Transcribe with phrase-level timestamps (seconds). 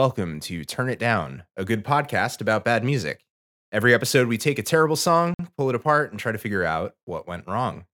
[0.00, 3.20] welcome to Turn It Down, a good podcast about bad music.
[3.70, 6.94] Every episode, we take a terrible song, pull it apart, and try to figure out
[7.04, 7.84] what went wrong.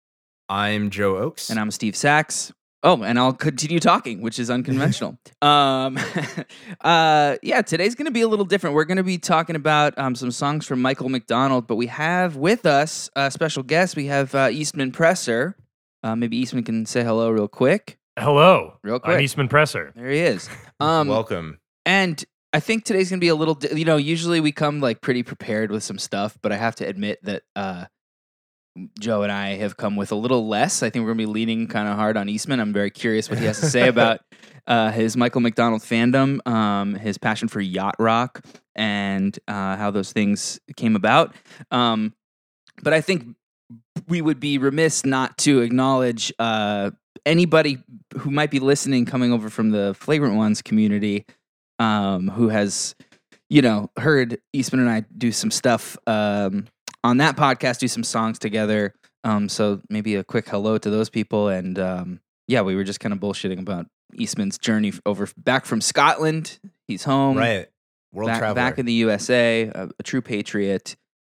[0.49, 1.51] I'm Joe Oakes.
[1.51, 2.53] And I'm Steve Sachs.
[2.85, 5.19] Oh, and I'll continue talking, which is unconventional.
[5.43, 5.99] um,
[6.81, 8.77] uh, yeah, today's going to be a little different.
[8.77, 12.37] We're going to be talking about um, some songs from Michael McDonald, but we have
[12.37, 13.97] with us a special guest.
[13.97, 15.57] We have uh, Eastman Presser.
[16.05, 17.99] Uh, maybe Eastman can say hello real quick.
[18.17, 18.79] Hello.
[18.85, 19.17] Real quick.
[19.17, 19.93] I'm Eastman Presser.
[19.97, 20.49] There he is.
[20.79, 21.59] Um, welcome.
[21.87, 22.23] And
[22.53, 23.55] I think today's gonna be a little.
[23.55, 26.75] di- You know, usually we come like pretty prepared with some stuff, but I have
[26.77, 27.87] to admit that uh,
[29.01, 30.83] Joe and I have come with a little less.
[30.83, 32.61] I think we're gonna be leaning kind of hard on Eastman.
[32.61, 34.21] I'm very curious what he has to say about
[34.67, 40.13] uh, his Michael McDonald fandom, um, his passion for yacht rock, and uh, how those
[40.13, 41.35] things came about.
[41.71, 42.15] Um,
[42.83, 43.37] but I think
[44.09, 46.91] we would be remiss not to acknowledge uh,
[47.25, 47.79] anybody
[48.19, 51.25] who might be listening coming over from the Flagrant Ones community
[51.79, 52.95] um, who has,
[53.51, 56.67] you know, heard Eastman and I do some stuff um,
[57.05, 58.95] on that podcast, do some songs together.
[59.25, 61.49] Um, so maybe a quick hello to those people.
[61.49, 65.81] And um, yeah, we were just kind of bullshitting about Eastman's journey over back from
[65.81, 66.59] Scotland.
[66.87, 67.67] He's home, right.
[68.13, 68.55] World back, traveler.
[68.55, 70.97] back in the USA, a, a true patriot.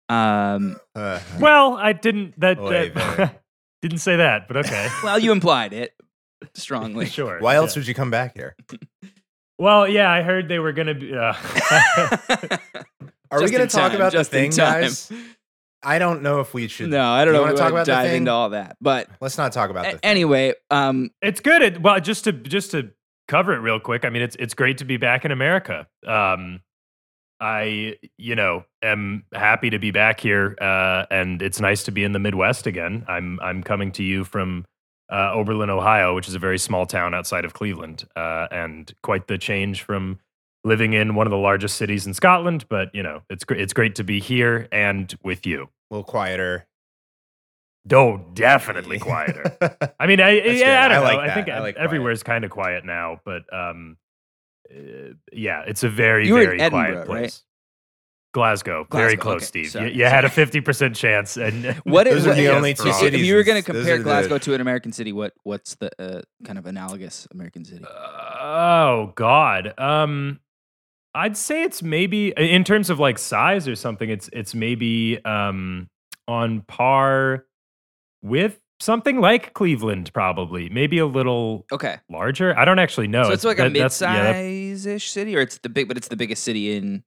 [0.09, 3.41] Um, Uh, Well, I didn't that, Oy that-
[3.81, 4.87] didn't say that, but okay.
[5.03, 5.93] well, you implied it
[6.53, 7.05] strongly.
[7.05, 7.39] sure.
[7.39, 7.79] why else yeah.
[7.79, 8.55] would you come back here?
[9.59, 11.33] Well, yeah, I heard they were going to be uh,
[13.31, 15.11] Are we going to talk time, about the just in thing, guys?
[15.83, 16.89] I don't know if we should.
[16.89, 17.45] no, I don't You know.
[17.45, 18.17] wanna talk wanna about the dive thing?
[18.17, 19.99] into all that, but Let's not talk about a- the thing.
[20.03, 21.61] anyway, um, It's good.
[21.61, 22.91] It, well, just to just to
[23.27, 24.03] cover it real quick.
[24.03, 25.87] I mean, it's it's great to be back in America.
[26.05, 26.61] Um,
[27.39, 32.03] I you know am happy to be back here, uh, and it's nice to be
[32.03, 33.05] in the Midwest again.
[33.07, 34.65] I'm I'm coming to you from
[35.11, 39.27] uh, Oberlin, Ohio, which is a very small town outside of Cleveland, uh, and quite
[39.27, 40.19] the change from
[40.63, 42.65] living in one of the largest cities in Scotland.
[42.69, 43.61] But you know, it's great.
[43.61, 45.63] It's great to be here and with you.
[45.63, 46.65] a little quieter.
[47.89, 49.55] Oh, definitely quieter.
[49.99, 51.17] I mean, I, That's yeah, I don't I know.
[51.17, 51.55] like I think that.
[51.55, 51.85] I like quiet.
[51.85, 53.95] everywhere's kind of quiet now, but um,
[54.69, 57.41] uh, yeah, it's a very, You were in very Edinburgh, quiet right?
[58.37, 58.61] Place.
[58.63, 59.45] Glasgow, very Glasgow, close, okay.
[59.45, 59.69] Steve.
[59.71, 62.53] Sorry, you, you had a fifty percent chance, and What Those are what- the yes,
[62.55, 63.03] only two all.
[63.03, 65.75] if you were going to compare are the- Glasgow to an American city, what what's
[65.75, 67.83] the uh, kind of analogous American city?
[67.85, 69.73] Oh God.
[69.77, 70.39] Um
[71.15, 75.87] I'd say it's maybe in terms of like size or something, it's it's maybe um
[76.27, 77.45] on par
[78.21, 80.69] with something like Cleveland, probably.
[80.69, 82.55] Maybe a little Okay, larger.
[82.57, 83.23] I don't actually know.
[83.23, 85.97] so it's like a that- that's- yeah, that- mid-size-ish city, or it's the big, but
[85.97, 87.03] it's the biggest city in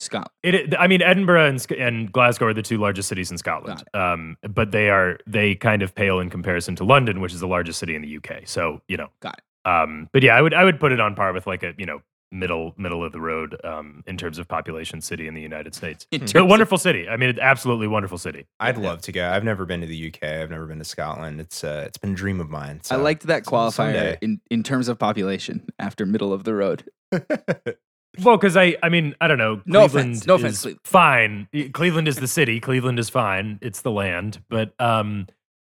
[0.00, 0.30] Scotland.
[0.42, 3.82] It, it- I mean, Edinburgh and, and Glasgow are the two largest cities in Scotland.
[3.94, 7.48] Um, but they are they kind of pale in comparison to London, which is the
[7.48, 8.42] largest city in the UK.
[8.46, 11.32] So you know, Got Um, but yeah, I would I would put it on par
[11.32, 12.00] with like a you know
[12.30, 16.06] middle middle of the road um, in terms of population city in the United States.
[16.12, 17.08] In But terms of- wonderful city.
[17.08, 18.46] I mean, it's absolutely wonderful city.
[18.60, 18.82] I'd Yeah.
[18.84, 19.28] love to go.
[19.30, 20.22] I've never been to the UK.
[20.42, 21.40] I've never been to Scotland.
[21.40, 22.82] It's uh, it's been a dream of mine.
[22.90, 24.18] I liked that so qualifier someday.
[24.20, 26.84] in, in terms of population after middle of the road.
[28.22, 29.62] Well, because I, I mean, I don't know.
[29.66, 30.80] No offense, no offense, Cleveland.
[30.84, 31.48] Fine.
[31.72, 32.60] Cleveland is the city.
[32.60, 33.58] Cleveland is fine.
[33.62, 35.26] It's the land, but um,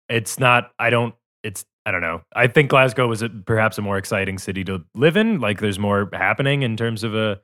[0.09, 0.73] it's not.
[0.79, 1.15] I don't.
[1.43, 1.65] It's.
[1.87, 2.23] I don't know.
[2.35, 5.41] I think Glasgow was a, perhaps a more exciting city to live in.
[5.41, 7.41] Like, there's more happening in terms of a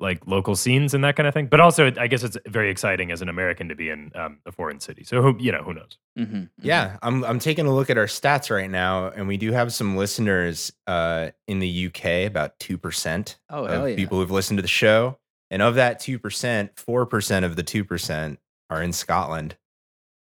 [0.00, 1.46] like local scenes and that kind of thing.
[1.46, 4.52] But also, I guess it's very exciting as an American to be in um, a
[4.52, 5.04] foreign city.
[5.04, 5.98] So, who you know, who knows?
[6.18, 6.44] Mm-hmm.
[6.60, 9.72] Yeah, I'm I'm taking a look at our stats right now, and we do have
[9.72, 12.26] some listeners uh, in the UK.
[12.26, 13.96] About two percent Oh of yeah!
[13.96, 15.18] people who've listened to the show,
[15.50, 18.38] and of that two percent, four percent of the two percent
[18.70, 19.56] are in Scotland.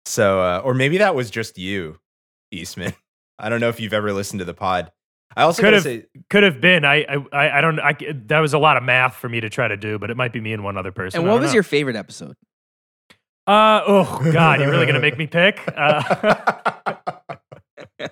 [0.05, 1.99] So, uh, or maybe that was just you,
[2.50, 2.93] Eastman.
[3.38, 4.93] I don't know if you've ever listened to the pod.
[5.37, 6.84] I also Could have- say, Could have been.
[6.84, 7.78] I, I, I- don't.
[7.81, 10.16] I, that was a lot of math for me to try to do, but it
[10.16, 11.20] might be me and one other person.
[11.20, 11.54] and what was know.
[11.54, 12.37] your favorite episode?
[13.47, 15.60] Uh oh God, you're really gonna make me pick?
[15.76, 16.94] Uh,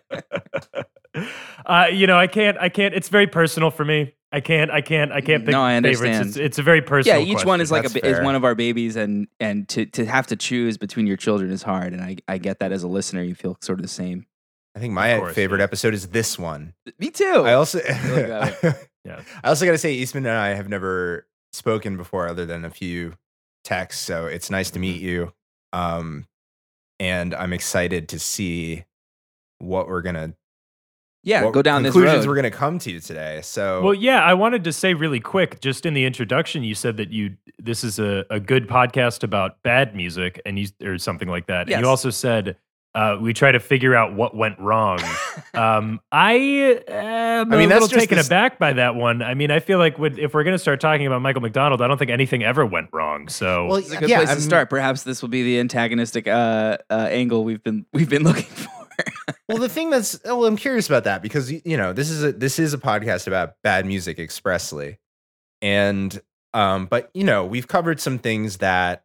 [1.66, 2.58] uh, you know, I can't.
[2.58, 2.94] I can't.
[2.94, 4.14] It's very personal for me.
[4.32, 4.70] I can't.
[4.70, 5.12] I can't.
[5.12, 6.00] I can't pick No, I favorites.
[6.00, 6.28] understand.
[6.28, 7.20] It's, it's a very personal.
[7.20, 10.04] Yeah, each one is like a, is one of our babies, and and to to
[10.06, 12.88] have to choose between your children is hard, and I I get that as a
[12.88, 14.26] listener, you feel sort of the same.
[14.74, 15.64] I think my course, favorite yeah.
[15.64, 16.74] episode is this one.
[16.98, 17.42] Me too.
[17.44, 18.62] I also, got
[19.04, 19.22] Yeah.
[19.42, 22.70] I also got to say, Eastman and I have never spoken before, other than a
[22.70, 23.14] few
[23.64, 24.04] texts.
[24.04, 24.80] So it's nice to Mm-hmm.
[24.82, 25.32] meet you,
[25.72, 26.26] um,
[26.98, 28.84] and I'm excited to see
[29.58, 30.34] what we're gonna
[31.22, 32.30] yeah, what go down this conclusions road.
[32.30, 33.40] we're gonna come to today.
[33.42, 36.96] So Well, yeah, I wanted to say really quick, just in the introduction, you said
[36.98, 41.28] that you this is a, a good podcast about bad music, and you or something
[41.28, 41.70] like that.
[41.70, 42.56] And you also said
[42.94, 44.98] uh, we try to figure out what went wrong.
[45.54, 46.32] um, I
[46.88, 49.22] am I mean, a that's little taken this- aback by that one.
[49.22, 51.82] I mean, I feel like would, if we're going to start talking about Michael McDonald,
[51.82, 53.28] I don't think anything ever went wrong.
[53.28, 54.70] So Well, It's a good yeah, place I to start.
[54.70, 58.68] Perhaps this will be the antagonistic uh, uh, angle we've been we've been looking for.
[59.48, 62.32] well, the thing that's well, I'm curious about that because you know this is a
[62.32, 64.98] this is a podcast about bad music expressly,
[65.62, 66.20] and
[66.54, 69.04] um, but you know we've covered some things that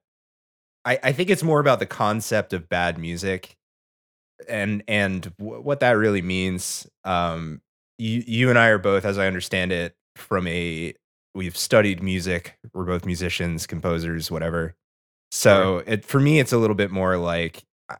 [0.83, 3.55] I I think it's more about the concept of bad music,
[4.49, 6.87] and and w- what that really means.
[7.03, 7.61] Um,
[7.97, 10.93] you you and I are both, as I understand it, from a
[11.33, 12.57] we've studied music.
[12.73, 14.75] We're both musicians, composers, whatever.
[15.31, 17.97] So it for me, it's a little bit more like I-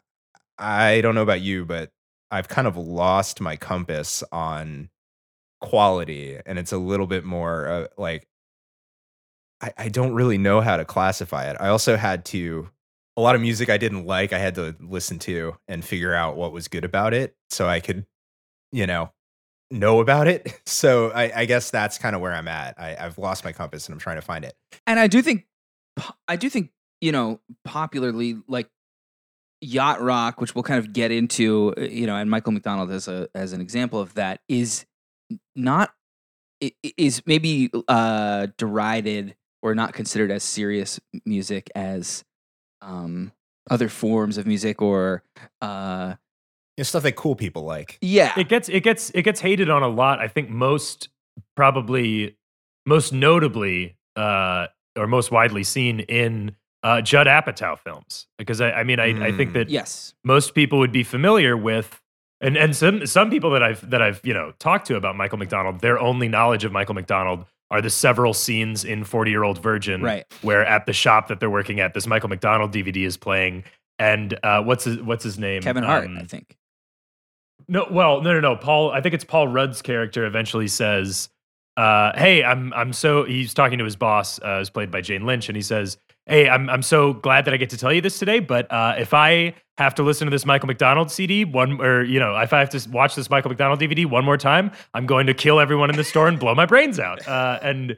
[0.60, 1.92] I don't know about you, but
[2.32, 4.90] I've kind of lost my compass on
[5.62, 8.28] quality, and it's a little bit more uh, like
[9.62, 11.58] I, I don't really know how to classify it.
[11.60, 12.70] I also had to
[13.18, 14.34] a lot of music I didn't like.
[14.34, 17.80] I had to listen to and figure out what was good about it, so I
[17.80, 18.06] could,
[18.72, 19.12] you know,
[19.72, 20.60] know about it.
[20.68, 22.78] So I, I guess that's kind of where I'm at.
[22.78, 24.54] I, I've lost my compass, and I'm trying to find it.
[24.86, 25.46] And I do think,
[26.28, 26.72] I do think,
[27.02, 28.70] you know, popularly like
[29.62, 33.08] yacht rock, which we'll kind of get into, uh, you know, and Michael McDonald as
[33.08, 34.86] a as an example of that is
[35.56, 35.94] not
[36.98, 42.24] is maybe uh derided or not considered as serious music as
[42.86, 43.32] um
[43.70, 45.24] other forms of music or
[45.62, 46.14] uh
[46.78, 47.98] You know, stuff that cool people like.
[48.02, 50.20] yeah it gets it gets it gets hated on a lot.
[50.20, 51.10] I think most
[51.56, 52.36] probably
[52.86, 54.68] most notably uh,
[54.98, 59.32] or most widely seen in uh, Judd Apatow films because I, I mean I, I
[59.32, 59.54] think Mm.
[59.54, 62.02] that yes most people would be familiar with
[62.42, 65.38] and and some some people that I've that I've you know talked to about Michael
[65.40, 67.46] McDonald their only knowledge of Michael McDonald
[67.76, 70.26] are the several scenes in 40 year old virgin Right.
[70.42, 73.64] where at the shop that they're working at this Michael McDonald DVD is playing
[74.00, 76.58] and uh, what's his what's his name Kevin Hart Um, I think
[77.68, 78.56] no, well, no, no, no.
[78.56, 81.30] Paul, I think it's Paul Rudd's character eventually says,
[81.78, 85.26] uh, "Hey, I'm, I'm so." He's talking to his boss, uh, who's played by Jane
[85.26, 88.02] Lynch, and he says, "Hey, I'm, I'm so glad that I get to tell you
[88.02, 88.40] this today.
[88.40, 92.20] But uh, if I have to listen to this Michael McDonald CD one, or you
[92.20, 95.28] know, if I have to watch this Michael McDonald DVD one more time, I'm going
[95.28, 97.98] to kill everyone in the store and blow my brains out." Uh, and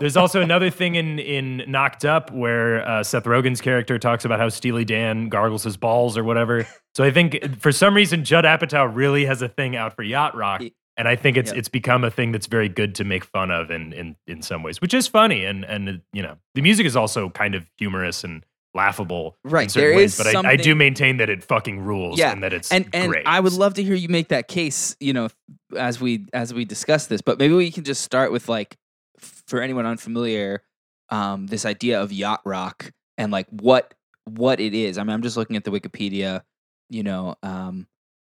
[0.00, 4.40] there's also another thing in in Knocked Up where uh, Seth Rogen's character talks about
[4.40, 6.66] how Steely Dan gargles his balls or whatever.
[6.94, 10.34] So I think for some reason Judd Apatow really has a thing out for yacht
[10.36, 10.62] rock,
[11.02, 11.58] and I think it's Yep.
[11.58, 14.62] it's become a thing that's very good to make fun of in in in some
[14.62, 18.22] ways, which is funny and and you know the music is also kind of humorous
[18.22, 18.44] and
[18.74, 21.80] laughable in Right, certain there ways, is but I, I do maintain that it fucking
[21.80, 23.26] rules Yeah, and that it's and and great.
[23.26, 24.96] I would love to hear you make that case.
[25.00, 25.28] You know,
[25.76, 28.76] as we as we discuss this, but maybe we can just start with like,
[29.18, 30.62] for anyone unfamiliar,
[31.10, 33.92] um, this idea of yacht rock and like what
[34.24, 34.98] what it is.
[34.98, 36.42] I mean, I'm just looking at the Wikipedia,
[36.88, 37.86] you know, um,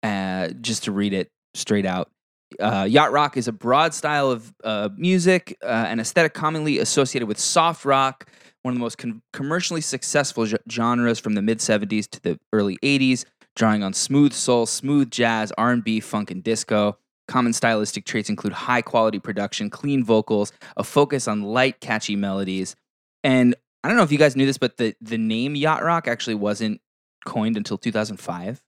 [0.03, 2.11] uh, just to read it straight out.
[2.59, 7.27] Uh, yacht rock is a broad style of uh, music, uh, an aesthetic commonly associated
[7.27, 8.29] with soft rock,
[8.63, 12.39] one of the most con- commercially successful ge- genres from the mid 70s to the
[12.53, 16.97] early 80s, drawing on smooth soul, smooth jazz, R&B, funk, and disco.
[17.27, 22.75] Common stylistic traits include high quality production, clean vocals, a focus on light, catchy melodies.
[23.23, 26.07] And I don't know if you guys knew this, but the, the name yacht rock
[26.07, 26.79] actually wasn't
[27.25, 28.61] coined until 2005.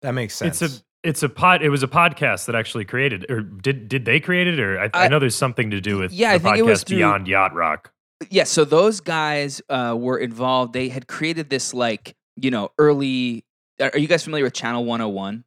[0.00, 0.62] That makes sense.
[0.62, 1.62] it's a it's a pod.
[1.62, 4.58] It was a podcast that actually created, or did did they create it?
[4.58, 6.58] Or I, I, I- know there's something to do with Yeah, the I think podcast
[6.58, 7.92] it was through- Beyond Yacht Rock.
[8.30, 13.44] yeah so those guys uh, were involved they had created this like you know early
[13.80, 15.44] are are you guys familiar with channel 101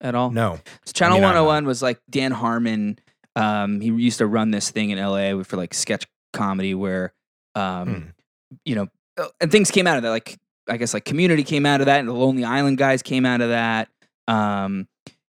[0.00, 0.58] at all no.
[0.84, 1.28] so channel I'm not.
[1.34, 2.98] 101 was like dan harmon
[3.36, 7.12] um, he used to run this thing in la for like sketch comedy where
[7.54, 8.58] um, Hmm.
[8.64, 11.66] you know uh, and things came out of that like i guess like community came
[11.66, 13.88] out of that and the lonely island guys came out of that
[14.28, 14.86] um,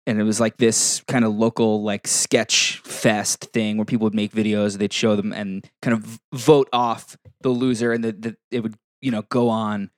[0.06, 4.14] and it was like this kind of local like sketch fest thing where people would
[4.14, 8.36] make videos they'd show them and kind of vote off the loser and the, the,
[8.50, 9.90] it would you know go on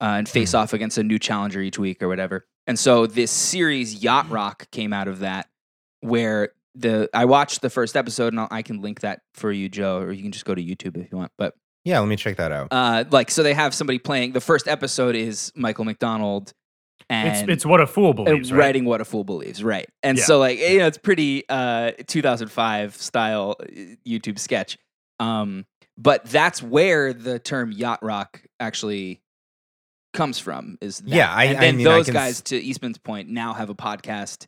[0.00, 3.30] uh, and face off against a new challenger each week or whatever and so this
[3.30, 5.48] series yacht rock came out of that
[6.00, 9.68] where the i watched the first episode and I'll, i can link that for you
[9.68, 12.16] joe or you can just go to youtube if you want but Yeah, let me
[12.16, 12.68] check that out.
[12.70, 16.52] uh, like so they have somebody playing the first episode is michael mcdonald
[17.08, 18.58] and it's what a fool uh, believes, right?
[18.58, 20.24] writing what a fool believes right and Yeah.
[20.24, 23.64] so like you know it's pretty uh 2005 style uh,
[24.06, 24.76] youtube sketch
[25.20, 29.20] um but that's where the term yacht rock actually
[30.12, 31.08] comes from is that.
[31.08, 33.52] Yeah, I- and I then mean, I those can guys s- to eastman's point now
[33.52, 34.46] have a podcast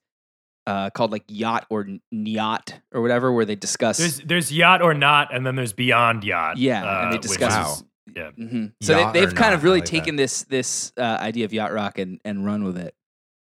[0.66, 4.94] uh called like yacht or yacht or whatever where they discuss There's there's yacht or
[4.94, 6.56] not, and then there's beyond yacht.
[6.58, 7.87] yeah uh, and they discuss is- Wow.
[8.16, 8.30] Yeah.
[8.32, 9.90] hmm So Yacht they, they've kind not, of really like that.
[9.90, 12.94] taken this this uh, idea of yacht rock and, and run with it.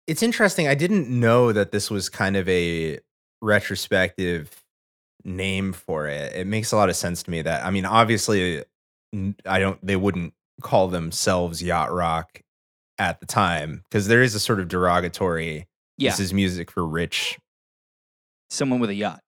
[0.06, 0.68] it's interesting.
[0.68, 2.98] I didn't know that this was kind of a
[3.42, 4.50] retrospective
[5.24, 6.34] name for it.
[6.34, 8.64] It makes a lot of sense to me that I mean, obviously,
[9.14, 9.84] n- I don't.
[9.84, 12.40] They wouldn't call themselves yacht rock
[12.98, 15.66] at the time because there is a sort of derogatory.
[15.98, 17.38] Yeah, This is music for rich.
[18.50, 19.20] someone with a yacht.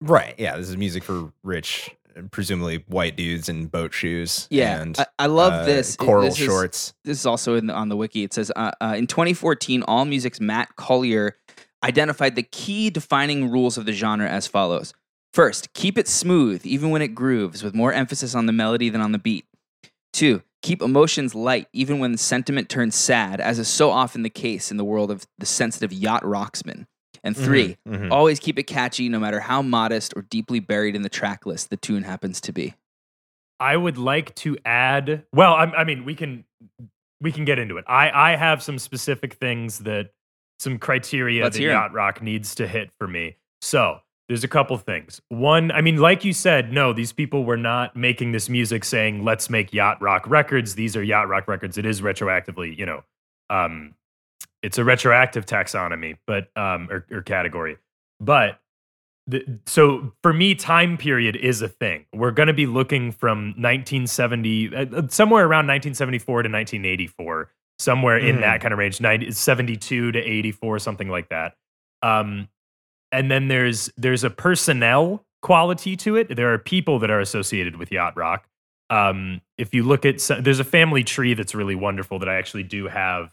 [0.00, 0.34] Right.
[0.38, 0.56] Yeah.
[0.56, 1.90] This is music for rich,
[2.30, 4.46] presumably white dudes in boat shoes.
[4.50, 5.96] Yeah, And I, I love uh, this.
[5.96, 6.94] Coral this is- shorts.
[7.04, 8.22] this is also in the, on the wiki.
[8.24, 11.36] It says uh, uh, in 2014, All Music's Matt Collar
[11.84, 14.94] identified the key defining rules of the genre as follows:
[15.32, 19.00] First, keep it smooth even when it grooves, with more emphasis on the melody than
[19.00, 19.46] on the beat.
[20.12, 24.30] Two, keep emotions light even when the sentiment turns sad, as is so often the
[24.30, 26.86] case in the world of the sensitive yacht rocksman.
[27.24, 28.10] And 3 Mhm, mhm.
[28.12, 31.70] always keep it catchy, no matter how modest or deeply buried in the track list
[31.70, 32.74] the tune happens to be.
[33.58, 35.24] I would like to add.
[35.32, 36.44] Well, I, I mean, we can
[37.20, 37.84] we can get into it.
[37.88, 40.10] I I have some specific things that
[40.60, 41.76] some criteria Let's that hear 'em.
[41.76, 43.36] yacht rock needs to hit for me.
[43.62, 45.20] So there's a couple things.
[45.28, 49.24] One, I mean, like you said, no, these people were not making this music saying
[49.24, 50.74] let's make yacht rock records.
[50.74, 51.78] These are yacht rock records.
[51.78, 53.02] It is retroactively, you know,
[53.50, 53.94] um,
[54.64, 57.76] it's a retroactive taxonomy, but um, or, or category,
[58.20, 58.58] but
[59.26, 62.04] the, so for me time period is a thing.
[62.12, 68.18] We're going to be looking from 1970 uh, uh, somewhere around 1974 to 1984 somewhere
[68.18, 68.40] in Mhm.
[68.42, 71.56] that kind of range 90, 72 to 84 something like that.
[72.02, 72.48] Um,
[73.12, 76.34] and then there's there's a personnel quality to it.
[76.36, 78.46] There are people that are associated with yacht rock.
[78.90, 82.34] Um, if you look at so- there's a family tree that's really wonderful that i
[82.36, 83.32] actually do have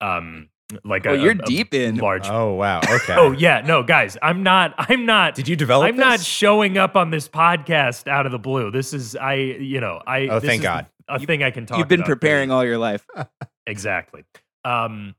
[0.00, 0.48] um,
[0.84, 1.96] like Oh, a, you're a- a deep in.
[1.96, 2.80] large Oh wow.
[2.88, 3.14] Okay.
[3.16, 4.74] Oh yeah, no, guys, I'm not.
[4.78, 5.34] I'm not.
[5.34, 5.88] Did you develop?
[5.88, 8.70] I'm not showing up on this podcast out of the blue.
[8.70, 9.34] This is I.
[9.34, 10.28] You know, I.
[10.28, 10.86] Oh, this thank is God.
[11.08, 11.76] A thing I can talk.
[11.76, 11.78] About.
[11.80, 13.06] You've been about preparing very- all your life.
[13.66, 14.24] exactly.
[14.64, 15.14] Um,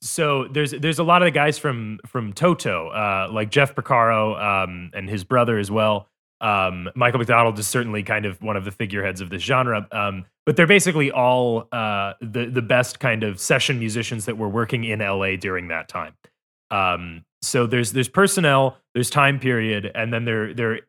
[0.00, 4.40] so there's there's a lot of the guys from from Toto, uh, like Jeff Porcaro,
[4.64, 6.08] um, and his brother as well.
[6.40, 10.26] Um, Michael McDonald is certainly kind of one of the figureheads of this genre, um,
[10.46, 14.84] but they're basically all uh, the the best kind of session musicians that were working
[14.84, 16.14] in LA during that time.
[16.70, 20.80] Um, so there's there's personnel, there's time period, and then there there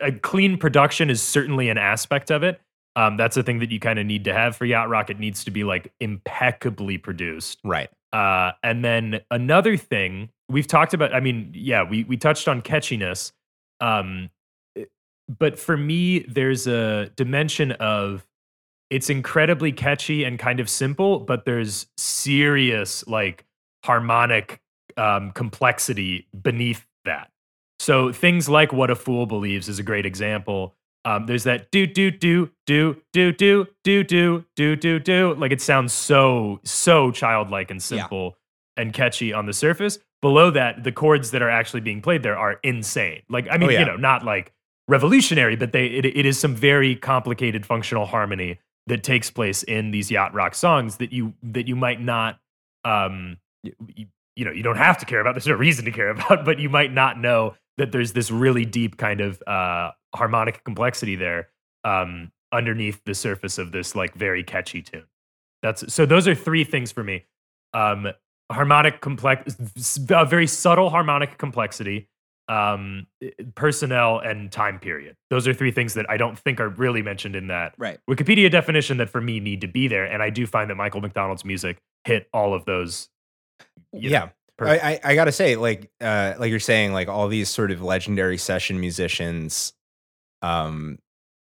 [0.00, 2.60] a clean production is certainly an aspect of it.
[2.96, 5.08] Um, that's a thing that you kind of need to have for yacht rock.
[5.08, 7.60] It needs to be like impeccably produced.
[7.62, 7.88] Right.
[8.12, 11.14] Uh, and then another thing we've talked about.
[11.14, 13.32] I mean, yeah, we we touched on catchiness.
[13.80, 14.30] Um,
[15.28, 18.26] but for me, there's a dimension of
[18.90, 23.44] it's incredibly catchy and kind of simple, but there's serious like
[23.84, 24.60] harmonic
[24.96, 27.30] um, complexity beneath that.
[27.78, 30.74] So things like "What a Fool Believes" is a great example.
[31.04, 35.52] Um, there's that do do do do do do do do do do do like
[35.52, 38.00] it sounds so so childlike and Yeah.
[38.00, 38.36] simple
[38.76, 39.98] and catchy on the surface.
[40.20, 43.22] Below that, the chords that are actually being played there are insane.
[43.28, 43.80] Like I mean, Oh, yeah.
[43.80, 44.52] you know, not like
[44.88, 49.90] revolutionary, but they it, it is some very complicated functional harmony that takes place in
[49.90, 52.38] these yacht rock songs that you that you might not
[52.84, 53.72] um you,
[54.34, 56.58] you, know you don't have to care about there's no reason to care about but
[56.58, 61.48] you might not know that there's this really deep kind of uh harmonic complexity there
[61.84, 65.04] um underneath the surface of this like very catchy tune.
[65.62, 67.26] That's so those are three things for me.
[67.74, 68.08] Um
[68.50, 69.54] harmonic complex
[70.08, 72.08] a very subtle harmonic complexity
[72.48, 73.06] um
[73.54, 77.36] personnel and time period those are three things that i don't think are really mentioned
[77.36, 77.98] in that Right.
[78.08, 81.00] wikipedia definition that for me need to be there and i do find that michael
[81.02, 83.08] mcdonald's music hit all of those
[83.92, 84.28] you know, yeah.
[84.56, 87.70] per- I, I, I gotta say, like, uh, like you're saying, like all these sort
[87.70, 89.72] of legendary session musicians.
[90.42, 90.98] Um,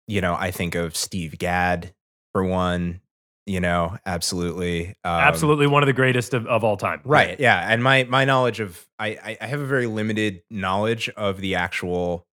[0.07, 1.95] you know, I think of Steve Gadd
[2.33, 3.01] for one.
[3.47, 7.39] You know, absolutely, um, absolutely one of the greatest of, of all time right.
[7.39, 11.41] Yeah, and my my knowledge of I, I I have a very limited knowledge of
[11.41, 12.27] the actual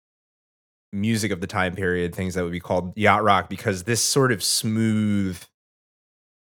[0.94, 4.32] music of the time period, things that would be called yacht rock, because this sort
[4.32, 5.42] of smooth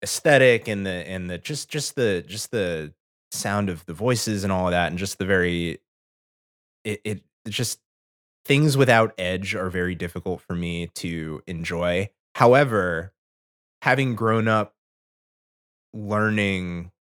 [0.03, 2.93] aesthetic and the and the just just the just the
[3.31, 5.79] sound of the voices and all of that and just the very
[6.83, 7.79] it, it just
[8.45, 13.11] things without edge are very difficult for me to enjoy however
[13.85, 14.73] having grown up
[15.93, 16.91] learning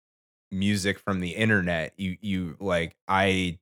[0.53, 3.59] music from the internet you you like I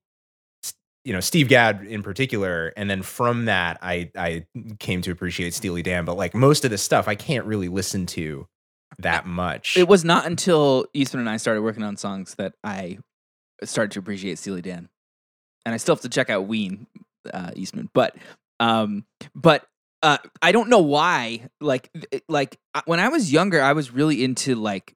[1.05, 4.45] you know steve gadd in particular and then from that i i
[4.79, 8.07] came to appreciate steely dan but like most of the stuff i can't really listen
[8.07, 8.47] to
[8.99, 12.99] that much It was not until Eastman and I started working on songs that I
[13.65, 14.89] started to appreciate Steely Dan,
[15.65, 16.87] and I still have to check out Ween
[17.33, 17.89] uh, Eastman.
[17.95, 18.17] But,
[18.61, 19.67] um, but
[20.03, 21.49] uh, I don't know why.
[21.61, 21.91] Like,
[22.29, 24.95] like uh, when I was younger, I was really into like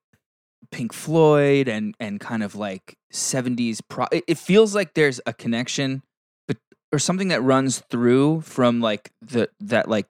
[0.70, 5.32] Pink Floyd and and kind of like 70s pro it, it feels like there's a
[5.32, 6.02] connection
[6.46, 6.56] but
[6.92, 10.06] or something that runs through from like the that like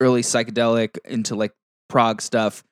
[0.00, 1.52] early psychedelic into like
[1.88, 2.62] prog stuff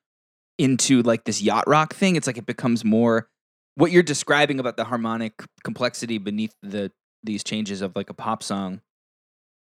[0.58, 3.28] into like this yacht rock thing it's like it becomes more
[3.76, 6.90] what you're describing about the harmonic complexity beneath the
[7.22, 8.80] these changes of like a pop song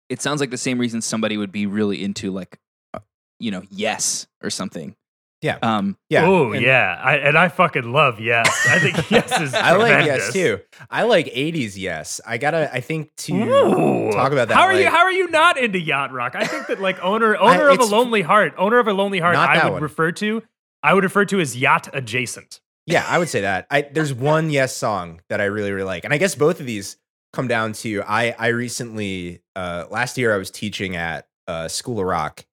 [0.09, 2.57] it sounds like the same reason somebody would be really into like
[2.93, 2.99] uh,
[3.39, 4.95] you know yes or something
[5.41, 5.57] Yeah.
[5.61, 6.25] um Yeah.
[6.25, 8.47] Oh yeah, I, and I fucking love yes.
[8.69, 9.53] I think yes is.
[9.53, 10.59] I like yes too.
[10.89, 12.19] I like 80s yes.
[12.25, 14.11] I gotta, I think to Ooh.
[14.11, 14.55] talk about that.
[14.55, 14.89] How are you?
[14.89, 16.33] How are you not into yacht rock?
[16.35, 19.35] I think that like owner owner of a lonely heart, owner of a lonely heart,
[19.35, 19.81] I would one.
[19.83, 20.41] refer to.
[20.81, 22.59] I would refer to as yacht adjacent.
[22.87, 23.67] Yeah, I would say that.
[23.69, 26.65] I there's one yes song that I really really like, and I guess both of
[26.65, 26.97] these
[27.33, 31.99] come down to I I recently uh last year I was teaching at uh School
[31.99, 32.45] of Rock,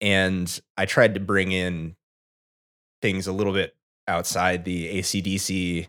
[0.00, 1.96] and I tried to bring in
[3.02, 3.74] things a little bit
[4.06, 5.88] outside the ACDC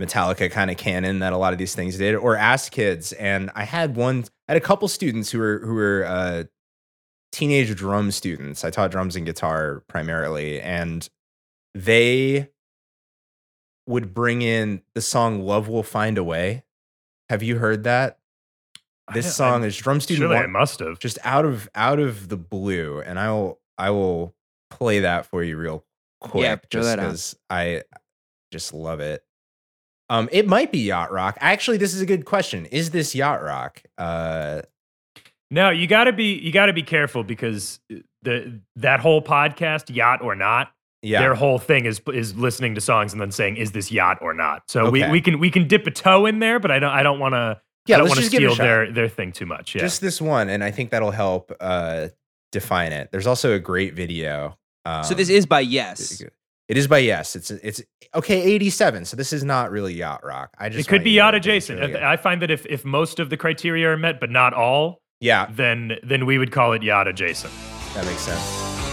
[0.00, 3.12] Metallica kind of canon that a lot of these things did, or ask kids.
[3.14, 6.44] And I had one, I had a couple students who were who were uh,
[7.32, 8.64] teenage drum students.
[8.64, 11.08] I taught drums and guitar primarily, and
[11.74, 12.50] they
[13.86, 16.62] would bring in the song "Love Will Find a Way."
[17.28, 18.18] Have you heard that?
[19.14, 20.98] This song is drum student Surely I one- must have.
[20.98, 24.34] just out of out of the blue, and I will I will
[24.70, 25.84] play that for you real
[26.20, 27.82] quick, throw just that because I
[28.52, 29.24] just love it.
[30.10, 31.36] Um, it might be yacht rock.
[31.40, 32.66] Actually, this is a good question.
[32.66, 33.82] Is this yacht rock?
[33.96, 34.62] Uh,
[35.50, 37.80] No, you got to be you got to be careful because
[38.22, 40.70] the that whole podcast, yacht or not,
[41.02, 44.18] yeah, their whole thing is is listening to songs and then saying, "Is this yacht
[44.20, 45.12] or not?" So we, Okay.
[45.12, 47.34] we can we can dip a toe in there, but I don't I don't want
[47.34, 47.96] to yeah.
[47.96, 48.62] I don't Let's want to just give it a steal shot.
[48.64, 49.74] their their thing too much.
[49.74, 52.08] Yeah, Just this one, and I think that'll help uh,
[52.52, 53.10] define it.
[53.12, 54.56] There's also a great video.
[54.84, 56.22] Um, so this is by yes
[56.68, 57.34] It is by yes.
[57.36, 57.80] It's it's
[58.14, 58.42] okay.
[58.42, 59.04] Eighty seven.
[59.04, 60.50] So this is not really yacht rock.
[60.58, 61.80] I just it could be you to yacht adjacent.
[61.80, 61.96] really.
[61.96, 65.46] I find that if if most of the criteria are met, but not all, yeah,
[65.50, 67.52] then then we would call it yacht adjacent.
[67.94, 68.87] that makes sense.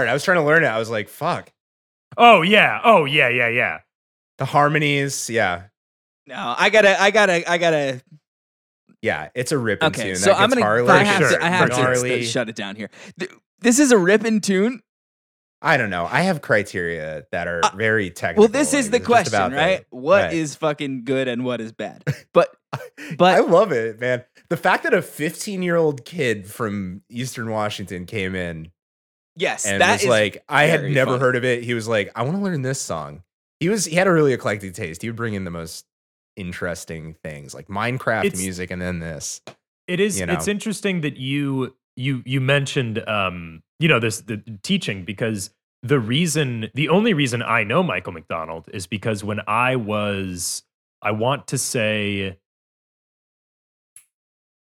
[0.00, 0.08] Hard.
[0.08, 0.68] I was trying to learn it.
[0.68, 1.52] I was like, fuck.
[2.16, 3.78] Oh yeah, oh yeah, yeah, yeah.
[4.38, 5.64] The harmonies, yeah.
[6.26, 8.00] no i gotta i gotta i gotta
[9.02, 10.16] Yeah, it's a ripping okay tune.
[10.16, 10.88] so That i'm gets gonna Harley.
[10.90, 12.88] i have sure, to i have for to shut it down here
[13.60, 14.80] this is a ripping tune
[15.62, 16.08] I don't know.
[16.10, 18.44] I have criteria that are Uh, very technical.
[18.44, 21.44] well this is like, the it's question about the- right What is fucking good and
[21.44, 22.48] what is bad but
[23.18, 24.24] but- I love it, man.
[24.48, 28.70] The fact that a 15 year old kid from Eastern Washington came in
[29.40, 31.20] yes and that was is like, I had never fun.
[31.20, 31.62] heard of it.
[31.64, 33.22] He was like, I want to learn this song.
[33.58, 35.02] He was he had a really eclectic taste.
[35.02, 35.86] He would bring in the most
[36.36, 39.40] interesting things like Minecraft It's- music and then this.
[39.88, 40.20] It is.
[40.20, 40.34] you know.
[40.34, 45.50] It's interesting that you you you mentioned um you know this the teaching because
[45.82, 50.62] the reason the only reason I know Michael McDonald is because when I was
[51.02, 52.38] I want to say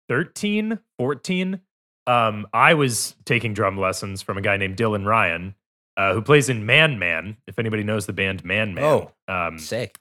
[0.10, 1.62] 13 14
[2.08, 5.56] um I was taking drum lessons from a guy named Dylan Ryan
[5.98, 9.58] uh, who plays in Man Man if anybody knows the band Man Man Oh, um
[9.60, 9.98] Sick.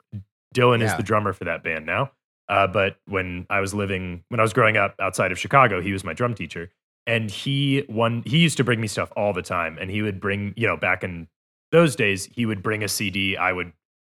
[0.55, 2.13] Dylan is the drummer for that band now.
[2.49, 5.93] Uh, but when I was living, when I was growing up outside of Chicago, he
[5.93, 6.71] was my drum teacher,
[7.07, 10.21] and he one he used to bring me stuff all the time, and he would
[10.21, 11.27] bring you know back in
[11.73, 13.73] those days he would bring a CD, I would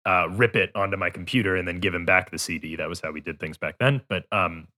[0.05, 2.77] uh, rip it onto my computer and then give him back the CD.
[2.77, 4.03] That was how we did things back then.
[4.09, 4.69] But um,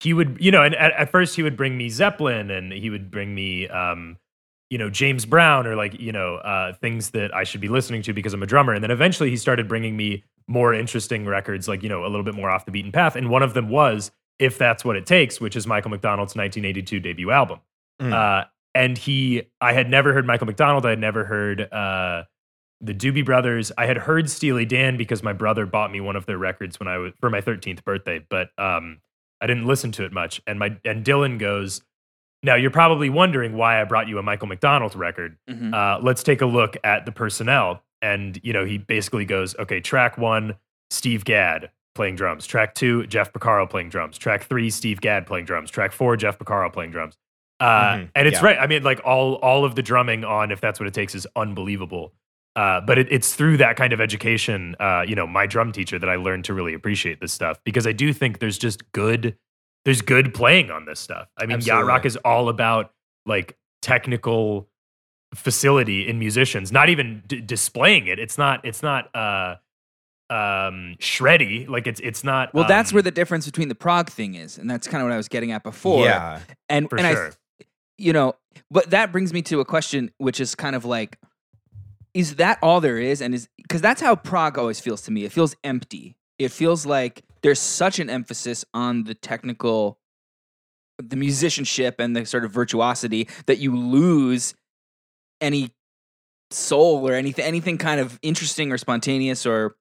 [0.00, 2.90] he would you know, and at, at first he would bring me Zeppelin, and he
[2.90, 4.16] would bring me um,
[4.70, 8.02] you know James Brown or like you know uh, things that I should be listening
[8.02, 8.74] to because I'm a drummer.
[8.74, 12.24] And then eventually he started bringing me more interesting records, like you know a little
[12.24, 13.16] bit more off the beaten path.
[13.16, 17.00] And one of them was "If That's What It Takes," which is Michael McDonald's 1982
[17.00, 17.60] debut album.
[18.00, 18.12] Mm.
[18.12, 20.84] Uh, and he, I had never heard Michael McDonald.
[20.84, 22.24] I had never heard uh,
[22.82, 23.72] the Doobie Brothers.
[23.78, 26.86] I had heard Steely Dan because my brother bought me one of their records when
[26.86, 29.00] I was for my 13th birthday, but um,
[29.40, 30.40] I didn't listen to it much.
[30.46, 31.82] And my and Dylan goes,
[32.42, 35.36] now you're probably wondering why I brought you a Michael McDonald record.
[35.48, 35.74] Mhm.
[35.74, 37.82] Uh, let's take a look at the personnel.
[38.02, 40.56] And you know, he basically goes, okay, track one,
[40.90, 42.46] Steve Gadd playing drums.
[42.46, 44.18] Track two, Jeff Porcaro playing drums.
[44.18, 45.70] Track three, Steve Gadd playing drums.
[45.70, 47.16] Track four, Jeff Porcaro playing drums.
[47.58, 48.44] Uh, Mhm, and it's yeah.
[48.44, 48.58] right.
[48.58, 51.26] I mean, like all all of the drumming on "If That's What It Takes" is
[51.34, 52.12] unbelievable.
[52.56, 55.98] Uh, but it, it's through that kind of education, uh, you know, my drum teacher
[55.98, 59.36] that I learned to really appreciate this stuff because I do think there's just good,
[59.84, 61.28] there's good playing on this stuff.
[61.36, 62.92] I mean, yacht rock is all about
[63.26, 64.70] like technical
[65.34, 68.18] facility in musicians, not even d- displaying it.
[68.18, 69.56] It's not, it's not, uh,
[70.30, 71.68] um, shreddy.
[71.68, 72.54] Like it's, it's not.
[72.54, 75.06] Well, that's um, where the difference between the prog thing is, and that's kind of
[75.06, 76.06] what I was getting at before.
[76.06, 76.40] Yeah.
[76.70, 77.30] and and I
[77.98, 78.34] you know,
[78.70, 81.18] but that brings me to a question, which is kind of like,
[82.16, 83.20] is that all there is?
[83.20, 85.24] And is because that's how prog always feels to me.
[85.24, 86.16] It feels empty.
[86.38, 89.98] It feels like there's such an emphasis on the technical,
[90.98, 94.54] the musicianship and the sort of virtuosity that you lose
[95.42, 95.72] any
[96.50, 99.76] soul or anything, anything kind of interesting or spontaneous or.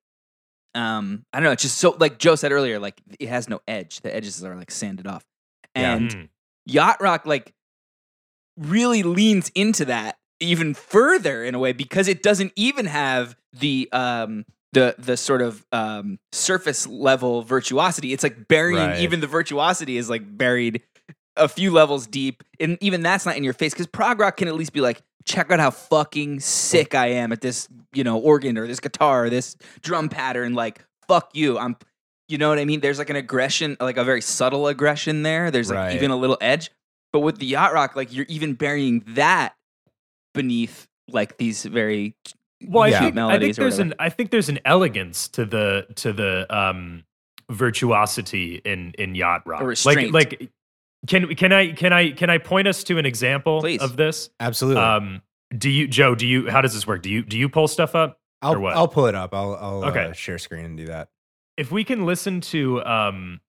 [0.73, 1.51] Um, I don't know.
[1.53, 4.01] It's just so like Joe said earlier, like it has no edge.
[4.01, 5.23] The edges are like sanded off,
[5.73, 5.95] Yeah.
[5.95, 6.29] and Mm.
[6.65, 7.53] yacht rock like
[8.57, 13.87] really leans into that even further in a way because it doesn't even have the
[13.93, 18.99] um the the sort of um surface level virtuosity it's like burying Right.
[18.99, 20.81] even the virtuosity is like buried
[21.37, 24.47] a few levels deep and even that's not in your face because prog rock can
[24.47, 28.17] at least be like check out how fucking sick i am at this you know
[28.19, 31.75] organ or this guitar or this drum pattern like fuck you i'm
[32.27, 35.49] you know what i mean there's like an aggression like a very subtle aggression there
[35.51, 35.93] there's like Right.
[35.95, 36.69] even a little edge
[37.13, 39.54] but with the yacht rock like you're even burying that
[40.35, 42.15] beneath like these very
[42.67, 42.99] Well, I Yeah.
[42.99, 46.13] think, I think melodies or there's an I think there's an elegance to the to
[46.13, 47.03] the um
[47.51, 49.61] virtuosity in in yacht rock.
[49.61, 50.51] A like like
[51.07, 53.81] can can I can I can I point us to an example Please.
[53.81, 54.29] of this?
[54.39, 54.81] Absolutely.
[54.81, 55.21] Um
[55.55, 57.01] do you Joe, do you how does this work?
[57.01, 58.19] Do you do you pull stuff up?
[58.41, 58.75] I'll, what?
[58.75, 59.33] I'll pull it up.
[59.33, 60.05] I'll, I'll Okay.
[60.05, 61.09] uh, share screen and do that.
[61.57, 63.41] If we can listen to um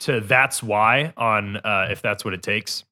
[0.00, 2.84] to that's why on uh if that's what it takes.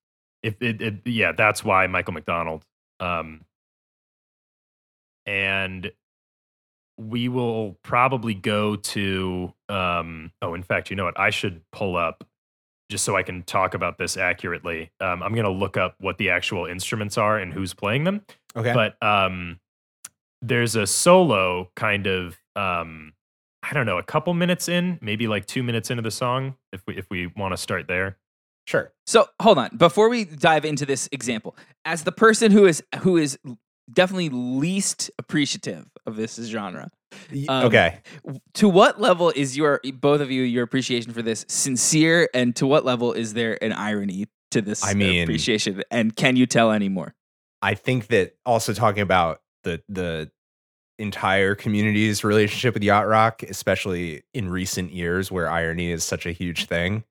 [0.42, 2.64] If it, it yeah, that's why Michael McDonald.
[3.00, 3.42] Um
[5.26, 5.92] and
[6.96, 11.96] we will probably go to um oh in fact you know what i should pull
[11.96, 12.24] up
[12.90, 16.18] just so i can talk about this accurately um, i'm going to look up what
[16.18, 18.22] the actual instruments are and who's playing them
[18.56, 18.72] Okay.
[18.72, 19.61] but um
[20.42, 23.12] there's a solo kind of um
[23.62, 26.82] i don't know a couple minutes in maybe like two minutes into the song if
[26.87, 28.16] we if we want to start there
[28.68, 28.92] sure.
[29.07, 29.76] So hold on.
[29.76, 33.38] Before we dive into this example, as the person who is who is
[33.92, 36.90] definitely least appreciative of this genre,
[37.48, 38.00] Um, okay.
[38.54, 42.66] to what level is your both of you your appreciation for this sincere, and to
[42.66, 45.83] what level is there an irony to this I mean- appreciation?
[45.90, 47.14] And can you tell anymore?
[47.62, 50.31] I think that also talking about the the
[50.98, 56.33] entire community's relationship with yacht rock, especially in recent years where irony is such a
[56.33, 57.04] huge thing.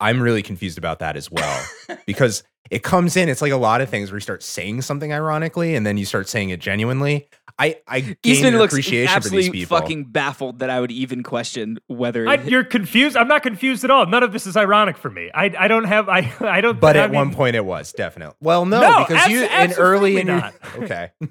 [0.00, 1.64] I'm really confused about that as well
[2.06, 3.28] because it comes in.
[3.28, 6.04] It's like a lot of things where you start saying something ironically and then you
[6.06, 7.28] start saying it genuinely.
[7.58, 9.76] I I gain Eastman an looks appreciation for these absolutely people.
[9.78, 12.26] fucking baffled that I would even question whether.
[12.26, 15.30] I, you're confused i'm not confused at all none of this is ironic for me
[15.34, 18.34] i, I don't have i i don't but I at one point it was definitely.
[18.40, 21.10] Well, no, No, because abs- you in early in your absolutely okay,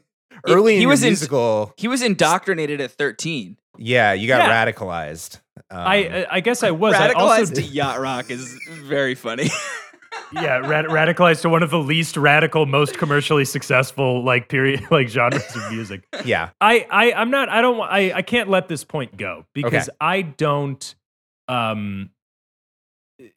[0.48, 3.58] early in he your was in- musical, he was indoctrinated at thirteen.
[3.80, 4.66] Yeah, you got Yeah.
[4.66, 5.40] radicalized.
[5.72, 6.94] Um, I I guess I was.
[6.96, 9.50] I Radicalized also to yacht rock is very funny.
[10.34, 15.08] yeah, rad- radicalized to one of the least radical, most commercially successful like period like
[15.10, 16.04] genres of music.
[16.26, 17.50] yeah, I I I'm not.
[17.50, 17.80] I don't.
[17.82, 19.98] I I can't let this point go because Okay.
[20.02, 20.96] I don't.
[21.48, 22.10] Um,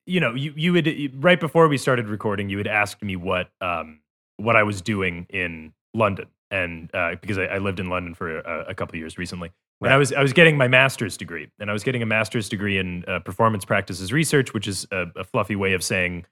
[0.07, 3.49] you know, you you would right before we started recording, you had asked me what
[3.61, 4.01] um
[4.37, 8.39] what I was doing in London, and uh, because I, I lived in London for
[8.39, 9.51] a, a couple of years recently.
[9.85, 12.49] And I was I was getting my master's degree, and I was getting a master's
[12.49, 16.25] degree in uh, performance practices research, which is a, a fluffy way of saying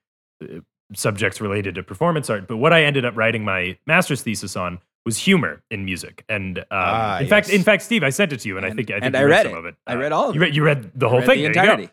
[0.42, 0.60] uh,
[0.94, 2.48] subjects related to performance art.
[2.48, 6.24] But what I ended up writing my master's thesis on was humor in music.
[6.28, 8.70] And um, Ah, in fact, in fact, Steve, I sent it to you, and, I
[8.70, 9.58] think I think and you I read, read some it.
[9.58, 9.74] of it.
[9.86, 10.54] I Uh, read all of you it.
[10.54, 11.38] you read the whole Read thing.
[11.38, 11.60] the There you go.
[11.62, 11.90] entirety.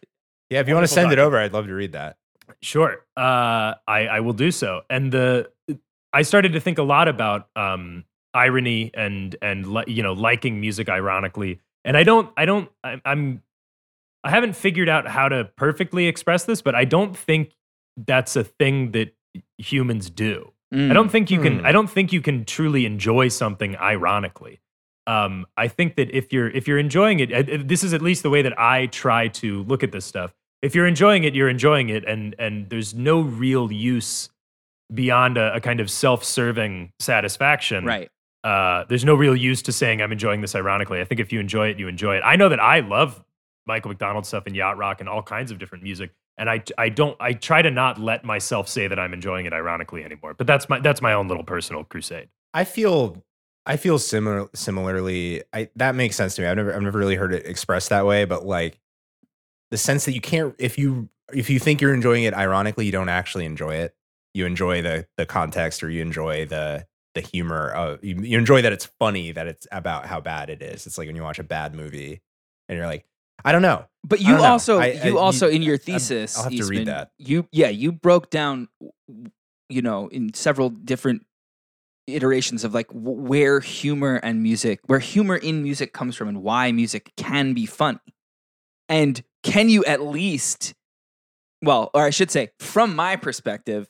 [0.50, 0.60] yeah.
[0.60, 2.18] If you want to Wonderful send it over, I'd love to read that.
[2.62, 3.06] Sure.
[3.16, 4.82] Uh, I, I will do so.
[4.90, 5.50] And the
[6.14, 10.90] I started to think a lot about um, irony and and you know liking music
[10.90, 11.60] ironically.
[11.86, 13.42] And I don't I don't I, I'm
[14.24, 17.54] I haven't figured out how to perfectly express this, but I don't think
[17.96, 19.16] that's a thing that
[19.58, 20.52] humans do.
[20.72, 20.94] I Mm.
[20.94, 21.60] don't think you can.
[21.60, 21.66] Hmm.
[21.66, 24.60] I don't think you can truly enjoy something ironically.
[25.08, 28.24] um, I think that if you're if you're enjoying it, uh, this is at least
[28.24, 30.34] the way that I try to look at this stuff.
[30.62, 34.30] If you're enjoying it, you're enjoying it, and and there's no real use
[34.94, 37.86] beyond a, a kind of self-serving satisfaction.
[37.86, 38.10] Right.
[38.48, 41.02] Uh, there's no real use to saying I'm enjoying this ironically.
[41.02, 42.22] I think if you enjoy it, you enjoy it.
[42.24, 43.22] I know that I love
[43.66, 46.88] Michael McDonald stuff and yacht rock and all kinds of different music, and I I
[46.88, 50.34] don't I try to not let myself say that I'm enjoying it ironically anymore.
[50.34, 52.30] But that's my that's my own little personal crusade.
[52.54, 53.22] I feel
[53.66, 55.44] I feel similar similarly.
[55.52, 56.48] I that makes sense to me.
[56.48, 58.80] I've never I've never really heard it expressed that way, but like
[59.72, 62.94] the sense that you can't if you if you think you're enjoying it ironically, you
[62.94, 63.94] don't actually enjoy it.
[64.34, 66.88] You enjoy the the context or you enjoy the
[67.22, 67.70] the humor.
[67.72, 70.86] of you, you enjoy that it's funny that it's about how bad it is.
[70.88, 72.22] It's like when you watch a bad movie
[72.70, 73.06] and you're like,
[73.46, 73.86] I don't know.
[74.04, 76.88] But you also, I- I- you you- also in your thesis, I'll have to read
[76.88, 77.12] that.
[77.18, 78.68] You, yeah, you broke down,
[79.70, 81.26] you know, in several different
[82.08, 86.72] iterations of like where humor and music, where humor in music comes from, and why
[86.72, 88.00] music can be funny.
[88.90, 90.74] And can you at least,
[91.62, 93.90] well, or I should say, from my perspective,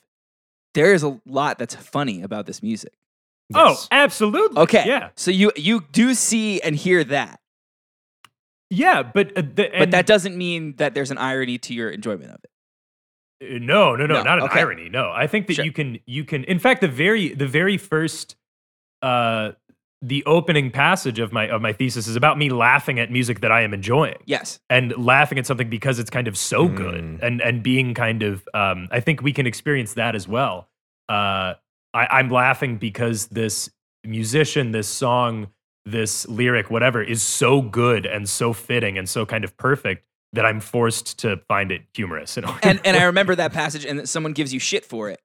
[0.74, 2.92] there is a lot that's funny about this music.
[3.50, 3.88] Yes.
[3.90, 4.58] Oh, absolutely.
[4.62, 5.10] Okay, Yeah.
[5.16, 7.40] So you you do see and hear that,
[8.70, 12.30] Yeah, but uh, the, but that doesn't mean that there's an irony to your enjoyment
[12.30, 12.50] of it.
[13.56, 14.60] Uh, No, no, no, No, not an okay.
[14.60, 14.88] irony.
[14.90, 15.64] No, I think that Sure.
[15.64, 16.44] you can, you can.
[16.44, 18.36] In fact, the very, the very first,
[19.00, 19.52] uh,
[20.02, 23.50] the opening passage of my of my thesis is about me laughing at music that
[23.50, 24.60] I am enjoying Yes.
[24.70, 27.22] and laughing at something because it's kind of so good Mm.
[27.22, 28.46] and and being kind of.
[28.54, 30.68] Um, I think we can experience that as well.
[31.08, 31.54] Uh,
[31.98, 33.70] I, I'm laughing because this
[34.04, 35.48] musician, this song,
[35.84, 40.44] this lyric, whatever, is so good and so fitting and so kind of perfect that
[40.44, 42.36] I'm forced to find it humorous.
[42.36, 45.20] In and and I remember that passage, and that someone gives you shit for it.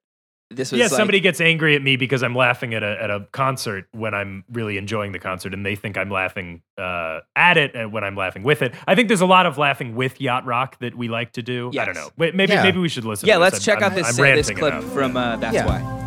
[0.50, 3.10] This was yeah, like, somebody gets angry at me because I'm laughing at a at
[3.10, 7.56] a concert when I'm really enjoying the concert, and they think I'm laughing uh, at
[7.56, 8.74] it when I'm laughing with it.
[8.86, 11.70] I think there's a lot of laughing with yacht rock that we like to do.
[11.78, 12.10] I don't know.
[12.16, 12.62] Wait, Maybe Yeah.
[12.62, 13.28] maybe we should listen.
[13.28, 13.64] Yeah, to let's this.
[13.64, 15.66] check I'm- out this I'm uh, this clip from uh, That's Yeah.
[15.66, 16.03] Why.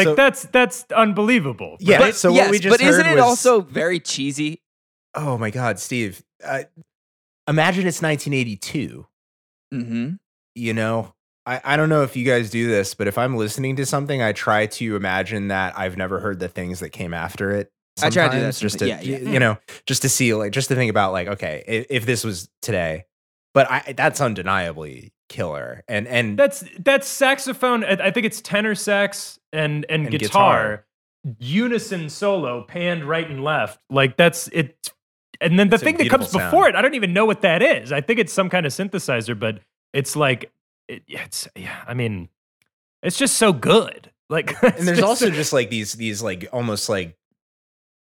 [0.00, 1.76] Like So- that's that's unbelievable.
[1.80, 1.98] Yeah.
[1.98, 2.14] right?
[2.14, 4.62] so yes, what we just but isn't it was- also very cheesy?
[5.14, 6.22] Oh my God, Steve.
[6.44, 6.62] Uh,
[7.48, 9.06] imagine it's 1982.
[9.74, 10.14] Mm-hmm.
[10.54, 11.14] You know,
[11.46, 14.22] I, I don't know if you guys do this, but if I'm listening to something,
[14.22, 17.72] I try to imagine that I've never heard the things that came after it.
[18.02, 18.88] I try to do that just to.
[18.88, 19.18] Yeah, yeah.
[19.18, 22.24] you know, just to see like just to think about like okay, if, if this
[22.24, 23.04] was today,
[23.52, 25.82] but I that's undeniably killer.
[25.88, 27.84] And and That's that's saxophone.
[27.84, 30.84] I think it's tenor sax and and, And guitar,
[31.38, 33.80] unison solo, panned right and left.
[33.88, 34.92] Like that's it.
[35.40, 37.40] And then the It's thing that comes beautiful before it, I don't even know what
[37.40, 37.92] that is.
[37.92, 39.60] I think it's some kind of synthesizer, but
[39.94, 40.52] it's like
[40.86, 41.82] it, it's yeah.
[41.86, 42.28] I mean,
[43.02, 44.10] it's just so good.
[44.28, 47.16] Like, and there's also just like these these like almost like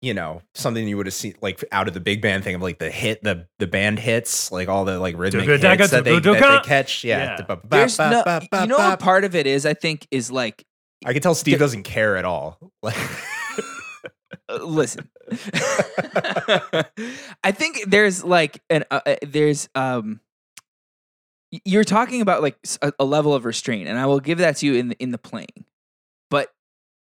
[0.01, 2.61] you know something you would have seen like out of the big band thing of
[2.61, 5.45] like the hit the the band hits like all the like rhythmic
[5.79, 7.17] hits that they, that they catch yeah
[7.71, 7.85] Yeah.
[8.11, 8.23] No,
[8.61, 9.65] you know what part of it is?
[9.65, 10.65] I think is like,
[11.05, 12.95] I can tell Steve doesn't care at all like
[14.61, 15.09] listen.
[17.43, 20.21] I think there's like an uh, there's um.
[21.65, 22.57] You're talking about like
[22.99, 25.17] a level of restraint, and I will give that to you in the, in the
[25.17, 25.65] playing,
[26.29, 26.53] but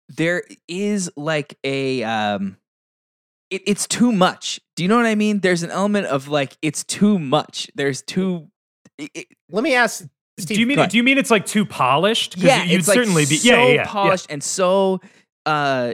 [0.09, 2.57] there is like a um.
[3.49, 4.59] It, it's too much.
[4.75, 5.39] Do you know what I mean?
[5.39, 7.69] There's an element of like it's too much.
[7.75, 8.47] There's too.
[8.97, 10.05] It, it- let me ask
[10.37, 12.35] Steve do you mean do you mean it's like too polished?
[12.35, 13.35] 'Cause yeah, you'd it's like certainly be.
[13.37, 15.01] so yeah, yeah, yeah, polished and so.
[15.45, 15.93] uh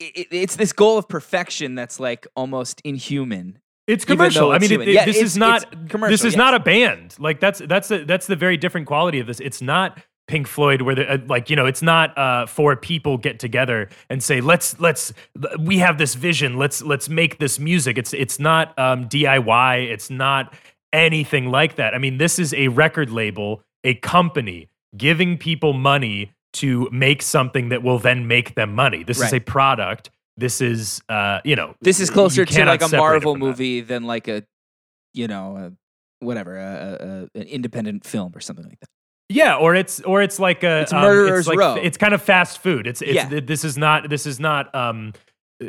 [0.00, 3.58] it, it- it's this goal of perfection that's like almost inhuman.
[3.86, 4.48] It's commercial.
[4.48, 6.36] though I mean, it, it- Yeah, this is not commercial, this is yes.
[6.36, 7.16] not a band.
[7.18, 9.40] Like that's that's the that's the very different quality of this.
[9.40, 13.18] It's not Pink Floyd, where they're uh, like, you know, it's not uh, four people
[13.18, 15.12] get together and say, let's let's
[15.58, 17.98] we have this vision, let's let's make this music.
[17.98, 19.90] It's it's not um, DIY.
[19.90, 20.54] It's not
[20.92, 21.94] anything like that.
[21.94, 27.68] I mean, this is a record label, a company giving people money to make something
[27.70, 29.02] that will then make them money.
[29.02, 30.10] This is a product.
[30.36, 33.46] This is, uh, you know, This is closer to like a Marvel from that.
[33.46, 34.44] movie than like a,
[35.12, 38.88] you know, a, whatever, a, an independent film or something like that.
[39.30, 41.74] Yeah, or it's or it's like a It's um, Murderer's like, Row.
[41.74, 42.86] It's kind of fast food.
[42.86, 43.40] It's it's Yeah.
[43.40, 45.12] this is not this is not um
[45.62, 45.66] uh,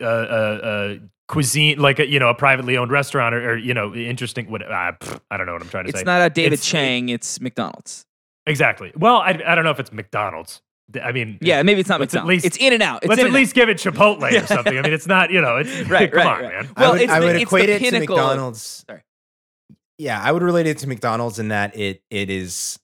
[0.00, 0.94] uh, uh,
[1.28, 4.62] cuisine like a, you know a privately owned restaurant or, or you know interesting what
[4.62, 6.02] uh, pff, I don't know what I'm trying to It's say.
[6.02, 7.08] It's not a David It's- Chang.
[7.10, 8.06] It's McDonald's.
[8.46, 8.90] exactly.
[8.96, 10.60] Well, I I don't know if it's McDonald's.
[11.00, 13.04] I mean, Yeah, maybe it's not Let's at least- it's In and Out.
[13.04, 13.38] It's let's In at and Out.
[13.38, 14.76] least give it Chipotle or something.
[14.76, 16.52] I mean, it's not you know it's Right, come right, on, right.
[16.64, 16.68] man.
[16.76, 18.84] Well, I would, it's I the- would it's the equate it to McDonald's.
[18.88, 19.02] Sorry.
[19.98, 22.79] Yeah, I would relate it to McDonald's in that it it is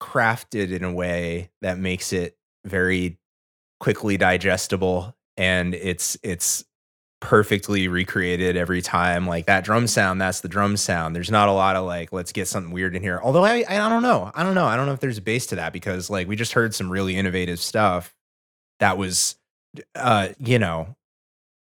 [0.00, 3.18] crafted in a way that makes it very
[3.78, 6.64] quickly digestible and it's it's
[7.20, 11.52] perfectly recreated every time like that drum sound that's the drum sound there's not a
[11.52, 14.42] lot of like let's get something weird in here although I, I don't know i
[14.42, 16.52] don't know i don't know if there's a base to that because like we just
[16.52, 18.14] heard some really innovative stuff
[18.80, 19.36] that was
[19.94, 20.96] uh you know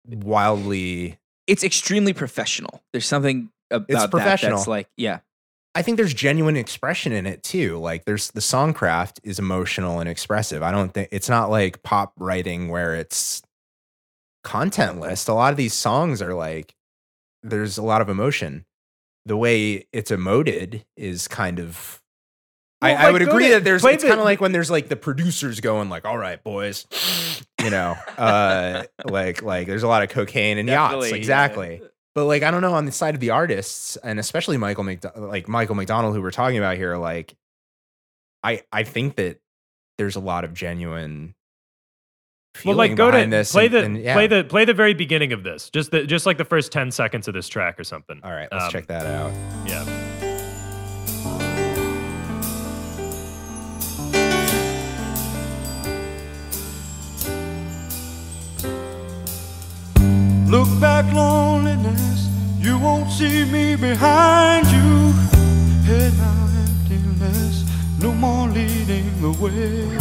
[0.07, 2.83] wildly It's extremely professional.
[2.93, 4.57] There's something about that professional.
[4.57, 5.21] that's like, yeah,
[5.75, 7.79] I think there's genuine expression in it too.
[7.79, 10.63] Like there's the songcraft is emotional and expressive.
[10.63, 13.43] I don't think it's not like pop writing where it's
[14.45, 15.29] contentless.
[15.29, 16.75] A lot of these songs are like
[17.43, 18.65] there's a lot of emotion.
[19.27, 22.01] The way it's emoted is kind of
[22.81, 24.97] Well, I, I would agree that there's it's kind of like when there's like the
[24.97, 26.87] producers going like, all right, boys,
[27.63, 30.95] you know, uh like like there's a lot of cocaine and yachts.
[31.17, 31.81] exactly.
[31.83, 31.89] yeah.
[32.15, 35.17] But like I don't know on the side of the artists and especially Michael McDo-
[35.17, 37.35] like Michael McDonald who we're talking about here like
[38.43, 39.41] I I think that
[39.99, 41.35] there's a lot of genuine
[42.65, 44.15] Well, like go to this play and- the and, yeah.
[44.15, 46.91] play the play the very beginning of this, just the just like the first ten
[46.93, 48.21] seconds of this track or something.
[48.23, 49.33] All right, let's Um, check that out.
[49.67, 50.04] Yeah.
[60.81, 62.29] Back, loneliness.
[62.59, 65.13] You won't see me behind you.
[65.85, 67.65] Head now, emptiness.
[68.01, 69.99] No more leading the way.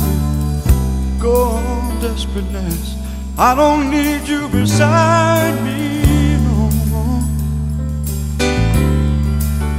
[1.21, 2.95] Go on, desperateness.
[3.37, 7.23] I don't need you beside me no more.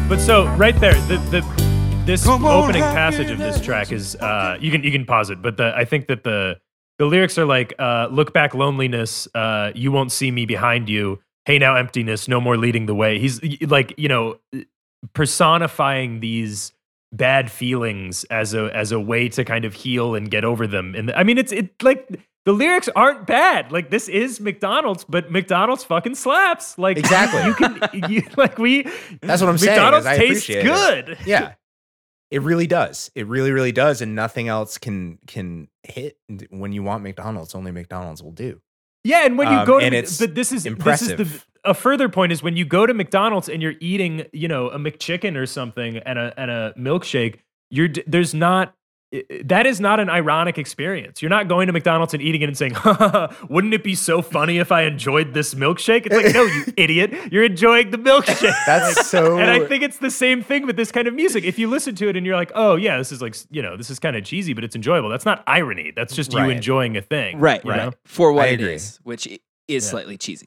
[0.09, 1.42] But so right there, the the
[2.04, 5.40] this on, opening passage of this track is uh you can you can pause it,
[5.40, 6.59] but the I think that the
[6.98, 11.20] the lyrics are like uh look back loneliness, uh you won't see me behind you.
[11.44, 13.18] Hey now emptiness, no more leading the way.
[13.18, 14.38] He's like, you know,
[15.14, 16.72] personifying these
[17.12, 20.94] bad feelings as a as a way to kind of heal and get over them.
[20.96, 23.70] And I mean it's it like the lyrics aren't bad.
[23.72, 26.76] Like this is McDonald's, but McDonald's fucking slaps.
[26.76, 27.42] Like Exactly.
[27.44, 28.83] you can you like we
[29.22, 31.07] That's what I'm saying, McDonald's tastes appreciate it.
[31.07, 31.18] good.
[31.26, 31.54] Yeah.
[32.30, 33.10] It really does.
[33.14, 34.00] It really, really does.
[34.02, 36.16] And nothing else can can hit
[36.50, 37.54] when you want McDonald's.
[37.54, 38.60] Only McDonald's will do.
[39.04, 41.18] Yeah, and when you Um, go to, and it's but this is impressive.
[41.18, 44.26] this is the a further point is when you go to McDonald's and you're eating,
[44.32, 47.37] you know, a McChicken or something and a and a milkshake.
[47.70, 48.74] You're there's not
[49.44, 51.22] that is not an ironic experience.
[51.22, 53.85] You're not going to McDonald's and eating it and saying, "Ha, ha, ha, "Wouldn't it
[53.85, 57.90] be so funny if I enjoyed this milkshake?" It's like, no, you idiot, you're enjoying
[57.90, 58.55] the milkshake.
[58.66, 61.44] That's so And I think it's the same thing with this kind of music.
[61.44, 63.77] If you listen to it and you're like, "Oh yeah, this is like you know,
[63.77, 65.92] this is kind of cheesy, but it's enjoyable." That's not irony.
[65.94, 67.92] That's just you enjoying a thing, right, you right, know?
[68.05, 68.74] for what I it agree.
[68.74, 69.81] is, which is Yeah.
[69.81, 70.46] slightly cheesy.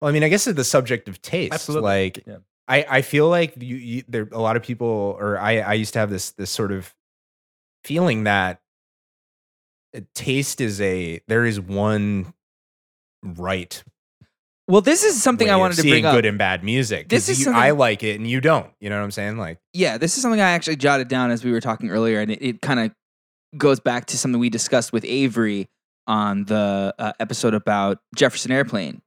[0.00, 1.52] Well, I mean, I guess it's the subject of taste.
[1.52, 1.84] Absolutely.
[1.84, 2.36] Like, Yeah.
[2.68, 5.92] I, I feel like you, you, there a lot of people, or I, I used
[5.94, 6.94] to have this this sort of
[7.84, 8.60] feeling that
[9.96, 12.32] uh, taste is a there is one
[13.22, 13.82] right.
[14.68, 16.14] Well, this is something I wanted to bring up.
[16.14, 17.08] good and bad music.
[17.08, 18.70] This is you- I like it and you don't.
[18.78, 19.36] You know what I'm saying?
[19.36, 22.30] Like, yeah, this is something I actually jotted down as we were talking earlier, and
[22.30, 22.92] it, it kind of
[23.58, 25.68] goes back to something we discussed with Avery
[26.06, 29.02] on the uh, episode about Jefferson Airplane,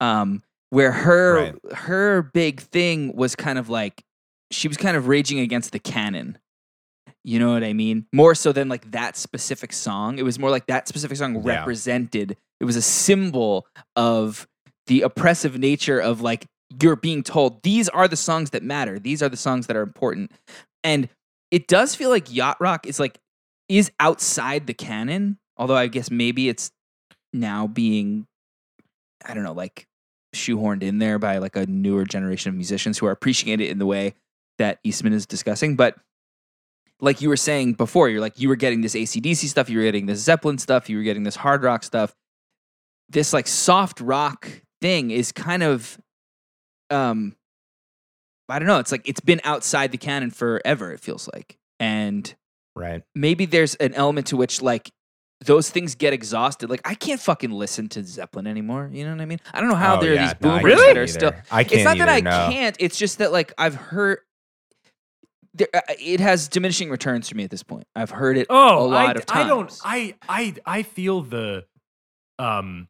[0.00, 4.04] um, where her her big thing was kind of like
[4.52, 6.38] she was kind of raging against the canon.
[7.24, 8.06] You know what I mean?
[8.12, 10.18] More so than like that specific song.
[10.18, 11.58] It was more like that specific song Yeah.
[11.58, 12.36] represented.
[12.60, 13.66] It was a symbol
[13.96, 14.46] of
[14.86, 16.46] the oppressive nature of like
[16.82, 18.98] you're being told these are the songs that matter.
[18.98, 20.32] These are the songs that are important.
[20.84, 21.08] And
[21.50, 23.18] it does feel like yacht rock is like
[23.68, 26.70] is outside the canon, although I guess maybe it's
[27.32, 28.26] now being
[29.26, 29.86] I don't know, like
[30.34, 33.78] shoehorned in there by like a newer generation of musicians who are appreciating it in
[33.78, 34.14] the way
[34.58, 35.74] that Eastman is discussing.
[35.76, 35.96] But
[37.00, 39.84] like you were saying before, you're like you were getting this ACDC stuff, you were
[39.84, 42.14] getting this Zeppelin stuff, you were getting this hard rock stuff.
[43.08, 44.48] This like soft rock
[44.80, 45.98] thing is kind of
[46.90, 47.34] um
[48.48, 51.56] I don't know, it's like it's been outside the canon forever, it feels like.
[51.78, 52.34] And
[52.74, 53.02] Right.
[53.14, 54.90] maybe there's an element to which like
[55.44, 56.70] those things get exhausted.
[56.70, 58.88] Like I can't fucking listen to Zeppelin anymore.
[58.92, 59.40] You know what I mean?
[59.52, 61.32] I don't know how Oh, there are these No, boomers can't that are still.
[61.50, 62.48] I can't It's not that I either, no.
[62.50, 62.76] can't.
[62.80, 64.18] It's just that like I've heard.
[65.54, 67.86] There, uh, it has diminishing returns for me at this point.
[67.96, 69.44] I've heard it Oh, a lot I, of times.
[69.44, 69.80] I don't.
[69.84, 71.64] I I I feel the,
[72.38, 72.88] um,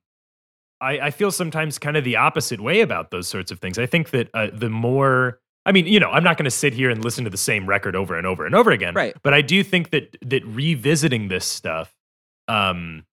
[0.81, 3.79] I I feel sometimes kind of the opposite way about those sorts of things.
[3.79, 5.41] I think that uh, the more.
[5.67, 7.69] I mean, you know, I'm not going to sit here and listen to the same
[7.69, 8.95] record over and over and over again.
[8.95, 9.15] Right.
[9.23, 11.95] But I do think that that revisiting this stuff,
[12.47, 13.05] um,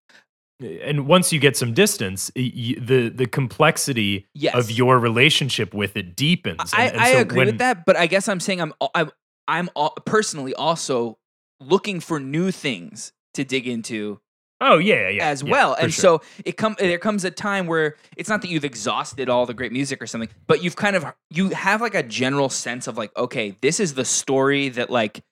[0.62, 4.56] and once you get some distance, y- y- the the complexity Yes.
[4.56, 6.74] of your relationship with it deepens.
[6.74, 8.74] I, And- and I so agree when- with that, but I guess I'm saying I'm
[8.94, 9.12] I'm
[9.48, 11.18] I'm al- personally also
[11.60, 14.20] looking for new things to dig into
[14.62, 15.74] Oh yeah, yeah, as yeah, well.
[15.74, 16.22] And sure.
[16.22, 19.54] so it come there comes a time where it's not that you've exhausted all the
[19.54, 22.98] great music or something, but you've kind of you have like a general sense of
[22.98, 25.24] like, okay, this is the story that like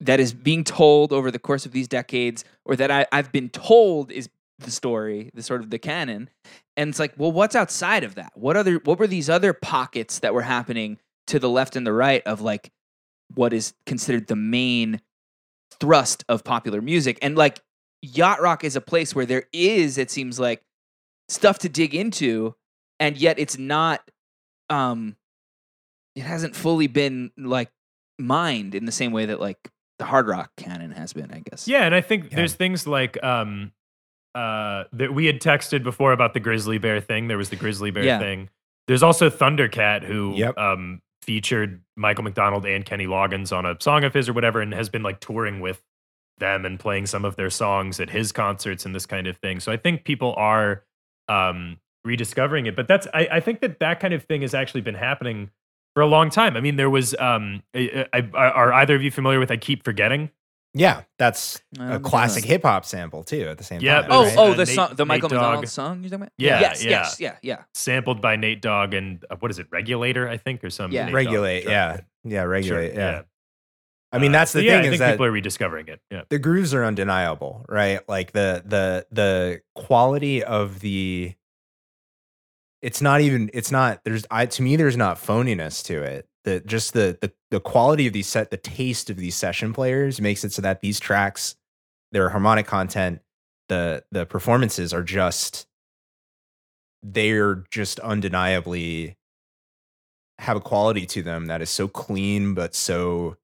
[0.00, 3.48] that is being told over the course of these decades, or that I, I've been
[3.48, 4.28] told is
[4.58, 6.28] the story, the sort of the canon.
[6.76, 8.32] And it's like, well, what's outside of that?
[8.34, 10.98] What other what were these other pockets that were happening
[11.28, 12.72] to the left and the right of like
[13.34, 15.00] what is considered the main
[15.80, 17.18] thrust of popular music?
[17.22, 17.60] And like
[18.02, 20.62] yacht rock is a place where there is, it seems like,
[21.28, 22.54] stuff to dig into,
[23.00, 24.02] and yet it's not
[24.70, 25.16] um
[26.14, 27.70] it hasn't fully been like
[28.18, 29.56] mined in the same way that like
[29.98, 31.66] the hard rock canon has been, I guess.
[31.66, 32.36] Yeah, and I think Yeah.
[32.36, 33.72] there's things like um
[34.34, 37.28] uh that we had texted before about the grizzly bear thing.
[37.28, 38.18] There was the grizzly bear Yeah.
[38.18, 38.50] thing.
[38.88, 40.58] There's also Thundercat who Yep.
[40.58, 44.72] um featured Michael McDonald and Kenny Loggins on a song of his or whatever and
[44.74, 45.82] has been like touring with
[46.38, 49.60] them and playing some of their songs at his concerts and this kind of thing.
[49.60, 50.84] So I think people are
[51.28, 52.74] um rediscovering it.
[52.74, 55.50] But that's I, I think that that kind of thing has actually been happening
[55.94, 56.56] for a long time.
[56.56, 59.84] I mean, there was um I, I, are either of you familiar with I Keep
[59.84, 60.30] Forgetting?
[60.74, 62.48] Yeah, that's I a don't classic know.
[62.48, 63.46] hip hop sample too.
[63.48, 64.10] At the same Yeah, time.
[64.10, 64.34] Oh, right?
[64.38, 65.38] oh, Uh, the Nate- song, the Nate Michael Dogg.
[65.40, 66.32] McDonald song you're talking about?
[66.38, 66.90] Yeah, yes, yeah.
[66.90, 67.62] yes, yeah, yeah.
[67.74, 70.28] sampled by Nate Dogg and uh, what is it, Regulator?
[70.28, 71.04] I think or some Yeah.
[71.06, 71.62] Nate regulate.
[71.64, 72.04] track.
[72.24, 72.94] Yeah, yeah, Sure, regulate.
[72.94, 73.22] yeah.
[74.14, 75.88] I mean, Uh, that's the so yeah, thing I is think that people are rediscovering
[75.88, 76.00] it.
[76.10, 78.00] Yeah, the grooves are undeniable, right?
[78.08, 81.34] Like the the the quality of the
[82.80, 86.26] it's not even it's not there's I to me there's not phoniness to it.
[86.44, 90.20] The just the the the quality of these set the taste of these session players
[90.20, 91.54] makes it so that these tracks
[92.10, 93.20] their harmonic content
[93.68, 95.66] the the performances are just
[97.02, 99.16] they're just undeniably
[100.38, 103.36] have a quality to them that is so clean but so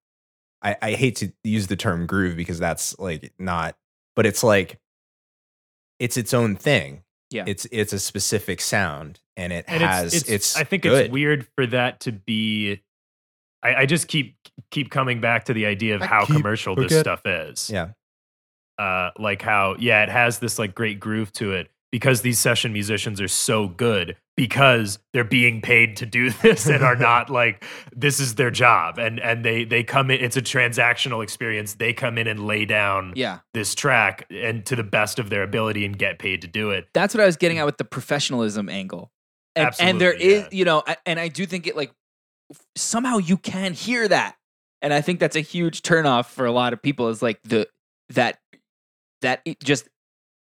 [0.63, 3.77] I, I hate to use the term groove because that's like not
[4.17, 4.79] but it's like
[6.01, 7.45] it's its own thing Yeah.
[7.47, 11.07] it's it's a specific sound and it and has it's, it's, it's, I think good.
[11.07, 12.83] it's weird for that to be.
[13.63, 14.37] I, I just keep
[14.71, 17.71] keep coming back to the idea of I how commercial this stuff is.
[17.71, 17.91] yeah
[18.79, 22.73] uh, like how yeah, it has this like great groove to it because these session
[22.73, 27.65] musicians are so good because they're being paid to do this and are not like
[27.97, 31.93] this is their job and and they they come in it's a transactional experience they
[31.93, 33.41] come in and lay down Yeah.
[33.53, 36.87] this track and to the best of their ability and get paid to do it
[36.95, 39.11] That's what I was getting at with the professionalism angle.
[39.57, 41.91] And, and there Absolutely, is, you know, and I do think it like
[42.77, 44.37] somehow you can hear that.
[44.81, 47.69] And I think that's a huge turnoff for a lot of people is like the
[48.11, 48.39] that
[49.23, 49.89] that it just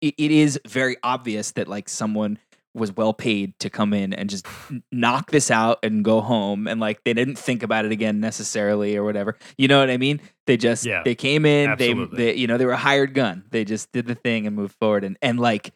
[0.00, 2.38] it, it is very obvious that like someone
[2.74, 4.46] was well paid to come in and just
[4.92, 8.96] knock this out and go home and like they didn't think about it again necessarily
[8.96, 9.36] or whatever.
[9.56, 10.20] You know what I mean?
[10.46, 13.44] They just Yeah, they came in, they they you know, they were a hired gun.
[13.50, 15.72] They just did the thing and moved forward and and like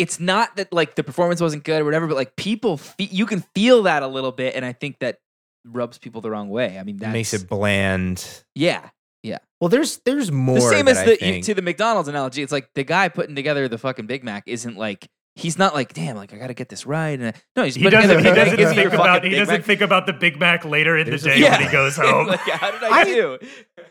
[0.00, 3.26] it's not that like the performance wasn't good or whatever, but like people, fe- you
[3.26, 5.18] can feel that a little bit, and I think that
[5.66, 6.78] rubs people the wrong way.
[6.78, 8.88] I mean, that makes it bland yeah.
[9.22, 9.38] Yeah.
[9.60, 12.42] Well there's there's more The same as I the you, to the McDonald's analogy.
[12.42, 15.94] It's like the guy putting together the fucking Big Mac isn't like he's not like
[15.94, 17.18] damn like I got to get this right.
[17.18, 19.64] And no, he's he doesn't, he a doesn't think about he doesn't Mac.
[19.64, 21.52] think about the Big Mac later in the There's a- day Yeah.
[21.58, 23.38] when he goes home like, how did I, I- do?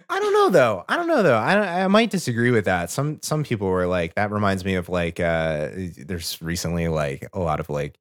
[0.09, 0.85] I don't know though.
[0.89, 1.37] I don't know though.
[1.37, 2.89] I I might disagree with that.
[2.89, 5.69] Some some people were like that reminds me of like uh
[6.05, 7.95] there's recently like a lot of like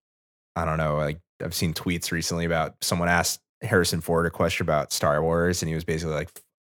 [0.57, 4.65] I don't know, like I've seen tweets recently about someone asked Harrison Ford a question
[4.65, 6.31] about Star Wars and he was basically like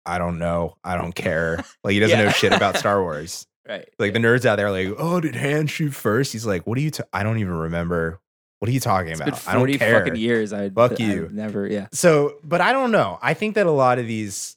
[0.07, 0.77] I don't know.
[0.83, 1.63] I don't care.
[1.85, 2.25] Like he doesn't Yeah.
[2.25, 3.47] know shit about Star Wars.
[3.69, 3.89] Right.
[3.99, 6.33] Like the nerds out there are like, "Oh, did Han shoot first?
[6.33, 8.19] He's like, "What do you t- I don't even remember
[8.61, 9.35] What are you talking It's about?
[9.35, 9.99] been I don't care.
[10.01, 10.53] fucking years.
[10.53, 11.29] I Fuck you.
[11.33, 11.67] never.
[11.67, 11.87] Yeah.
[11.93, 13.19] So, but I don't know.
[13.23, 14.57] I think that a lot of these,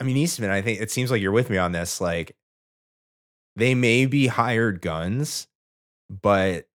[0.00, 2.00] I mean, Eastman, I think it seems like you're with me on this.
[2.00, 2.36] Like,
[3.56, 5.46] they may be hired guns,
[6.08, 6.68] but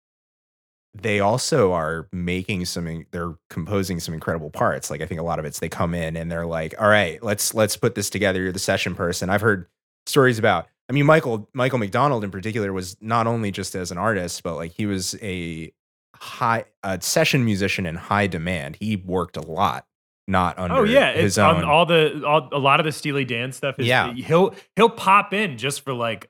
[0.95, 4.89] they also are making some, they're composing some incredible parts.
[4.89, 7.21] Like, I think a lot of it's they come in and they're like, all right,
[7.23, 8.41] let's, let's put this together.
[8.41, 9.29] You're the session person.
[9.29, 9.67] I've heard
[10.07, 13.97] stories about, I mean, Michael, Michael McDonald in particular was not only just as an
[13.99, 15.71] artist, but like he was a
[16.15, 18.75] high, a session musician in high demand.
[18.79, 19.85] He worked a lot,
[20.27, 21.57] not oh, under Oh yeah, his it's own.
[21.57, 23.75] on all the all, a lot of the Steely Dan stuff.
[23.79, 24.13] Is, Yeah.
[24.13, 26.29] he'll he'll pop in just for like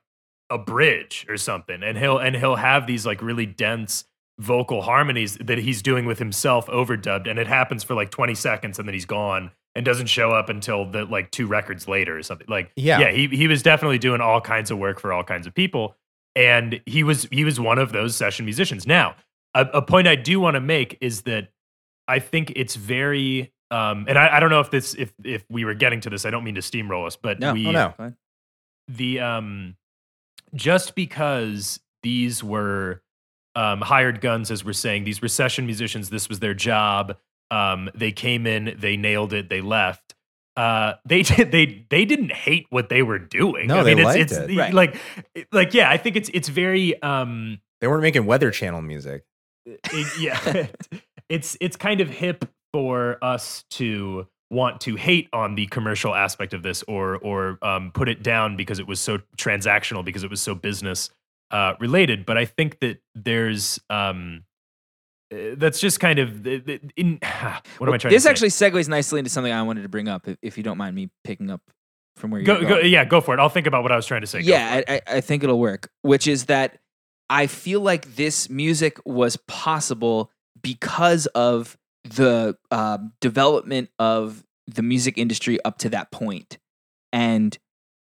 [0.50, 4.04] a bridge or something, and he'll and he'll have these like really dense
[4.38, 8.78] vocal harmonies that he's doing with himself overdubbed, and it happens for like twenty seconds,
[8.78, 12.22] and then he's gone and doesn't show up until the like two records later or
[12.22, 12.46] something.
[12.48, 13.00] Like Yeah.
[13.00, 15.96] yeah, he he was definitely doing all kinds of work for all kinds of people,
[16.34, 18.86] and he was he was one of those session musicians.
[18.86, 19.16] Now,
[19.54, 21.48] a, a point I do want to make is that
[22.08, 25.64] I think it's very um and I, I don't know if this if if we
[25.64, 27.52] were getting to this, I don't mean to steamroll us, but No.
[27.52, 27.94] we Oh, no.
[28.88, 29.76] The um
[30.54, 33.02] just because these were
[33.54, 37.16] um hired guns as we're saying, these recession musicians, this was their job.
[37.50, 40.14] Um they came in, they nailed it, they left.
[40.56, 41.52] Uh, they did.
[41.52, 43.68] They they didn't hate what they were doing.
[43.68, 44.56] No, I they mean, liked it's, it.
[44.56, 44.74] Right.
[44.74, 44.96] like,
[45.52, 45.88] like yeah.
[45.90, 49.24] I think it's it's very um, they weren't making Weather Channel music.
[49.66, 50.66] it- yeah,
[51.28, 56.52] it's it's kind of hip for us to want to hate on the commercial aspect
[56.52, 60.30] of this or or um, put it down because it was so transactional because it
[60.30, 61.10] was so business
[61.52, 62.26] uh, related.
[62.26, 64.42] But I think that there's um,
[65.30, 67.18] that's just kind of in
[67.78, 68.30] what am I trying this to say?
[68.30, 70.94] actually segues nicely into something I wanted to bring up, if, if you don't mind
[70.94, 71.60] me picking up
[72.16, 72.68] from where you're go, going.
[72.68, 73.40] go yeah go for it.
[73.40, 74.40] I'll think about what I was trying to say.
[74.40, 74.82] Yeah.
[74.88, 75.90] I, I, I think it'll work.
[76.02, 76.78] Which is that
[77.28, 85.16] I feel like this music was possible because of the uh, development of the music
[85.16, 86.58] industry up to that point,
[87.12, 87.56] and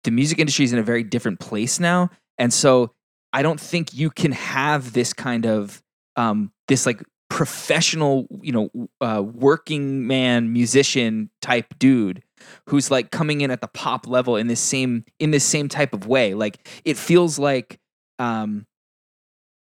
[0.04, 2.10] the music industry is in a very different place now.
[2.38, 2.92] And so
[3.32, 5.82] I don't think you can have this kind of
[6.16, 12.22] um, this like professional, you know, uh, working man musician type dude
[12.68, 15.92] who's like coming in at the pop level in this same in this same type
[15.92, 16.34] of way.
[16.34, 17.78] Like it feels like
[18.18, 18.66] um,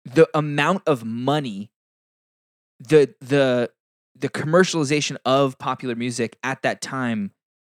[0.06, 1.72] the amount of money,
[2.80, 3.72] the the
[4.18, 7.32] the commercialization of popular music at that time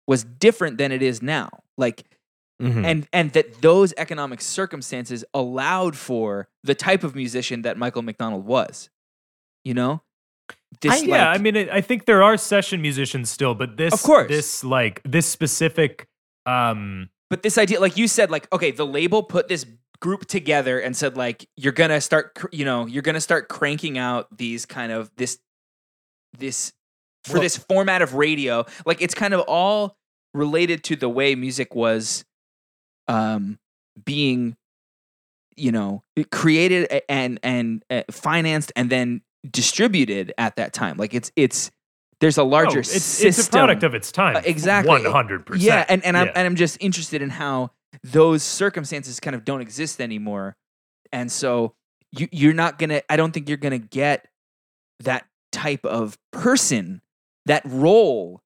[0.06, 1.48] was different than it is now.
[1.76, 2.04] Like
[2.60, 2.84] Mhm.
[2.84, 8.44] and and that those economic circumstances allowed for the type of musician that Michael McDonald
[8.44, 8.90] was.
[9.64, 10.02] You know,
[10.80, 13.92] this yeah, like- I mean, it, I think there are session musicians still, but this,
[13.92, 14.28] Of course.
[14.28, 16.08] this like this specific,
[16.46, 19.66] um, but this idea, like you said, like okay, the label put this
[20.00, 23.98] group together and said like you're gonna start, cr- you know, you're gonna start cranking
[23.98, 25.38] out these kind of this
[26.38, 26.72] this
[27.24, 28.64] for Well- this format of radio.
[28.86, 29.96] Like it's kind of all
[30.32, 32.24] related to the way music was
[33.08, 33.58] um
[34.04, 34.56] being
[35.56, 40.96] you know created and and uh, financed and then distributed at that time.
[40.96, 41.70] Like it's it's
[42.20, 44.88] there's a larger oh, it's system it's a product of its time, Uh, exactly.
[44.90, 45.64] one hundred percent.
[45.64, 47.70] yeah and, and i'm and i'm just interested in how
[48.04, 50.56] those circumstances kind of don't exist anymore.
[51.12, 51.74] And so
[52.12, 54.26] you you're not gonna i don't think you're gonna get
[55.00, 57.00] that type of person
[57.46, 58.40] that role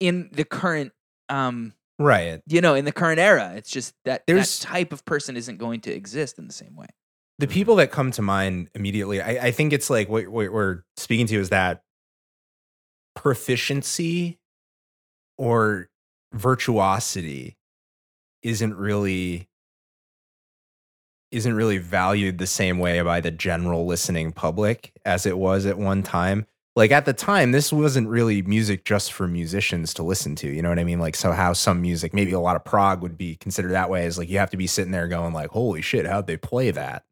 [0.00, 0.92] in the current
[1.28, 2.40] um right.
[2.46, 3.52] you know in the current era.
[3.56, 6.74] It's just that There's- that type of person isn't going to exist in the same
[6.76, 6.86] way
[7.38, 10.82] The people that come to mind immediately, I, I think it's like what, what we're
[10.96, 11.82] speaking to is that
[13.14, 14.38] proficiency
[15.36, 15.88] or
[16.32, 17.56] virtuosity
[18.42, 19.48] isn't really
[21.32, 25.76] isn't really valued the same way by the general listening public as it was at
[25.76, 26.46] one time.
[26.76, 30.48] Like at the time, this wasn't really music just for musicians to listen to.
[30.48, 31.00] You know what I mean?
[31.00, 34.06] Like so how some music, maybe a lot of prog would be considered that way
[34.06, 36.70] is like you have to be sitting there going like, holy shit, how'd they play
[36.70, 37.04] that?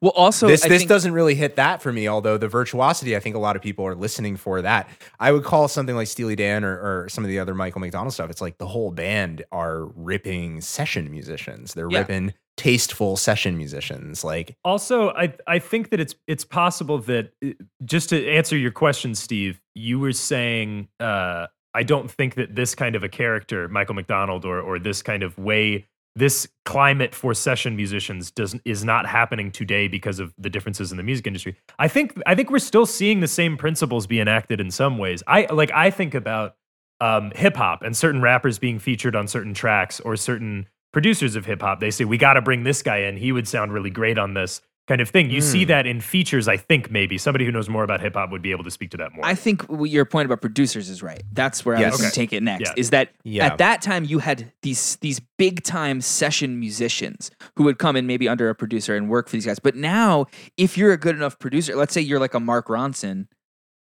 [0.00, 2.08] Well also this I this think- doesn't really hit that for me.
[2.08, 4.88] Although the virtuosity, I think a lot of people are listening for that.
[5.20, 6.74] I would call something like Steely Dan or,
[7.04, 8.30] or some of the other Michael McDonald stuff.
[8.30, 11.74] It's like the whole band are ripping session musicians.
[11.74, 12.00] They're Yeah.
[12.00, 14.24] ripping tasteful session musicians.
[14.24, 17.50] Like Also, I I think that it's it's possible that uh,
[17.84, 22.74] just to answer your question, Steve, you were saying uh, I don't think that this
[22.74, 25.84] kind of a character, Michael McDonald, or or this kind of way,
[26.16, 30.96] this climate for session musicians doesn't is not happening today because of the differences in
[30.96, 31.54] the music industry.
[31.78, 35.22] I think I think we're still seeing the same principles be enacted in some ways.
[35.26, 36.56] I like I think about
[37.00, 41.44] um, hip hop and certain rappers being featured on certain tracks or certain producers of
[41.44, 41.80] hip hop.
[41.80, 43.18] They say we got to bring this guy in.
[43.18, 44.62] He would sound really great on this.
[44.86, 45.30] Kind of thing.
[45.30, 45.68] You see Mm.
[45.68, 46.46] that in features.
[46.48, 48.90] I think maybe somebody who knows more about hip hop would be able to speak
[48.92, 49.24] to that more.
[49.26, 51.22] I think your point about producers is right.
[51.32, 51.92] That's where I Yes.
[51.92, 52.68] was going to take it next.
[52.68, 52.74] Yeah.
[52.76, 53.46] Is that Yeah.
[53.46, 58.06] at that time you had these these big time session musicians who would come in
[58.06, 59.58] maybe under a producer and work for these guys.
[59.58, 60.26] But now,
[60.56, 63.26] if you're a good enough producer, let's say you're like a Mark Ronson,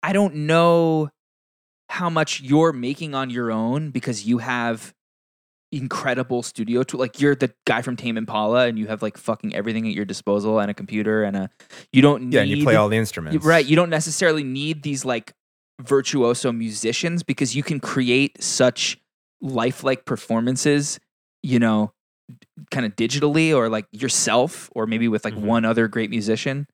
[0.02, 1.10] I don't know
[1.88, 4.94] how much you're making on your own because you have
[5.72, 7.00] incredible studio tool.
[7.00, 10.04] Like you're the guy from Tame Impala and you have like fucking everything at your
[10.04, 11.50] disposal and a computer and a
[11.92, 13.44] you don't need Yeah, and you play all the instruments.
[13.44, 13.64] Right.
[13.66, 15.32] You don't necessarily need these like
[15.80, 18.98] virtuoso musicians because you can create such
[19.40, 21.00] lifelike performances,
[21.42, 21.92] you know,
[22.70, 25.40] kind of digitally or like yourself or maybe with like Mhm.
[25.42, 26.66] one other great musician.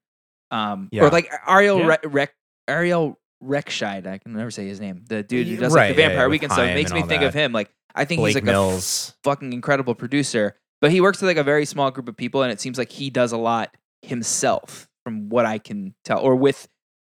[0.51, 1.05] Um, Yeah.
[1.05, 1.87] or like Ariel Yeah.
[1.87, 2.35] Re- Rec-
[2.69, 5.05] Ariel Rechtshaid, I can never say his name.
[5.09, 6.69] The dude who Yeah, does like the Vampire yeah, Weekend stuff.
[6.69, 7.53] It makes me all think of him.
[7.53, 9.15] Like I think Blake he's like a Mills.
[9.25, 12.53] fucking incredible producer, but he works with like a very small group of people, and
[12.53, 16.69] it seems like he does a lot himself, from what I can tell, or with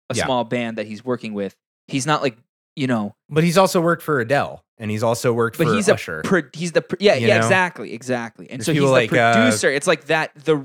[0.10, 0.26] a Yeah.
[0.26, 1.56] small band that he's working with.
[1.88, 2.38] He's not like
[2.76, 5.90] you know, but he's also worked for Adele, and he's also worked but for he's
[5.90, 6.20] Usher.
[6.20, 7.46] a pro, he's the pro- yeah You yeah know?
[7.46, 9.70] exactly exactly, and There's so he's the people like, uh, producer.
[9.70, 10.64] it's like that the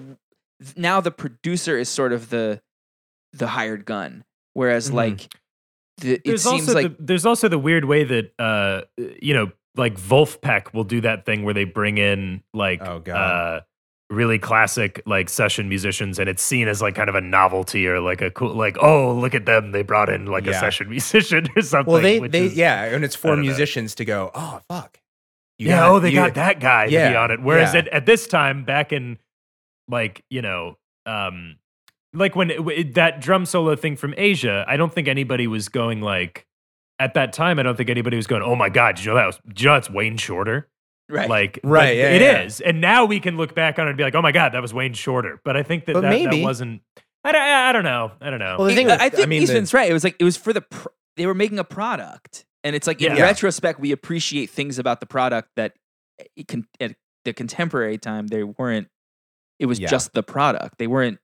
[0.76, 2.60] now the producer is sort of the
[3.32, 4.94] the hired gun, whereas Mhm.
[4.94, 5.34] like
[5.98, 8.82] the, it there's seems also like the, there's also the weird way that uh
[9.20, 13.60] you know like Vulfpeck will do that thing where they bring in like Oh, uh
[14.10, 18.00] really classic like session musicians and it's seen as like kind of a novelty or
[18.00, 21.48] like a cool like oh look at them they brought in like a session musician
[21.56, 23.42] or something well, they they is- yeah, and it's for don't know.
[23.46, 24.30] musicians to go.
[24.34, 25.00] Oh fuck.
[25.58, 27.80] You yeah got- oh they you- got that guy to be on it whereas yeah.
[27.80, 29.18] at, at this time back in
[29.88, 31.56] like you know um
[32.12, 35.68] like when it, w- that drum solo thing from aja i don't think anybody was
[35.68, 36.46] going like
[36.98, 39.16] at that time i don't think anybody was going oh my god did you know
[39.16, 40.68] that was did you know that's wayne shorter
[41.08, 41.28] right.
[41.28, 42.68] like Right, yeah, it is, yeah.
[42.70, 44.62] and now we can look back on it and be like oh my god that
[44.62, 46.42] was wayne shorter but i think that But that, that maybe.
[46.42, 46.82] wasn't
[47.24, 49.22] I don't, I don't know i don't know Well, the It- thing with- I think
[49.22, 49.90] I mean, the- right.
[49.90, 52.86] It was like it was for the pr- they were making a product, and it's
[52.86, 53.22] like in Yeah.
[53.22, 55.74] retrospect we appreciate things about the product that
[56.20, 58.88] eh, it can, at the contemporary time they weren't.
[59.60, 59.88] It was Yeah.
[59.88, 60.78] just the product.
[60.78, 61.18] They weren't.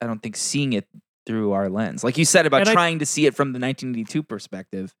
[0.00, 0.86] I don't think seeing it
[1.26, 3.58] through our lens, like you said about And I- trying to see it from the
[3.58, 4.94] 1982 perspective.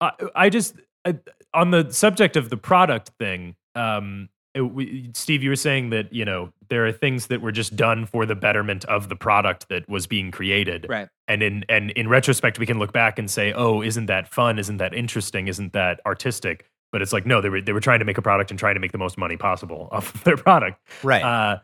[0.00, 0.74] I, I just
[1.04, 1.18] I,
[1.52, 6.12] on the subject of the product thing um it, we, steve you were saying that
[6.12, 9.68] you know there are things that were just done for the betterment of the product
[9.68, 10.86] that was being created.
[10.88, 11.08] Right.
[11.28, 14.58] and in and in retrospect we can look back and say oh isn't that fun?
[14.58, 15.48] Isn't that interesting?
[15.48, 16.70] Isn't that artistic?
[16.92, 18.74] But it's like no they were they were trying to make a product and trying
[18.74, 20.80] to make the most money possible off of their product.
[21.02, 21.22] Right.
[21.22, 21.58] uh,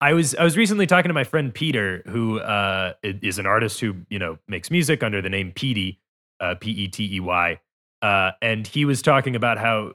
[0.00, 3.80] I was I was recently talking to my friend Peter, who uh, is an artist
[3.80, 6.00] who you know makes music under the name Petey,
[6.40, 7.60] uh, P E T E Y,
[8.02, 9.92] uh, and he was talking about how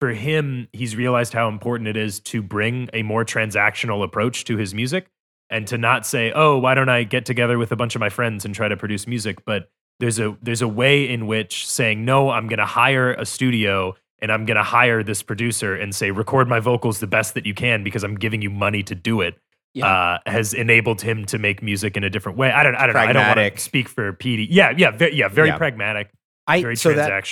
[0.00, 4.56] for him he's realized how important it is to bring a more transactional approach to
[4.56, 5.08] his music
[5.50, 8.08] and to not say, oh, why don't I get together with a bunch of my
[8.08, 12.04] friends and try to produce music, but there's a there's a way in which saying
[12.04, 13.94] no, I'm going to hire a studio
[14.24, 17.46] and I'm going to hire this producer and say record my vocals the best that
[17.46, 19.38] you can because I'm giving you money to do it.
[19.74, 19.86] Yeah.
[19.86, 22.50] Uh, has enabled him to make music in a different way.
[22.50, 22.76] I don't.
[22.76, 23.00] I don't know.
[23.00, 24.46] I don't want to speak for PD.
[24.48, 25.28] Yeah, yeah, ve- yeah.
[25.28, 25.58] Very Yeah.
[25.58, 26.10] pragmatic.
[26.46, 27.24] I Very so that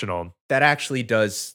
[0.49, 1.55] that actually does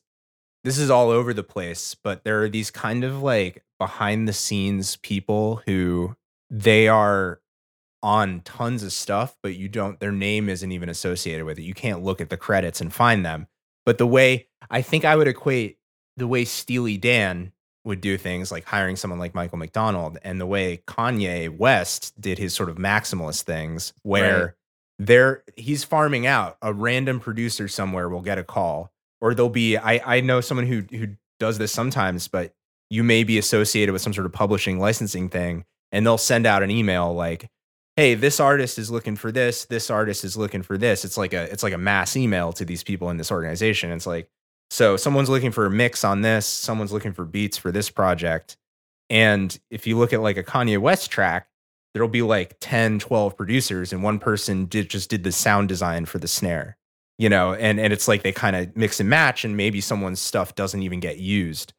[0.63, 4.33] this is all over the place but there are these kind of like behind the
[4.33, 6.15] scenes people who
[6.49, 7.39] they are
[8.03, 11.73] on tons of stuff but you don't their name isn't even associated with it you
[11.73, 13.47] can't look at the credits and find them
[13.87, 15.77] but the way i think i would equate
[16.17, 17.51] the way steely dan
[17.85, 22.37] would do things like hiring someone like michael mcdonald and the way kanye west did
[22.37, 24.53] his sort of maximalist things where Right.
[24.99, 29.77] there he's farming out a random producer somewhere will get a call or there'll be
[29.77, 31.07] i i know someone who who
[31.39, 32.53] does this sometimes but
[32.89, 35.63] you may be associated with some sort of publishing licensing thing
[35.93, 37.49] and they'll send out an email like
[37.97, 41.03] hey this artist is looking for this this artist is looking for this.
[41.03, 43.91] It's like a it's like a mass email to these people in this organization.
[43.91, 44.29] It's like
[44.69, 48.55] so someone's looking for a mix on this someone's looking for beats for this project.
[49.09, 51.49] And if you look at like a kanye west track
[51.93, 56.05] there'll be like 10 12 producers and one person did just did the sound design
[56.05, 56.77] for the snare
[57.19, 57.53] you know?
[57.55, 60.83] And and it's like they kind of mix and match and maybe someone's stuff doesn't
[60.83, 61.73] even get used.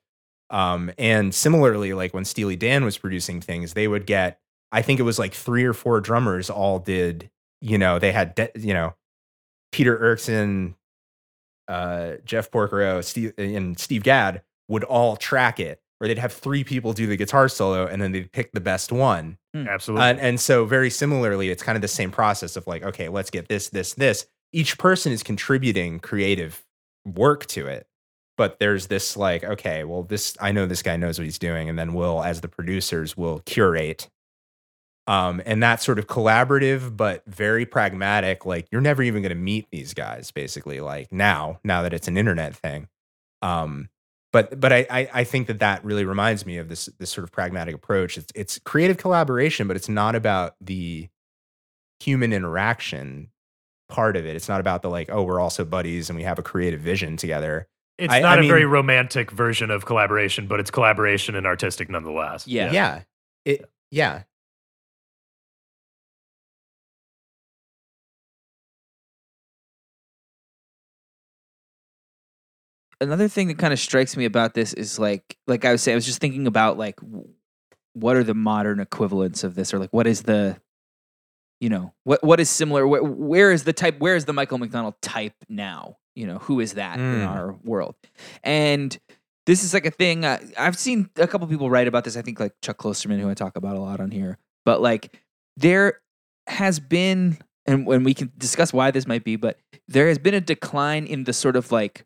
[0.51, 4.41] Um and similarly like when steely dan was producing things they would get
[4.73, 8.35] i think it was like three or four drummers all did you know they had
[8.35, 8.95] de- you know
[9.73, 10.75] peter Erskine,
[11.69, 16.63] uh jeff porcaro steve and steve gadd would all track it or they'd have three
[16.65, 20.07] people do the guitar solo and then they'd pick the best one Absolutely.
[20.07, 23.29] and, and so very similarly, it's kind of the same process of like, okay, let's
[23.29, 24.25] get this, this, this.
[24.53, 26.65] Each person is contributing creative
[27.05, 27.89] work to it.
[28.37, 31.69] but there's this like, okay, well, this I know this guy knows what he's doing,
[31.69, 34.09] and then we'll, as the producers, will curate.
[35.09, 39.67] Um, and that sort of collaborative but very pragmatic, like you're never even gonna meet
[39.73, 42.89] these guys, basically, like now, now that it's an internet thing.
[43.41, 43.89] Um,
[44.33, 47.25] but but I, I I think that that really reminds me of this this sort
[47.25, 48.19] of pragmatic approach.
[48.19, 51.09] It's it's creative collaboration, but it's not about the
[52.01, 53.31] human interaction
[53.89, 54.37] part of it.
[54.37, 57.17] It's not about the like, oh, we're also buddies and we have a creative vision
[57.17, 57.67] together.
[57.97, 61.89] It's I- not I a very romantic version of collaboration, but it's collaboration and artistic
[61.89, 62.47] nonetheless.
[62.47, 62.71] Yeah.
[62.71, 63.03] Yeah.
[63.47, 64.25] It yeah.
[73.01, 75.95] Another thing that kind of strikes me about this is like like I was saying
[75.95, 76.99] I was just thinking about like
[77.95, 80.57] what are the modern equivalents of this or like what is the
[81.61, 84.59] you know what what is similar where, where is the type where is the Michael
[84.59, 87.29] McDonald type now you know who is that in Mm.
[87.29, 87.97] our world
[88.45, 88.97] and
[89.47, 92.23] this is like a thing uh, I've seen a couple people write about this I
[92.23, 95.17] think like Chuck Klosterman who I talk about a lot on here but like
[95.57, 96.01] there
[96.47, 100.35] has been and when we can discuss why this might be but there has been
[100.35, 102.05] a decline in the sort of like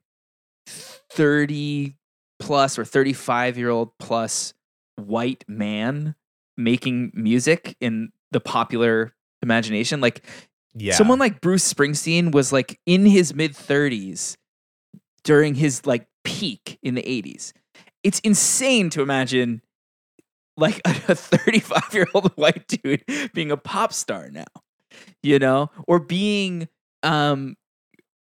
[0.67, 1.97] 30
[2.41, 4.55] plus or 35 year old plus
[4.97, 6.15] white man
[6.57, 10.25] making music in the popular imagination like
[10.75, 10.95] Yeah.
[10.95, 14.37] someone like Bruce Springsteen was like in his mid 30s
[15.25, 17.53] during his like peak in the 80s
[18.03, 19.63] it's insane to imagine
[20.57, 24.45] like a 35 year old white dude being a pop star now
[25.23, 26.69] you know or being
[27.03, 27.57] um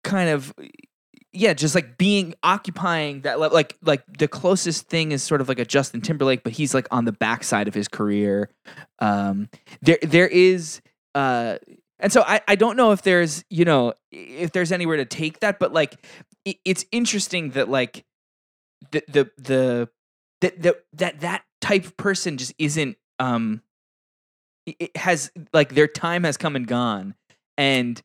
[0.04, 0.52] kind of
[1.34, 5.58] yeah just like being occupying that like like the closest thing is sort of like
[5.58, 8.48] a Justin Timberlake but he's like on the backside of his career.
[8.98, 9.48] Um
[9.82, 10.80] there there is
[11.14, 11.58] uh
[12.00, 15.40] and so I, I don't know if there's you know if there's anywhere to take
[15.40, 15.96] that but like
[16.44, 18.04] it, it's interesting that like
[18.92, 19.88] the the the
[20.40, 23.62] that that that that type of person just isn't um
[24.66, 27.14] it has like their time has come and gone.
[27.56, 28.00] And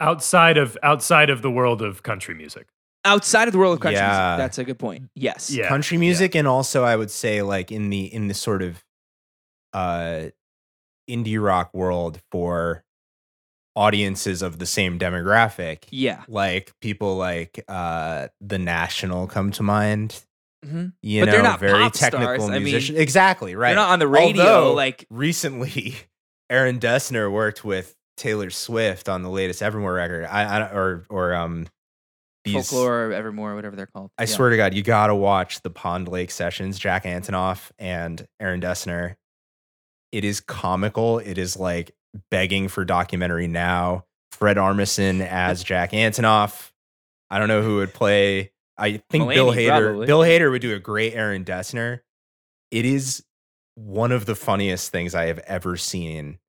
[0.00, 2.66] Outside of outside of the world of country music.
[3.04, 5.68] outside of the world of country music, that's a good point yes Yeah.
[5.68, 8.84] country music and also I would say like in the in the sort of
[9.72, 10.26] uh
[11.08, 12.84] indie rock world for
[13.76, 15.84] audiences of the same demographic.
[15.90, 20.20] yeah Like people like uh the National come to mind.
[20.64, 22.10] hmm You But know, they're not very pop stars.
[22.10, 23.68] technical I mean, exactly, right.
[23.68, 25.94] they're not on the radio Although, like recently
[26.50, 30.24] Aaron Dessner worked with Taylor Swift on the latest Evermore record.
[30.26, 31.66] I, I or or um
[32.44, 34.26] these folklore or evermore whatever they're called I Yeah.
[34.26, 39.16] swear to God, you gotta watch the Pond Lake sessions, Jack Antonoff and Aaron Dessner.
[40.12, 41.18] It is comical.
[41.18, 41.92] It is like
[42.30, 44.04] begging for documentary now.
[44.32, 46.70] Fred Armisen as Jack Antonoff.
[47.30, 48.50] I don't know who would play.
[48.76, 49.68] I think Bill Hader.
[49.82, 50.06] probably.
[50.06, 52.00] Bill Hader would do a great Aaron Dessner.
[52.72, 53.22] It is
[53.76, 56.39] one of the funniest things I have ever seen.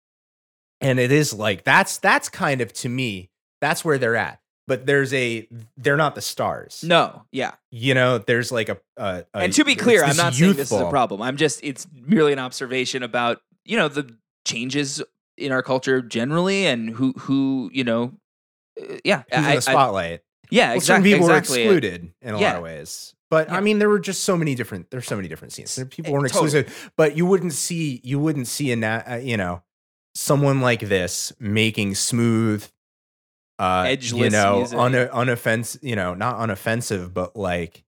[0.81, 3.29] And it is like that's that's kind of to me,
[3.61, 4.39] that's where they're at.
[4.67, 9.25] But there's a they're not the stars no yeah you know, there's like a, a,
[9.33, 11.21] a and to be clear, I'm not saying this is a problem.
[11.21, 14.15] I'm just it's merely an observation about you know the
[14.45, 15.01] changes
[15.37, 18.13] in our culture generally and who who you know
[18.81, 20.21] uh, yeah Who's in I- the I- spotlight?
[20.51, 23.55] yeah well, some exactly people exactly were excluded in a lot of ways, but Yeah.
[23.57, 24.89] I mean, there were just so many different.
[24.91, 25.75] There's so many different scenes.
[25.89, 26.59] People Eh, weren't totally.
[26.59, 29.63] exclusive, but you wouldn't see you wouldn't see a na- uh, you know
[30.15, 32.67] someone like this making smooth,
[33.59, 34.77] uh, you know, music.
[34.79, 37.83] un- unoffensive, you know, not unoffensive, but like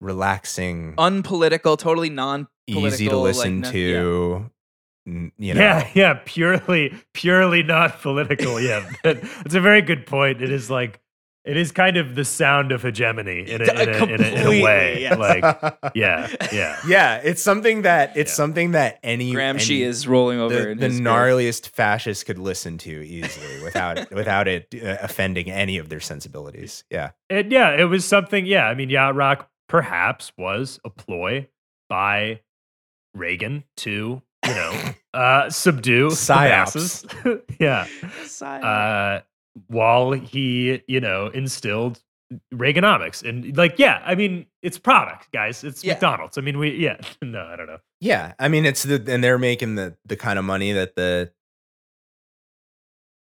[0.00, 4.50] relaxing, unpolitical totally non easy to listen like, to.
[5.06, 8.60] n- You know, Yeah, yeah, purely, purely not political.
[8.60, 10.40] Yeah, That- that's a very good point.
[10.42, 11.00] It is like,
[11.44, 14.20] it is kind of the sound of hegemony in a, in a, in a, in
[14.20, 15.00] a Completely, way.
[15.00, 15.18] yes.
[15.18, 15.42] Like,
[15.94, 16.78] yeah, yeah.
[16.86, 18.34] yeah, it's something that it's Yeah.
[18.36, 21.06] something that any Gramsci any- is rolling over the, in the his grave.
[21.08, 26.84] gnarliest fascist could listen to easily without without it uh, offending any of their sensibilities.
[26.90, 28.44] Yeah, It, yeah, it was something.
[28.44, 31.48] Yeah, I mean, yacht rock perhaps was a ploy
[31.88, 32.40] by
[33.14, 34.80] Reagan to, you know,
[35.14, 36.48] uh, subdue the Psyops.
[36.48, 37.06] masses.
[37.58, 37.86] yeah,
[38.24, 38.60] Sigh.
[38.60, 39.20] uh,
[39.68, 42.00] while he, you know, instilled
[42.54, 45.64] Reaganomics and like, yeah, I mean, it's product, guys.
[45.64, 45.94] It's Yeah.
[45.94, 46.38] McDonald's.
[46.38, 47.78] I mean, we, yeah, no, I don't know.
[48.00, 48.34] yeah.
[48.38, 51.32] I mean, it's the and they're making the the kind of money that the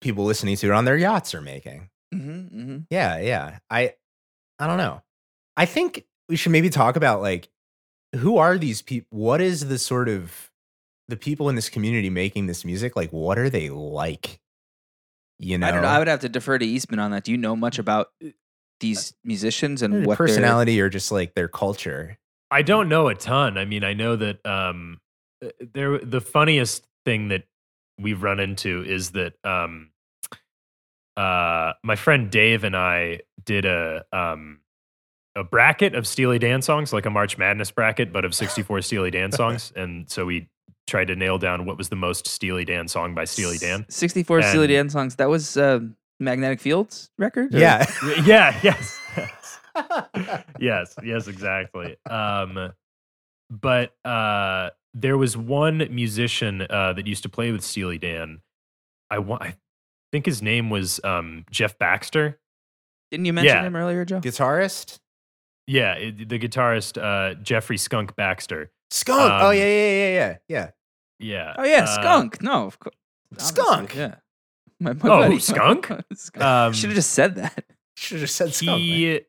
[0.01, 1.89] people listening to it on their yachts are making.
[2.13, 2.85] Mhm, mhm.
[2.89, 3.59] Yeah, yeah.
[3.69, 3.95] I
[4.59, 5.01] I don't know.
[5.57, 7.49] I think we should maybe talk about like
[8.17, 9.07] who are these people?
[9.17, 10.51] What is the sort of
[11.07, 12.95] the people in this community making this music?
[12.95, 14.40] Like, what are they like?
[15.41, 15.87] You know, I don't know.
[15.89, 17.23] I would have to defer to Eastman on that.
[17.23, 18.09] Do you know much about
[18.81, 22.17] these musicians and Their what personality or just like their culture.
[22.49, 23.57] I don't know a ton.
[23.57, 24.99] I mean, I know that um,
[25.43, 25.97] uh, there.
[25.99, 27.43] The funniest thing that
[27.97, 29.91] we've run into is that um,
[31.15, 34.59] uh, my friend Dave and I did a um,
[35.33, 39.11] a bracket of Steely Dan songs, like a March Madness bracket, but of 64 Steely
[39.11, 40.49] Dan songs, and so we
[40.91, 43.85] tried to nail down what was the most Steely Dan song by Steely Dan.
[43.89, 45.15] 64 Steely Dan songs.
[45.15, 45.79] That was uh,
[46.19, 47.55] Magnetic Fields record?
[47.55, 47.85] or- Yeah.
[48.25, 48.59] Yeah.
[48.61, 48.99] Yes.
[50.59, 50.95] yes.
[51.03, 51.27] Yes.
[51.27, 51.95] Exactly.
[52.09, 52.73] Um,
[53.49, 58.41] but uh, there was one musician uh, that used to play with Steely Dan.
[59.09, 59.41] I want.
[59.43, 59.55] I
[60.11, 62.37] think his name was um, Jeff Baxter.
[63.11, 63.63] Didn't you mention Yeah.
[63.63, 64.19] him earlier, Joe?
[64.19, 64.99] Guitarist?
[65.67, 68.71] Yeah, it- the guitarist uh, Jeffrey Skunk Baxter.
[68.89, 69.19] Skunk.
[69.21, 70.69] oh Um, yeah, yeah, yeah, yeah, yeah.
[71.21, 71.53] Yeah.
[71.57, 72.41] Oh yeah, uh, Skunk.
[72.41, 72.95] No, of course.
[73.37, 73.95] Skunk.
[73.95, 74.15] Yeah.
[74.79, 75.85] My, my Oh, buddy- Skunk?
[76.13, 76.43] Skunk.
[76.45, 77.65] Um, Should have just said that.
[77.95, 78.71] Should have said skunk.
[78.71, 78.77] man.
[78.79, 79.21] he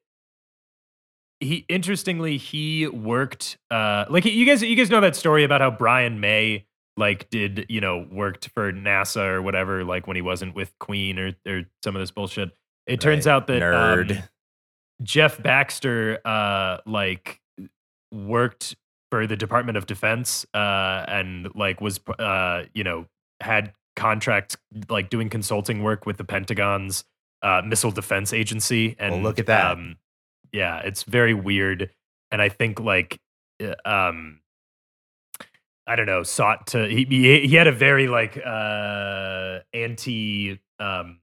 [1.40, 5.70] he interestingly he worked uh like you guys you guys know that story about how
[5.70, 6.66] Brian May
[6.97, 11.18] like did you know worked for NASA or whatever like when he wasn't with Queen
[11.18, 12.51] or or some of this bullshit.
[12.86, 13.70] It turns out that um,
[14.07, 14.28] nerd.
[15.03, 17.40] Jeff Baxter uh like
[18.12, 18.76] worked
[19.13, 23.05] for the Department of Defense uh and like was uh you know
[23.43, 24.57] had contracts
[24.89, 27.05] like doing consulting work with the Pentagon's
[27.43, 29.73] uh missile defense agency and Well, look at that.
[29.73, 29.97] um
[30.51, 31.91] yeah it's very weird
[32.31, 33.21] and I think like
[33.63, 34.41] uh, um
[35.87, 41.19] I don't know sought to he he, he had a very like uh anti um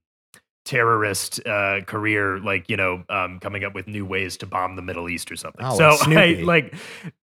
[0.70, 4.84] terrorist uh, career, like you know, um, coming up with new ways to bomb the
[4.84, 5.65] Middle East or something.
[5.65, 6.76] Oh, so like I like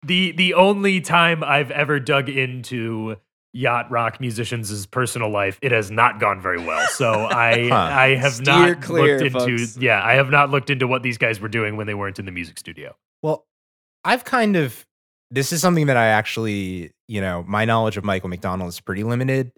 [0.03, 3.17] the the only time I've ever dug into
[3.53, 6.87] yacht rock musicians' personal life, it has not gone very well.
[6.89, 7.75] So I Huh.
[7.77, 9.77] I have Steer not clear, looked into folks.
[9.77, 12.27] yeah I have not looked into what these guys were doing when they weren't in
[12.27, 12.97] the music studio.
[13.23, 13.47] Well,
[14.05, 14.85] I've kind of
[15.31, 19.05] this is something that I actually, you know, my knowledge of Michael McDonald is pretty
[19.05, 19.53] limited,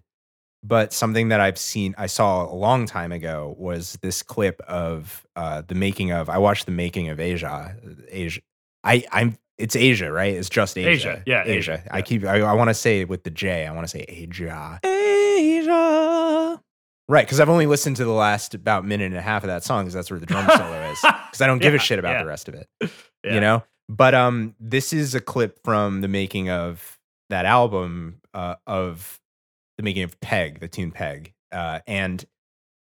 [0.63, 5.27] but something that I've seen I saw a long time ago was this clip of
[5.37, 7.75] uh the making of I watched the making of Aja.
[8.09, 8.41] Asia
[8.85, 10.35] I I'm it's Asia, right?
[10.35, 10.91] It's just Asia.
[10.91, 11.73] Asia, yeah, Asia.
[11.75, 13.67] Asia, I keep I, I want to say it with the J.
[13.67, 14.79] I want to say Asia.
[14.85, 16.61] Asia.
[17.11, 19.65] Right, because I've only listened to the last about minute and a half of that
[19.65, 21.01] song because that's where the drum solo is.
[21.01, 22.23] Because I don't give a shit about yeah.
[22.23, 22.69] the rest of it.
[23.25, 23.35] Yeah.
[23.35, 23.65] You know?
[23.89, 27.01] But um this is a clip from the making of
[27.31, 29.19] that album uh of
[29.79, 31.33] the making of Peg, the tune Peg.
[31.51, 32.25] Uh and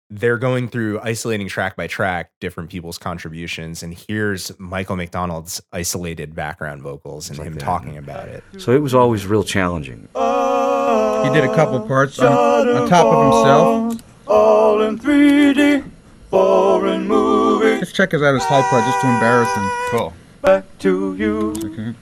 [0.09, 6.33] they're going through isolating track by track different people's contributions and here's Michael McDonald's isolated
[6.33, 7.59] background vocals and like him that.
[7.59, 8.43] talking about it.
[8.57, 10.07] So it was always real challenging.
[10.13, 12.27] He did a couple parts on,
[12.69, 14.01] on top of himself.
[14.27, 15.89] All in 3D,
[16.29, 17.77] foreign movie.
[17.79, 19.69] Let's check us out his high part just to embarrass him.
[19.89, 20.13] Cool.
[20.41, 21.51] Back to you.
[21.63, 21.93] Okay.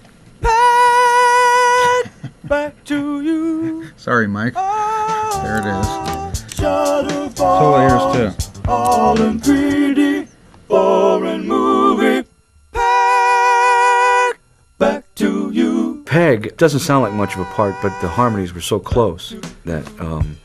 [2.25, 3.87] Back, back to you.
[3.97, 4.55] Sorry, Mike.
[4.55, 6.55] There it is.
[6.55, 8.61] Shadow Solo ears too.
[8.67, 10.27] All in 3D,
[10.67, 12.27] foreign movie.
[12.71, 14.39] Back,
[14.79, 16.03] back to you.
[16.07, 19.87] Peg doesn't sound like much of a part, but the harmonies were so close that
[19.99, 20.35] um,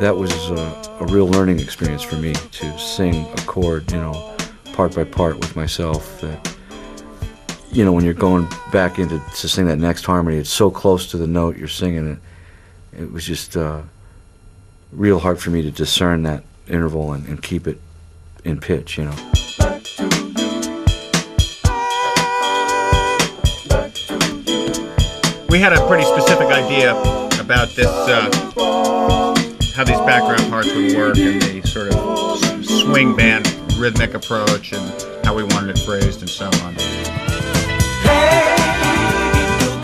[0.00, 4.36] that was uh, a real learning experience for me to sing a chord, you know,
[4.72, 6.20] part by part with myself.
[6.20, 6.55] That
[7.76, 11.10] you know, when you're going back into to sing that next harmony, it's so close
[11.10, 12.18] to the note you're singing it.
[12.98, 13.82] It was just uh,
[14.92, 17.78] real hard for me to discern that interval and, and keep it
[18.44, 19.14] in pitch, you know.
[25.50, 26.92] We had a pretty specific idea
[27.38, 28.30] about this, uh,
[29.74, 33.46] how these background parts would work and the sort of swing band
[33.76, 36.74] rhythmic approach and how we wanted it phrased and so on.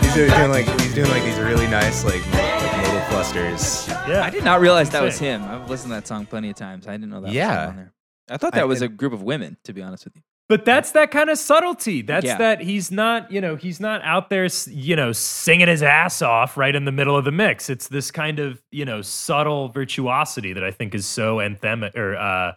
[0.01, 3.87] He's doing, doing like he's doing like these really nice like, mo- like modal clusters.
[4.07, 5.43] Yeah, I did not realize that was him.
[5.43, 6.87] I've listened to that song plenty of times.
[6.87, 7.63] I didn't know that was Yeah.
[7.63, 7.93] him on there.
[8.29, 10.21] I thought I- that was a group of women, to be honest with you.
[10.49, 12.01] But that's that kind of subtlety.
[12.03, 12.37] That's Yeah.
[12.37, 16.21] that he's not, you know, he's not out there, s- you know, singing his ass
[16.21, 17.69] off right in the middle of the mix.
[17.69, 22.15] It's this kind of, you know, subtle virtuosity that I think is so anthemic or
[22.17, 22.51] uh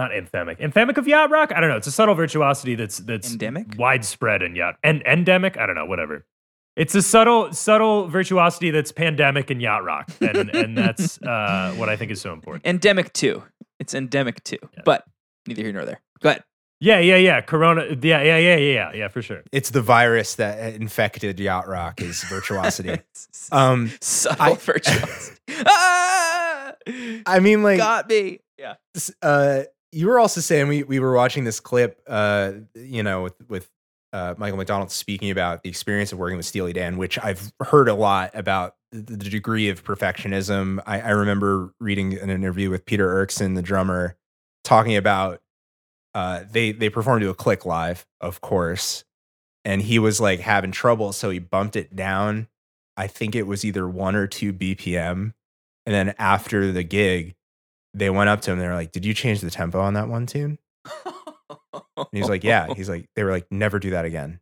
[0.00, 0.58] not anthemic.
[0.60, 1.52] Anthemic of yacht rock?
[1.54, 1.76] I don't know.
[1.76, 3.66] It's a subtle virtuosity that's that's Endemic?
[3.78, 5.58] widespread in yacht and endemic.
[5.58, 5.84] I don't know.
[5.86, 6.24] Whatever.
[6.76, 11.88] It's a subtle subtle virtuosity that's pandemic in yacht rock, and and that's uh, what
[11.88, 12.64] I think is so important.
[12.66, 13.42] Endemic 2.
[13.78, 14.56] It's endemic 2.
[14.84, 15.04] But
[15.46, 16.00] neither here nor there.
[16.22, 16.44] Go ahead.
[16.82, 17.40] Yeah, yeah, yeah.
[17.42, 17.82] Corona.
[18.00, 19.42] Yeah, yeah, yeah, yeah, yeah, yeah, for sure.
[19.52, 23.00] It's the virus that infected yacht rock is virtuosity.
[23.52, 25.36] um, Subtle I- virtuosity.
[25.66, 26.72] ah!
[27.26, 28.40] I mean, like, Got me.
[28.58, 28.74] Yeah.
[29.22, 33.34] uh, you were also saying we we were watching this clip, uh, you know, with
[33.48, 33.70] with
[34.12, 37.88] uh, Michael McDonald speaking about the experience of working with Steely Dan, which I've heard
[37.88, 40.80] a lot about the, degree of perfectionism.
[40.84, 44.16] I, I remember reading an interview with Peter Erskine, the drummer,
[44.64, 45.40] talking about
[46.14, 49.04] uh, they they performed to a click live, of course,
[49.64, 52.48] and he was like having trouble, so he bumped it down.
[52.96, 55.32] I think it was either one or two BPM,
[55.86, 57.34] and then after the gig,
[57.94, 58.58] they went up to him.
[58.58, 60.58] They were like, "Did you change the tempo on that one tune?"
[61.96, 64.40] And he's like, "Yeah." He's like, "They were like, never do that again,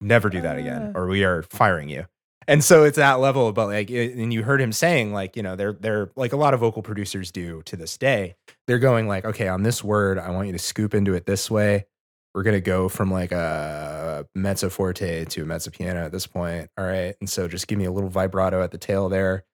[0.00, 0.98] never do that again, ah.
[0.98, 2.06] or we are firing you."
[2.48, 5.42] And so it's that level, but like, it- and you heard him saying, like, you
[5.42, 8.36] know, they're they're like a lot of vocal producers do to this day.
[8.66, 11.50] They're going like, okay, on this word, I want you to scoop into it this
[11.50, 11.86] way.
[12.34, 16.70] We're gonna go from like a mezzo forte to a mezzo piano at this point.
[16.76, 19.44] All right, and so just give me a little vibrato at the tail there.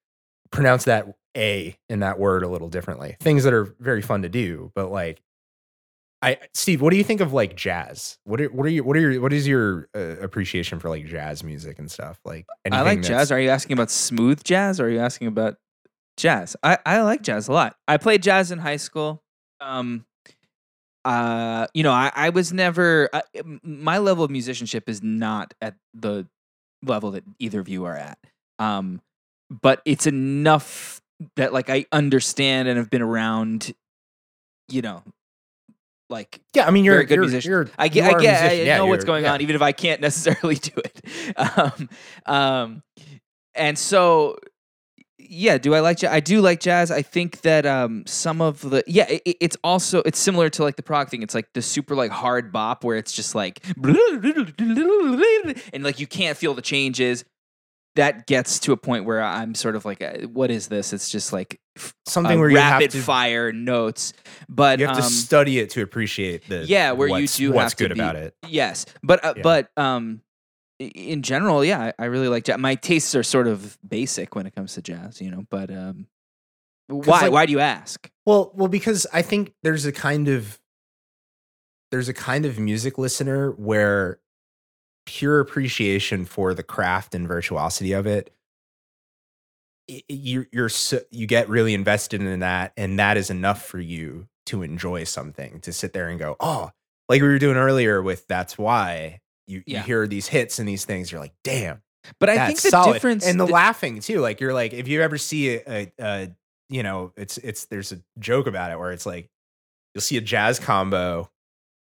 [0.50, 1.06] Pronounce that
[1.36, 3.16] a in that word a little differently.
[3.20, 5.22] Things that are very fun to do, but like
[6.22, 8.18] I Steve, what do you think of like jazz?
[8.24, 11.06] What are what are you what are your what is your uh, appreciation for like
[11.06, 12.20] jazz music and stuff?
[12.24, 13.32] Like I like jazz.
[13.32, 15.56] Are you asking about smooth jazz or are you asking about
[16.16, 16.56] jazz?
[16.62, 17.76] I, I like jazz a lot.
[17.88, 19.22] I played jazz in high school.
[19.60, 20.04] Um,
[21.04, 23.22] uh, you know, I, I was never, I,
[23.62, 26.28] my level of musicianship is not at the
[26.84, 28.18] level that either of you are at.
[28.58, 29.00] Um,
[29.50, 31.01] but it's enough
[31.36, 33.72] that like I understand and have been around,
[34.68, 35.02] you know,
[36.10, 37.50] like Yeah, I mean you're very good you're, musician.
[37.50, 38.66] You're, I get, I a get, I musician.
[38.66, 39.32] Yeah, know what's going yeah.
[39.34, 41.38] on, even if I can't necessarily do it.
[41.38, 41.88] Um,
[42.26, 42.82] um,
[43.54, 44.36] and so,
[45.18, 46.10] yeah, do I like jazz?
[46.12, 46.90] I do like jazz.
[46.90, 50.76] I think that um, some of the, yeah, it- it's also it's similar to like
[50.76, 51.22] the prog thing.
[51.22, 53.60] It's like the super like hard bop where it's just like,
[55.72, 57.24] and like you can't feel the changes.
[57.96, 60.94] That gets to a point where I'm sort of like, uh, what is this?
[60.94, 64.14] It's just like f- Something uh, where you have rapid to- fire notes,
[64.48, 67.52] but You have to um, study it to appreciate the yeah, where you what's- do
[67.52, 68.34] what's have to good be- about it.
[68.48, 69.42] Yes, but uh, Yeah.
[69.42, 70.22] but um,
[70.78, 72.58] in general, yeah, I, I really like jazz.
[72.58, 75.44] My tastes are sort of basic when it comes to jazz, you know.
[75.50, 76.06] But um,
[76.88, 77.20] why?
[77.22, 78.10] like- why do you ask?
[78.24, 80.58] Well, well, because I think there's a kind of
[81.90, 84.18] there's a kind of music listener where
[85.06, 88.32] pure appreciation for the craft and virtuosity of it
[90.08, 94.26] you you're so, you get really invested in that and that is enough for you
[94.46, 96.70] to enjoy something to sit there and go oh
[97.08, 99.78] like we were doing earlier with that's why you, Yeah.
[99.80, 101.82] you hear these hits and these things you're like damn
[102.20, 102.92] But I think the solid.
[102.94, 104.20] difference and the, the- laughing too.
[104.20, 106.36] Like you're like if you ever see a, a, a
[106.68, 109.28] you know it's it's there's a joke about it where it's like
[109.94, 111.28] you'll see a jazz combo.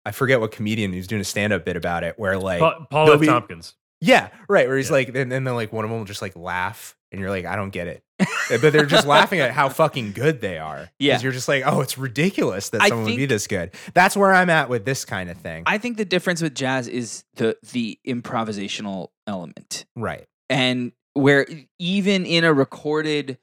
[0.06, 2.86] I forget what comedian who's doing a stand up bit about it where like Pa-
[2.90, 3.20] Paul F.
[3.20, 3.76] be- Tompkins.
[4.02, 4.94] yeah right where he's Yeah.
[4.94, 7.56] like and then like one of them will just like laugh and you're like I
[7.56, 11.20] don't get it eh, but they're just laughing at how fucking good they are Yeah.
[11.20, 14.34] you're just like oh it's ridiculous that I someone would be this good that's where
[14.34, 17.58] I'm at with this kind of thing I think the difference with jazz is the
[17.74, 19.86] the improvisational element.
[19.96, 21.46] right and where
[21.80, 23.38] even in a recorded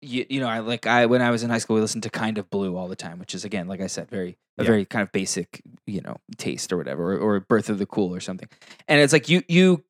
[0.00, 2.10] you, you know i like i when i was in high school we listened to
[2.10, 4.68] kind of blue all the time which is again like i said very a Yeah.
[4.70, 8.14] very kind of basic you know taste or whatever or, or birth of the cool
[8.14, 8.48] or something
[8.86, 9.82] and it's like you you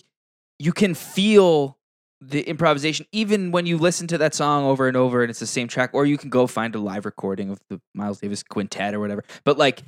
[0.58, 1.76] you can feel
[2.20, 5.46] the improvisation even when you listen to that song over and over and it's the
[5.46, 8.94] same track or you can go find a live recording of the miles davis quintet
[8.94, 9.82] or whatever but like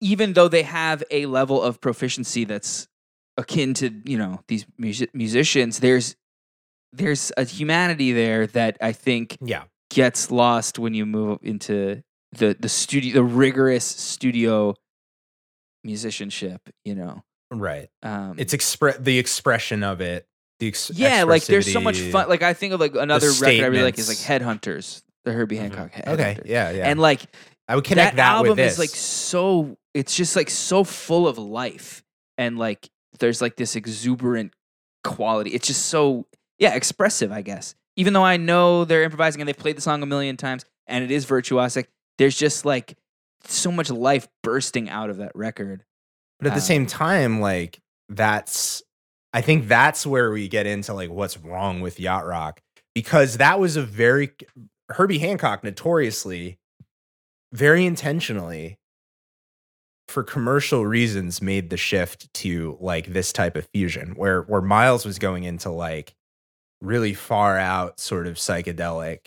[0.00, 2.88] even though they have a level of proficiency that's
[3.36, 6.16] akin to you know these music- musicians there's
[6.92, 9.64] there's a humanity there that i think yeah.
[9.90, 14.74] gets lost when you move into the the studio the rigorous studio
[15.84, 17.22] musicianship you know?
[17.50, 17.88] Right.
[18.02, 20.26] Um it's express the expression of it
[20.60, 23.64] the ex- yeah like there's so much fun like i think of like another record
[23.64, 26.10] i really like is like headhunters the herbie hancock Mm-hmm.
[26.10, 26.34] okay.
[26.34, 26.46] Headhunters.
[26.46, 26.90] yeah yeah.
[26.90, 27.22] And like
[27.68, 28.72] I would connect that, album with this.
[28.74, 32.02] is like so it's just like so full of life
[32.38, 32.88] and like
[33.20, 34.52] there's like this exuberant
[35.04, 35.50] quality.
[35.50, 36.26] It's just so
[36.58, 37.74] yeah expressive i guess.
[37.96, 41.02] Even though i know they're improvising and they've played the song a million times and
[41.04, 41.86] it is virtuosic
[42.18, 42.96] there's just like
[43.44, 45.84] so much life bursting out of that record.
[46.38, 48.82] But at the same um, time, like that's
[49.32, 52.60] I think that's where we get into like what's wrong with yacht rock
[52.94, 54.32] because that was a very
[54.90, 56.58] Herbie Hancock notoriously,
[57.52, 58.78] very intentionally,
[60.06, 65.04] for commercial reasons, made the shift to like this type of fusion where where Miles
[65.04, 66.14] was going into like
[66.80, 69.26] really far out sort of psychedelic,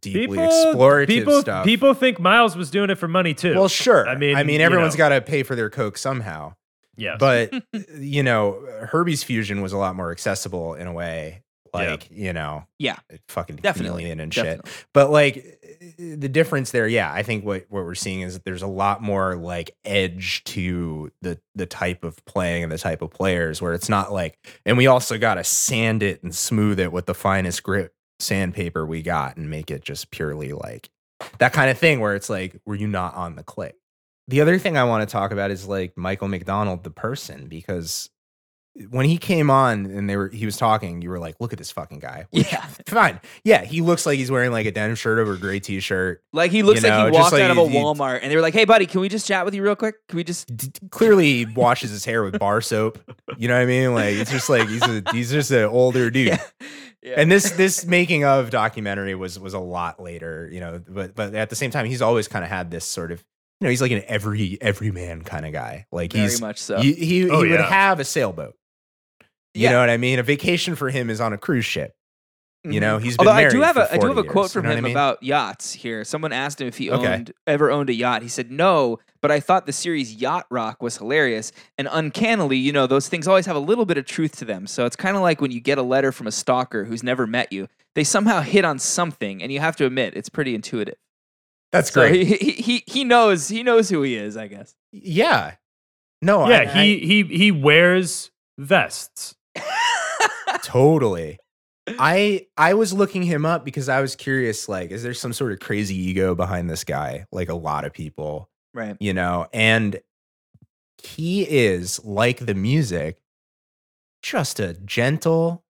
[0.00, 1.64] deeply explorative people, stuff.
[1.64, 3.54] people think Miles was doing it for money too.
[3.54, 4.08] Well, sure.
[4.08, 4.98] I mean, I mean, you everyone's know.
[4.98, 6.54] got to pay for their coke somehow.
[6.96, 7.16] Yeah.
[7.18, 11.42] But uh, you know, Herbie's fusion was a lot more accessible in a way.
[11.72, 11.90] Yeah.
[11.92, 12.96] like you know, Yeah.
[13.28, 14.02] fucking Definitely.
[14.02, 14.68] chameleon and Definitely.
[14.70, 14.86] shit.
[14.92, 15.59] But like
[15.98, 19.02] the difference there, yeah, I think what what we're seeing is that there's a lot
[19.02, 23.72] more like edge to the the type of playing and the type of players where
[23.72, 27.14] it's not like, and we also got to sand it and smooth it with the
[27.14, 30.90] finest grit sandpaper we got and make it just purely like
[31.38, 33.76] that kind of thing where it's like, were you not on the click?
[34.28, 38.10] The other thing I want to talk about is like Michael McDonald, the person, because
[38.90, 41.58] when he came on and they were he was talking, you were like, look at
[41.58, 42.26] this fucking guy.
[42.30, 42.64] Which, Yeah.
[42.86, 43.20] fine.
[43.44, 46.22] Yeah, he looks like he's wearing like a denim shirt over a gray t-shirt.
[46.32, 48.20] Like he looks You know, like he walked like out of a he- he- Walmart
[48.22, 49.96] and they were like, "Hey, buddy, can we just chat with you real quick?
[50.08, 52.98] Can we just?" D- d- clearly he washes his hair with bar soap.
[53.36, 53.92] You know what I mean?
[53.94, 56.28] Like it's just like he's a he's just an older dude.
[56.28, 56.42] Yeah.
[57.02, 57.14] Yeah.
[57.16, 61.34] And this this making of documentary was was a lot later, you know, but but
[61.34, 63.24] at the same time he's always kind of had this sort of
[63.60, 65.86] you know, he's like an every everyman kind of guy.
[65.92, 66.78] Like Very he's much so.
[66.80, 68.54] he he, Oh, he would have a sailboat.
[69.54, 69.72] You Yeah.
[69.72, 70.18] know what I mean?
[70.18, 71.94] A vacation for him is on a cruise ship.
[72.62, 72.80] You mm-hmm.
[72.80, 74.52] know, he's been Although I do have for a I do have a quote years,
[74.52, 74.92] from you know him I mean?
[74.92, 76.04] about yachts here.
[76.04, 77.06] Someone asked him if he Okay.
[77.14, 78.20] owned ever owned a yacht.
[78.20, 81.52] He said no, but I thought the series Yacht Rock was hilarious.
[81.78, 84.66] And uncannily, you know, those things always have a little bit of truth to them.
[84.66, 87.26] So it's kind of like when you get a letter from a stalker who's never
[87.26, 87.66] met you.
[87.94, 90.96] They somehow hit on something, and you have to admit it's pretty intuitive.
[91.72, 92.26] That's So great.
[92.26, 94.36] he, he he he knows he knows who he is.
[94.36, 94.74] I guess.
[94.92, 95.54] yeah.
[96.20, 99.34] No, yeah, I- he he he wears vests.
[100.62, 101.38] totally.
[101.98, 105.50] I i was looking him up because i was curious like is there some sort
[105.52, 108.96] of crazy ego behind this guy like a lot of people Right.
[109.00, 109.48] you know?
[109.52, 109.98] And
[111.02, 113.18] he is like the music
[114.22, 115.64] just a gentle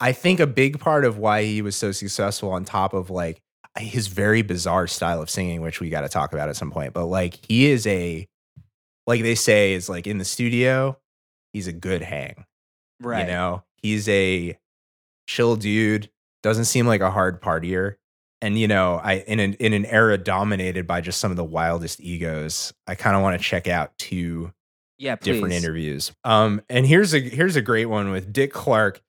[0.00, 3.40] i think a big part of why he was so successful on top of like
[3.78, 6.92] his very bizarre style of singing which we got to talk about at some point
[6.92, 8.26] but like he is a
[9.06, 10.98] like they say is like in the studio
[11.52, 12.44] he's a good hang
[13.00, 13.22] Right.
[13.22, 14.58] you know, he's a
[15.26, 16.10] chill dude,
[16.42, 17.96] doesn't seem like a hard partier.
[18.42, 21.44] And you know, I in an in an era dominated by just some of the
[21.44, 24.52] wildest egos, I kind of want to check out two
[24.98, 25.16] Yeah.
[25.16, 25.34] Please.
[25.34, 26.12] different interviews.
[26.24, 29.02] Um, and here's a here's a great one with Dick Clark.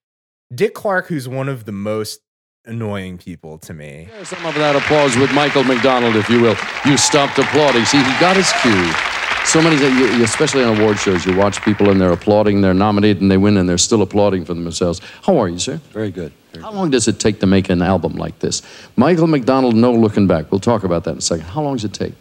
[0.54, 2.20] Dick Clark, who's one of the most
[2.66, 4.10] annoying people to me.
[4.24, 6.56] Some of that applause with Michael McDonald, if you will.
[6.86, 7.86] You stopped applauding.
[7.86, 9.11] See, he got his cue.
[9.46, 9.76] So many,
[10.24, 13.58] especially on award shows, you watch people and they're applauding, they're nominated, and they win,
[13.58, 15.02] and they're still applauding for themselves.
[15.24, 15.78] How are you, sir?
[15.92, 16.32] Very good.
[16.54, 18.62] Very How long does it take to make an album like this?
[18.96, 20.52] Michael McDonald, No Looking Back.
[20.52, 21.46] We'll talk about that in a second.
[21.48, 22.14] How long does it take?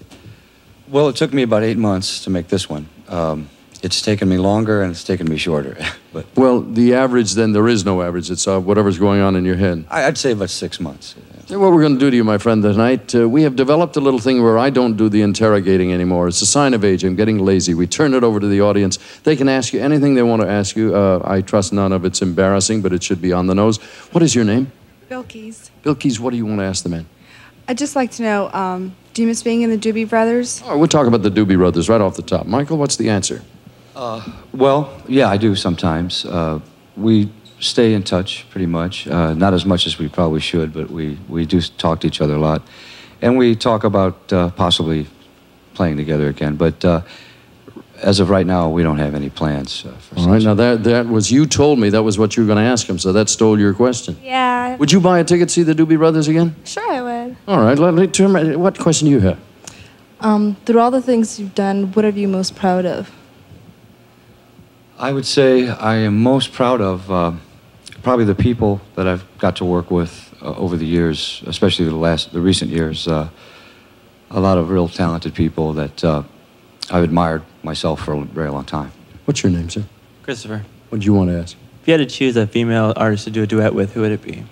[0.88, 2.88] Well, it took me about eight months to make this one.
[3.08, 3.48] Um,
[3.82, 5.76] it's taken me longer and it's taken me shorter,
[6.12, 8.30] but Well, the average, then there is no average.
[8.30, 9.84] It's uh, whatever's going on in your head.
[9.90, 11.14] I'd say about six months.
[11.50, 13.12] Tell you what we're going to do to you, my friend, tonight.
[13.12, 16.28] Uh, we have developed a little thing where I don't do the interrogating anymore.
[16.28, 17.02] It's a sign of age.
[17.02, 17.74] I'm getting lazy.
[17.74, 18.98] We turn it over to the audience.
[19.24, 20.94] They can ask you anything they want to ask you.
[20.94, 23.78] Uh, I trust none of it's embarrassing, but it should be on the nose.
[24.12, 24.70] What is your name?
[25.08, 25.72] Bill Keys.
[25.82, 27.06] Bill Keys, what do you want to ask the man?
[27.66, 30.62] I'd just like to know, um, do you miss being in the Doobie Brothers?
[30.66, 32.46] Oh, we'll talk about the Doobie Brothers right off the top.
[32.46, 33.42] Michael, what's the answer?
[34.52, 36.24] Well, yeah, I do sometimes.
[36.24, 36.60] Uh,
[36.96, 37.28] we
[37.60, 39.06] stay in touch pretty much.
[39.06, 42.20] Uh, not as much as we probably should, but we, we do talk to each
[42.20, 42.62] other a lot.
[43.22, 45.06] And we talk about uh, possibly
[45.74, 46.56] playing together again.
[46.56, 47.02] But uh,
[48.02, 50.84] as of right now, we don't have any plans uh, for All right, now that,
[50.84, 53.12] that was, you told me that was what you were going to ask him, so
[53.12, 54.16] that stole your question.
[54.22, 54.76] Yeah.
[54.76, 56.56] Would you buy a ticket to see the Doobie Brothers again?
[56.64, 57.36] Sure, I would.
[57.46, 59.38] All right, let me turn, what question do you have?
[60.20, 63.10] Um, through all the things you've done, what are you most proud of?
[64.98, 67.32] I would say I am most proud of uh,
[68.02, 71.96] probably the people that I've got to work with uh, over the years, especially the
[71.96, 73.06] last, the recent years.
[73.06, 73.28] Uh,
[74.30, 76.22] a lot of real talented people that uh,
[76.90, 78.92] I've admired myself for a very long time.
[79.24, 79.84] What's your name, sir?
[80.22, 81.56] Christopher, What do you want to ask?
[81.82, 84.12] if you had to choose a female artist to do a duet with, who would
[84.12, 84.44] it be?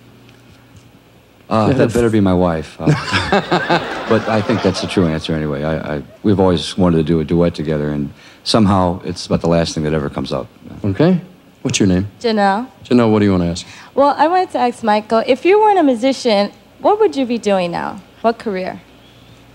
[1.51, 2.77] Uh, that better be my wife.
[2.79, 2.87] Uh,
[4.09, 5.62] but I think that's the true answer anyway.
[5.62, 8.12] I, I, we've always wanted to do a duet together, and
[8.45, 10.47] somehow it's about the last thing that ever comes up.
[10.85, 11.20] Okay.
[11.62, 12.06] What's your name?
[12.20, 12.68] Janelle.
[12.85, 13.66] Janelle, what do you want to ask?
[13.94, 17.39] Well, I wanted to ask Michael if you weren't a musician, what would you be
[17.39, 18.01] doing now?
[18.22, 18.80] What career?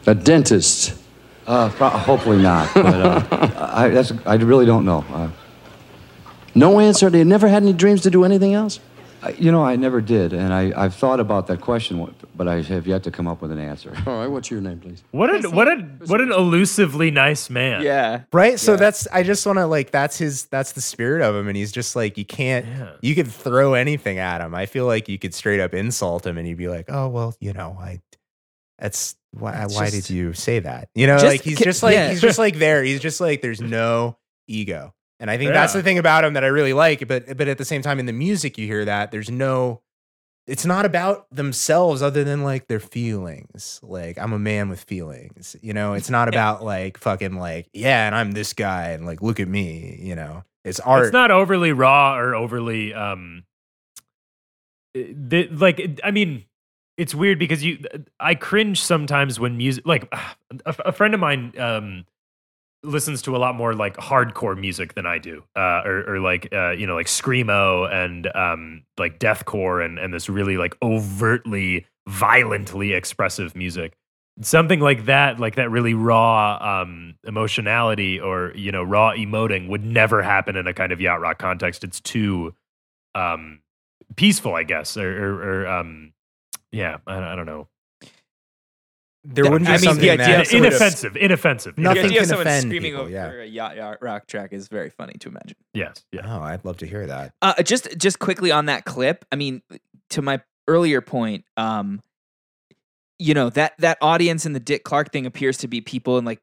[0.05, 0.95] A dentist.
[1.47, 2.73] Uh, pro- hopefully not.
[2.73, 5.03] But uh, I, that's, I really don't know.
[5.11, 5.29] Uh,
[6.55, 7.09] No answer.
[7.09, 8.79] They never had any dreams to do anything else?
[9.23, 12.61] I- you know, I never did, and I, I've thought about that question, but I
[12.61, 13.95] have yet to come up with an answer.
[14.05, 15.01] All right, what's your name, please?
[15.11, 15.75] What a what a
[16.07, 17.81] what an elusively nice man.
[17.83, 18.23] Yeah.
[18.33, 18.59] Right.
[18.59, 21.55] So that's I just want to like that's his that's the spirit of him, and
[21.55, 22.65] he's just like you can't
[23.01, 24.53] you could throw anything at him.
[24.53, 27.33] I feel like you could straight up insult him, and he'd be like, oh well,
[27.39, 28.01] you know, I
[28.79, 30.89] that's why It's why just- did you say that?
[30.95, 32.09] You know, Just like he's ca- just like yeah.
[32.09, 32.83] he's just like there.
[32.83, 34.17] He's just like there's no
[34.47, 34.93] ego.
[35.23, 37.07] And I think that's the thing about him that I really like.
[37.07, 39.81] But but at the same time, in the music, you hear that there's no.
[40.47, 43.79] It's not about themselves other than like their feelings.
[43.81, 45.55] Like I'm a man with feelings.
[45.61, 49.21] You know, it's not about like fucking like yeah, and I'm this guy and like
[49.21, 49.97] look at me.
[50.01, 51.05] You know, it's art.
[51.05, 53.45] It's not overly raw or overly um
[54.93, 56.43] the, like I mean
[56.97, 57.81] it's weird because you
[58.19, 60.13] I cringe sometimes when music like
[60.65, 62.03] a, a friend of mine um
[62.83, 66.49] listens to a lot more like hardcore music than I do uh or, or like
[66.51, 71.85] uh you know like screamo and um like deathcore and and this really like overtly
[72.07, 73.93] violently expressive music.
[74.41, 79.85] Something like that like that really raw um emotionality or you know raw emoting would
[79.85, 81.83] never happen in a kind of yacht rock context.
[81.83, 82.53] It's too
[83.15, 83.59] um
[84.15, 86.13] peaceful i guess or, or, or um
[86.71, 87.67] yeah I, I don't know
[89.25, 92.19] there wouldn't be I mean, the idea that of someone- inoffensive inoffensive Nothing the idea
[92.19, 93.31] can someone offend screaming people, over yeah.
[93.31, 95.55] a yacht, yacht rock track is very funny to imagine.
[95.73, 97.33] yes yeah Oh, I'd love to hear that.
[97.41, 99.23] Uh, just just quickly on that clip.
[99.31, 99.61] I mean,
[100.11, 102.01] to my earlier point, um,
[103.19, 106.25] you know that that audience in the Dick Clark thing appears to be people in
[106.25, 106.41] like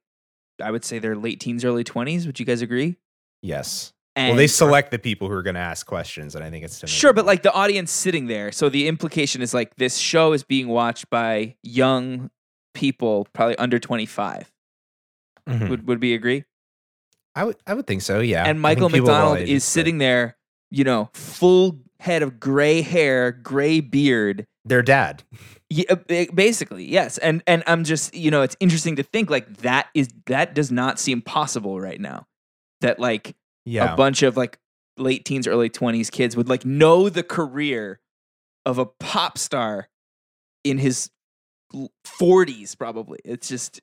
[0.63, 2.27] I would say their late teens, early twenties.
[2.27, 2.97] Would you guys agree?
[3.43, 3.93] Yes.
[4.17, 6.65] And well, they select the people who are going to ask questions, and I think
[6.65, 8.51] it's to Sure, but like the audience sitting there.
[8.53, 12.31] So the implication is like this show is being watched by young
[12.75, 14.51] people, probably under 25.
[15.49, 15.69] Mhm.
[15.71, 16.45] Would would we agree?
[17.35, 18.21] I would I would think so.
[18.21, 18.45] Yeah.
[18.45, 20.37] And Michael McDonald is sitting there,
[20.71, 24.47] you know, full head of gray hair, gray beard.
[24.65, 25.23] Their dad.
[25.71, 25.95] Yeah,
[26.35, 27.17] basically, yes.
[27.19, 30.71] And and I'm just, you know, it's interesting to think like that is that does
[30.71, 32.27] not seem possible right now.
[32.81, 33.35] That like
[33.65, 33.93] Yeah.
[33.93, 34.59] a bunch of like
[34.97, 38.01] late teens, early 20s kids would like know the career
[38.67, 39.89] of a pop star
[40.65, 41.11] in his
[42.07, 43.19] 40s probably.
[43.25, 43.81] It's just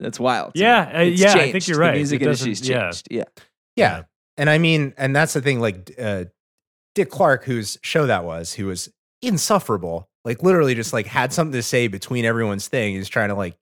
[0.00, 0.52] that's wild.
[0.54, 1.86] Yeah, uh, It's yeah, I think you're right.
[1.86, 1.96] The right.
[1.96, 2.82] music It industry's doesn't- yeah.
[2.84, 3.08] changed.
[3.10, 3.24] Yeah.
[3.76, 4.02] Yeah.
[4.36, 6.24] And I mean, and that's the thing, like uh,
[6.94, 8.88] Dick Clark, whose show that was, who was
[9.22, 12.94] insufferable, like literally just like had something to say between everyone's thing.
[12.94, 13.56] He's trying to like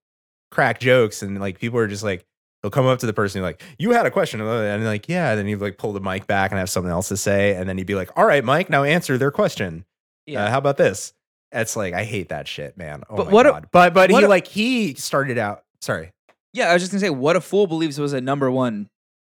[0.50, 2.26] crack jokes, and like people are just like,
[2.60, 5.30] he'll come up to the person, like, you had a question, and like, yeah.
[5.30, 7.54] And then he'd like pull the mic back and have something else to say.
[7.54, 9.86] And then he'd be like, all right, Mike, now answer their question.
[10.26, 10.44] Yeah.
[10.44, 11.14] Uh, how about this?
[11.52, 13.02] It's like, I hate that shit, man.
[13.08, 13.68] Oh But my what a- God.
[13.72, 16.10] but, but what he a- like, he started out, sorry.
[16.52, 18.88] Yeah, I was just gonna say, what a fool believes was a number one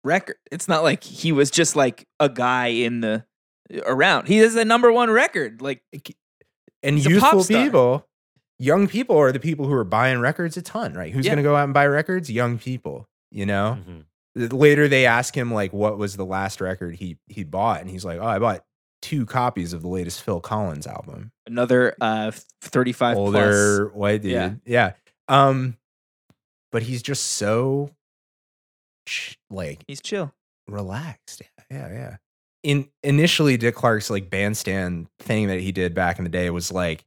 [0.04, 0.36] record.
[0.50, 3.24] It's not like he was just like a guy in the
[3.86, 4.26] around.
[4.26, 5.60] He is a number one record.
[5.62, 5.82] Like
[6.82, 8.06] and He's a youthful people,
[8.58, 11.12] young people are the people who are buying records a ton, right?
[11.12, 11.32] Who's Yeah.
[11.32, 12.30] going to go out and buy records?
[12.30, 13.78] Young people, you know.
[14.36, 14.56] Mm-hmm.
[14.56, 18.04] Later, they ask him like, "What was the last record he he bought?" And he's
[18.04, 18.64] like, "Oh, I bought
[19.02, 22.30] two copies of the latest Phil Collins album." another uh
[22.62, 23.94] 35 Older plus.
[23.96, 24.52] white dude, Yeah.
[24.64, 24.92] yeah.
[25.28, 25.76] Um,
[26.72, 27.90] but he's just so
[29.06, 30.32] ch- like He's chill.
[30.68, 31.42] relaxed.
[31.70, 32.16] Yeah, yeah, yeah.
[32.62, 36.70] In initially, Dick Clark's like bandstand thing that he did back in the day was
[36.70, 37.04] like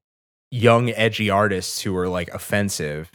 [0.51, 3.11] young, edgy artists who were like offensive,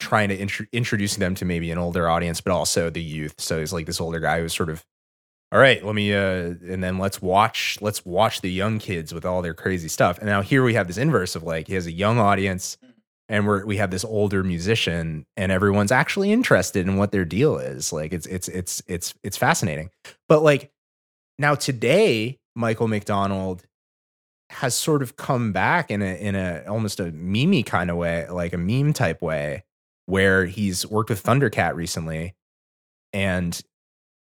[0.00, 3.34] trying to intro- introducing them to maybe an older audience, but also the youth.
[3.38, 4.84] So he's like this older guy who's sort of,
[5.52, 9.24] all right, let me, uh, and then let's watch, let's watch the young kids with
[9.24, 10.18] all their crazy stuff.
[10.18, 12.76] And now here we have this inverse of like he has a young audience.
[13.28, 17.58] And we're, we have this older musician, and everyone's actually interested in what their deal
[17.58, 17.92] is.
[17.92, 19.90] Like it's it's it's it's it's fascinating.
[20.28, 20.72] But like
[21.38, 23.64] now today, Michael McDonald
[24.50, 28.28] has sort of come back in a in a almost a meme kind of way,
[28.28, 29.62] like a meme type way,
[30.06, 32.34] where he's worked with Thundercat recently,
[33.12, 33.62] and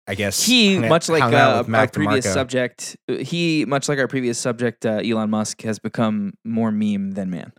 [0.07, 2.33] I guess He much like uh, our previous DeMarco.
[2.33, 2.97] subject.
[3.09, 7.29] uh, He much like our previous subject, uh, Elon Musk has become more meme than
[7.29, 7.51] man.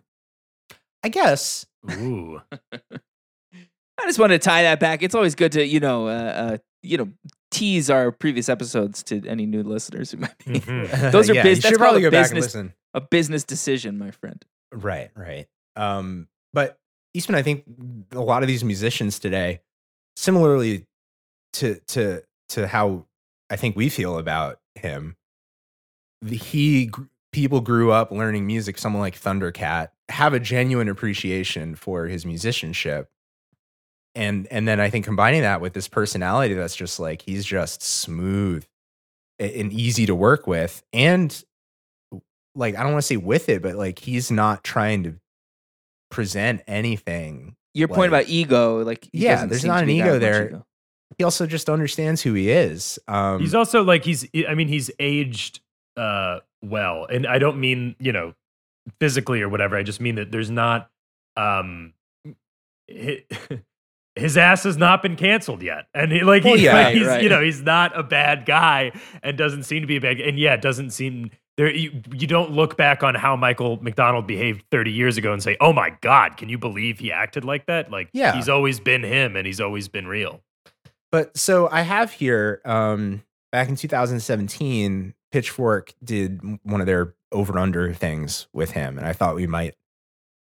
[1.04, 1.66] I guess.
[1.92, 2.40] Ooh.
[4.00, 5.02] I just wanted to tie that back.
[5.02, 7.08] It's always good to you know uh, uh, you know
[7.50, 10.60] tease our previous episodes to any new listeners who might be.
[10.60, 11.10] Mhm.
[11.12, 12.74] Those are Yeah, bus- you that's probably a go back and business listen.
[12.94, 14.44] a business decision, my friend.
[14.72, 15.46] Right, right.
[15.76, 16.78] Um, but
[17.14, 17.64] Eastman, I think
[18.12, 19.60] a lot of these musicians today,
[20.16, 20.84] similarly
[21.54, 23.06] to to to how
[23.50, 25.16] I think we feel about him,
[26.22, 26.90] the- he
[27.32, 28.78] people grew up learning music.
[28.78, 33.10] Someone like Thundercat have a genuine appreciation for his musicianship,
[34.14, 37.82] and and then I think combining that with this personality that's just like he's just
[37.82, 38.64] smooth
[39.38, 41.42] and easy to work with, and
[42.54, 45.14] like I don't want to say with it, but like he's not trying to
[46.10, 47.54] present anything.
[47.74, 50.48] Your point about ego, like yeah, there's not an ego there.
[50.48, 50.66] ego.
[51.16, 52.98] He also just understands who he is.
[53.08, 55.60] Um, he's also like he's i mean he's aged
[55.96, 58.34] uh well and i don't mean you know
[59.00, 60.90] physically or whatever i just mean that there's not
[61.36, 61.92] um
[62.90, 63.24] hi-
[64.16, 67.06] his ass has not been canceled yet, and he, like, Well, he, yeah, like, he's
[67.06, 67.22] right.
[67.22, 68.90] you know he's not a bad guy
[69.22, 71.72] and doesn't seem to be a bad guy, and yeah, doesn't seem there.
[71.72, 75.56] You, you don't look back on how Michael McDonald behaved 30 years ago and say,
[75.60, 78.34] "Oh my God, can you believe he acted like that?" Like, Yeah.
[78.34, 80.42] he's always been him, and he's always been real.
[81.10, 83.22] But so I have here, um,
[83.52, 89.12] back in 2017, Pitchfork did one of their over under things with him, and I
[89.12, 89.74] thought we might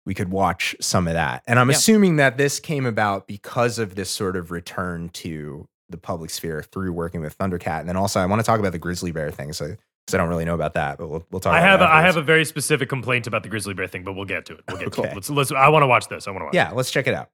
[0.06, 1.43] we could watch some of that.
[1.47, 1.76] And I'm Yeah.
[1.76, 6.62] assuming that this came about because of this sort of return to the public sphere
[6.62, 7.81] through working with Thundercat.
[7.81, 10.18] And then also I want to talk about the grizzly bear thing, so because I
[10.18, 11.55] don't really know about that, but we'll we'll talk.
[11.55, 14.02] I about have a, I have a very specific complaint about the grizzly bear thing,
[14.05, 14.60] but we'll get to it.
[14.68, 15.10] We'll get to Okay.
[15.10, 15.14] it.
[15.14, 16.26] Let's, let's, I want to watch this.
[16.28, 16.55] I want to watch.
[16.55, 16.70] yeah.
[16.72, 17.31] Let's check it out.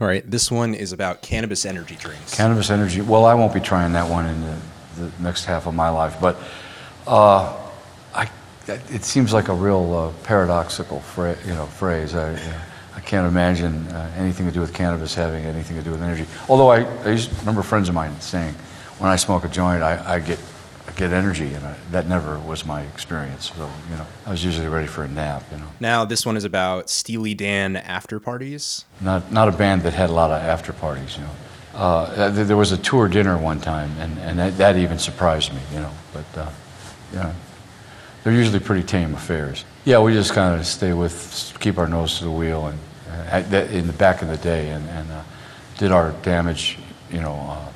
[0.00, 2.34] All right, this one is about cannabis energy drinks.
[2.34, 3.02] Cannabis energy.
[3.02, 4.56] Well, I won't be trying that one in the,
[4.96, 6.38] the next half of my life, but
[7.06, 7.54] uh,
[8.14, 8.30] I,
[8.66, 12.14] it seems like a real uh, paradoxical phra- you know, phrase.
[12.14, 12.60] I, uh,
[12.96, 16.24] I can't imagine uh, anything to do with cannabis having anything to do with energy.
[16.48, 18.54] Although I, I used, remember friends of mine saying,
[19.00, 20.38] when I smoke a joint, I, I get
[21.00, 23.52] get energy, and I, that never was my experience.
[23.56, 25.42] So you know, I was usually ready for a nap.
[25.50, 28.84] You know, Now, this one is about Steely Dan after parties.
[29.00, 31.16] not not a band that had a lot of after parties.
[31.16, 31.34] You know,
[31.74, 35.60] uh, there was a tour dinner one time, and, and that, that even surprised me.
[35.72, 36.50] You know, but uh,
[37.14, 37.32] yeah,
[38.22, 39.64] they're usually pretty tame affairs.
[39.84, 42.78] Yeah, we just kind of stay with, keep our nose to the wheel, and
[43.32, 45.22] uh, in the back of the day, and, and uh,
[45.78, 46.78] did our damage,
[47.10, 47.69] you know, uh,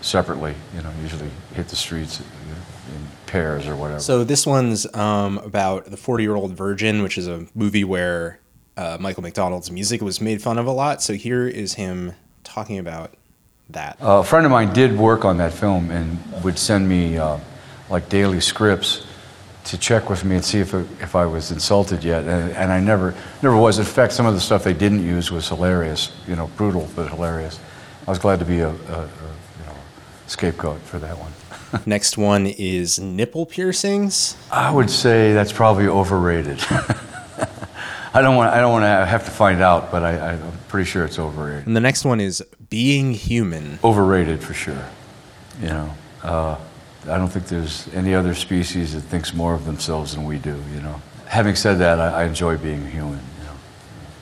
[0.00, 0.54] separately.
[0.74, 2.26] You know, usually hit the streets in
[3.28, 4.00] pairs or whatever.
[4.00, 8.40] So this one's um, about the 40 year old virgin, which is a movie where
[8.76, 11.02] uh, Michael McDonald's music was made fun of a lot.
[11.02, 12.12] So here is him
[12.42, 13.14] talking about
[13.70, 13.98] that.
[14.02, 17.38] Uh, a friend of mine did work on that film and would send me uh,
[17.90, 19.06] like daily scripts
[19.64, 20.72] to check with me and see if,
[21.02, 23.78] if I was insulted yet, and, and I never never was.
[23.78, 27.10] In fact, some of the stuff they didn't use was hilarious, you know, brutal but
[27.10, 27.60] hilarious.
[28.06, 29.08] I was glad to be a, a, a you know,
[30.28, 31.32] scapegoat for that one.
[31.86, 34.36] Next one is nipple piercings.
[34.50, 36.64] I would say that's probably overrated.
[38.14, 40.88] I don't want I don't want to have to find out, but I, I'm pretty
[40.88, 41.66] sure it's overrated.
[41.66, 43.78] And the next one is being human.
[43.84, 44.82] Overrated for sure.
[45.60, 46.56] You know, uh,
[47.04, 50.56] I don't think there's any other species that thinks more of themselves than we do.
[50.74, 51.02] You know.
[51.26, 53.20] Having said that, I, I enjoy being human.
[53.38, 53.56] You know,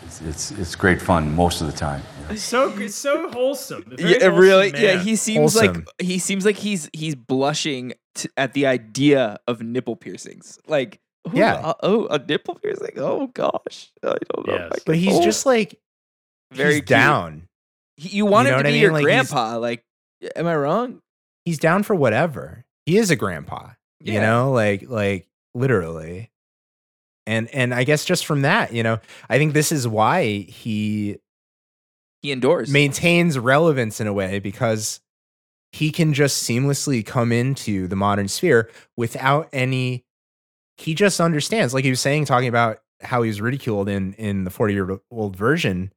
[0.05, 2.03] it's, it's it's great fun most of the time.
[2.31, 3.85] It's so it's so wholesome.
[3.97, 4.73] Very Yeah, wholesome really.
[4.83, 5.85] Yeah, he seems Wholesome.
[5.85, 10.59] like he seems like he's he's blushing t- at the idea of nipple piercings.
[10.67, 11.55] Like, ooh, Yeah.
[11.55, 12.93] uh, oh, a nipple piercing.
[12.99, 14.55] Oh gosh, I don't know.
[14.55, 15.23] if I But he's oh.
[15.23, 15.79] just like
[16.53, 17.49] Very he's down.
[17.97, 18.83] He- you want You know him what to I be mean?
[18.83, 19.57] your Like, grandpa.
[19.59, 19.85] Like,
[20.35, 21.01] am I wrong?
[21.45, 22.65] He's down for whatever.
[22.87, 23.71] He is a grandpa.
[24.03, 26.31] You know, like like literally.
[27.27, 28.99] And and I guess just from that, you know,
[29.29, 31.17] I think this is why he
[32.27, 32.73] He endorsed.
[32.73, 35.01] maintains relevance in a way because
[35.73, 40.05] he can just seamlessly come into the modern sphere without any
[40.79, 44.45] he just understands like he was saying talking about how he was ridiculed in in
[44.45, 45.93] the 40 year old version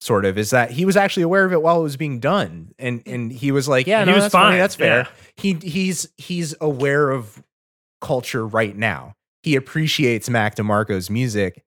[0.00, 2.72] sort of is that he was actually aware of it while it was being done
[2.78, 4.98] and and he was like yeah And he no, was that's funny, fine, that's fair
[4.98, 5.08] yeah.
[5.36, 7.42] he he's he's aware of
[8.00, 11.62] culture right now he appreciates mac demarco's music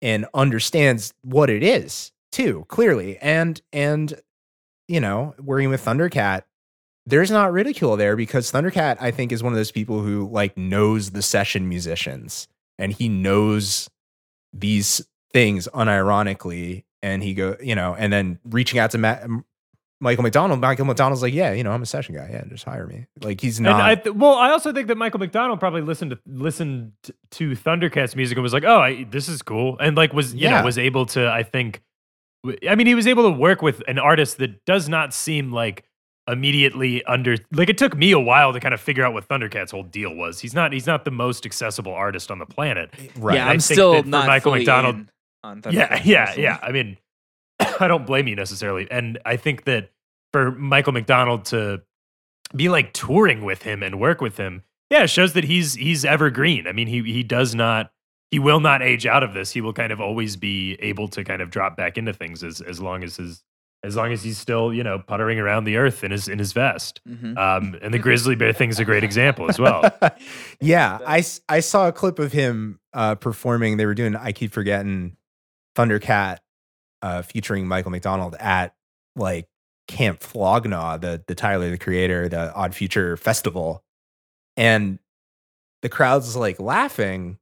[0.00, 4.14] and understands what it is too clearly and and
[4.88, 6.42] you know working with thundercat
[7.06, 10.56] there's not ridicule there because thundercat i think is one of those people who like
[10.56, 12.48] knows the session musicians
[12.78, 13.88] and he knows
[14.52, 19.26] these things unironically and he go you know and then reaching out to Matt,
[20.00, 22.86] michael mcdonald michael mcdonald's like yeah you know i'm a session guy yeah just hire
[22.86, 25.80] me like he's And not I th- well, I also think that Michael McDonald probably
[25.82, 26.92] listened to listened
[27.32, 30.40] to Thundercats music and was like, "Oh, I, this is cool," and like was you
[30.42, 30.58] Yeah.
[30.58, 31.28] know was able to.
[31.30, 31.82] I think,
[32.68, 35.84] I mean, he was able to work with an artist that does not seem like
[36.28, 37.36] immediately under.
[37.52, 40.14] Like it took me a while to kind of figure out what Thundercats' whole deal
[40.14, 40.40] was.
[40.40, 42.90] He's not he's not the most accessible artist on the planet.
[42.98, 45.08] Eh, right Yeah, I I'm still for not Michael fully McDonald- in
[45.44, 46.42] on Yeah, yeah, personally.
[46.44, 46.58] yeah.
[46.62, 46.96] I mean,
[47.80, 48.88] I don't blame you necessarily.
[48.90, 49.90] And I think that
[50.32, 51.82] for Michael McDonald to
[52.54, 56.04] be like touring with him and work with him, yeah, it shows that he's he's
[56.04, 56.66] evergreen.
[56.66, 57.92] I mean, he he does not
[58.32, 59.52] he will not age out of this.
[59.52, 62.60] He will kind of always be able to kind of drop back into things as
[62.60, 63.44] as long as his
[63.84, 66.52] as long as he's still, you know, puttering around the earth in his in his
[66.52, 67.00] vest.
[67.08, 67.36] Mhm.
[67.36, 69.84] Um, and the grizzly bear thing's a great example as well.
[70.60, 73.76] yeah, I I saw a clip of him uh, performing.
[73.76, 75.16] They were doing I keep forgetting
[75.76, 76.38] Thundercat
[77.02, 78.74] uh, featuring Michael McDonald at
[79.14, 79.46] like
[79.88, 83.84] Camp Flog Gnaw, the the Tyler the Creator, the Odd Future Festival,
[84.56, 85.00] and
[85.82, 87.36] the crowd's like laughing,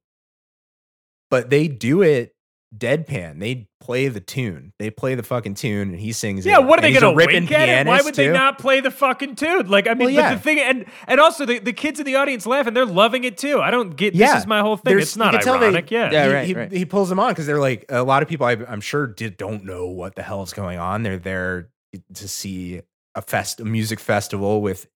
[1.31, 2.35] but they do it
[2.77, 3.41] deadpan.
[3.41, 4.73] They play the tune.
[4.79, 6.47] They play the fucking tune, and he sings.
[6.47, 6.65] Yeah, it.
[6.67, 7.73] what are And they gonna ripping wink at it?
[7.87, 9.67] Why pianist, would they not play the fucking tune?
[9.69, 10.31] Like, I mean, Well, yeah.
[10.31, 12.87] but the thing, and and also the, the kids in the audience laugh and they're
[12.87, 13.61] loving it too.
[13.61, 14.15] I don't get.
[14.15, 14.93] Yeah, this is my whole thing.
[14.93, 15.91] There's- It's not you can tell they- ironic.
[15.91, 18.47] yeah, he, he, he pulls them on because they're like a lot of people.
[18.47, 21.03] I, I'm sure did don't know what the hell is going on.
[21.03, 21.71] They're there
[22.15, 22.83] to see
[23.17, 24.87] a fest, a music festival with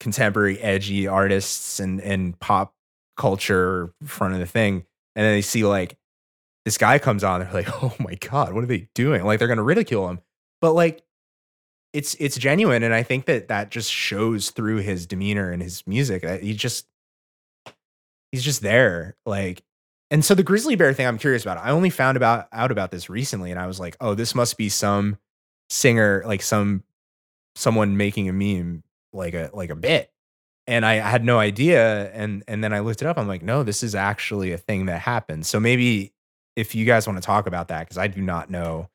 [0.00, 2.74] contemporary, edgy artists and and pop
[3.16, 4.84] culture front of the thing,
[5.14, 5.96] and then they see like
[6.64, 7.40] this guy comes on.
[7.40, 9.24] They're like, oh my god, what are they doing?
[9.24, 10.20] Like they're gonna ridicule him,
[10.60, 11.02] but like.
[11.94, 15.86] It's it's genuine, and I think that that just shows through his demeanor and his
[15.86, 16.22] music.
[16.22, 16.86] That he just
[18.32, 19.62] he's just there like
[20.10, 22.90] and so the grizzly bear thing i'm curious about i only found about out about
[22.90, 25.18] this recently and i was like oh this must be some
[25.70, 26.82] singer like some
[27.54, 28.82] someone making a meme
[29.12, 30.10] like a like a bit
[30.66, 33.62] and i had no idea and and then i looked it up i'm like no
[33.62, 36.12] this is actually a thing that happened so maybe
[36.56, 38.88] if you guys want to talk about that because i do not know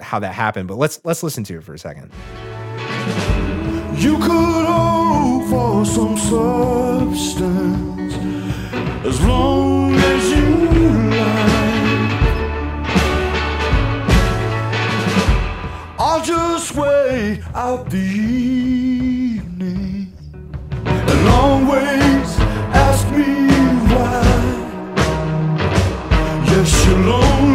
[0.00, 2.10] how that happened but let's let's listen to it for a second
[3.96, 8.14] You could hope for some substance
[9.04, 10.48] as long as you
[11.10, 11.50] like.
[15.98, 17.98] I'll just wait out the
[21.38, 22.28] always
[22.86, 23.30] ask me
[23.90, 24.22] why.
[26.50, 27.49] Yes, you'll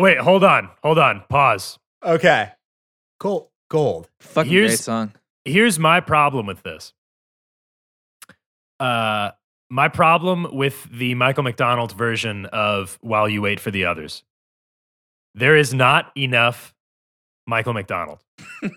[0.00, 1.78] wait, hold on, hold on, pause.
[2.04, 2.50] Okay,
[3.20, 4.08] gold, gold.
[4.20, 5.12] Fucking here's, great song.
[5.44, 6.92] Here's my problem with this.
[8.78, 9.30] Uh,
[9.70, 14.22] my problem with the Michael McDonald version of "While You Wait for the Others,"
[15.34, 16.74] there is not enough
[17.46, 18.20] Michael McDonald.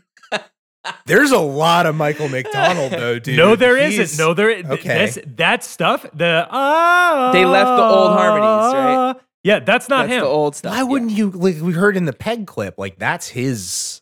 [1.05, 3.37] There's a lot of Michael McDonald though, dude.
[3.37, 4.49] no, there He's- not No, there.
[4.51, 4.87] Okay.
[5.13, 6.05] That's, that stuff.
[6.13, 9.15] The ah, They left the old harmonies, right?
[9.43, 10.21] Yeah, that's not That's him.
[10.21, 10.73] the old stuff.
[10.73, 12.75] Why wouldn't you like we heard in the peg clip?
[12.77, 14.01] Like that's his.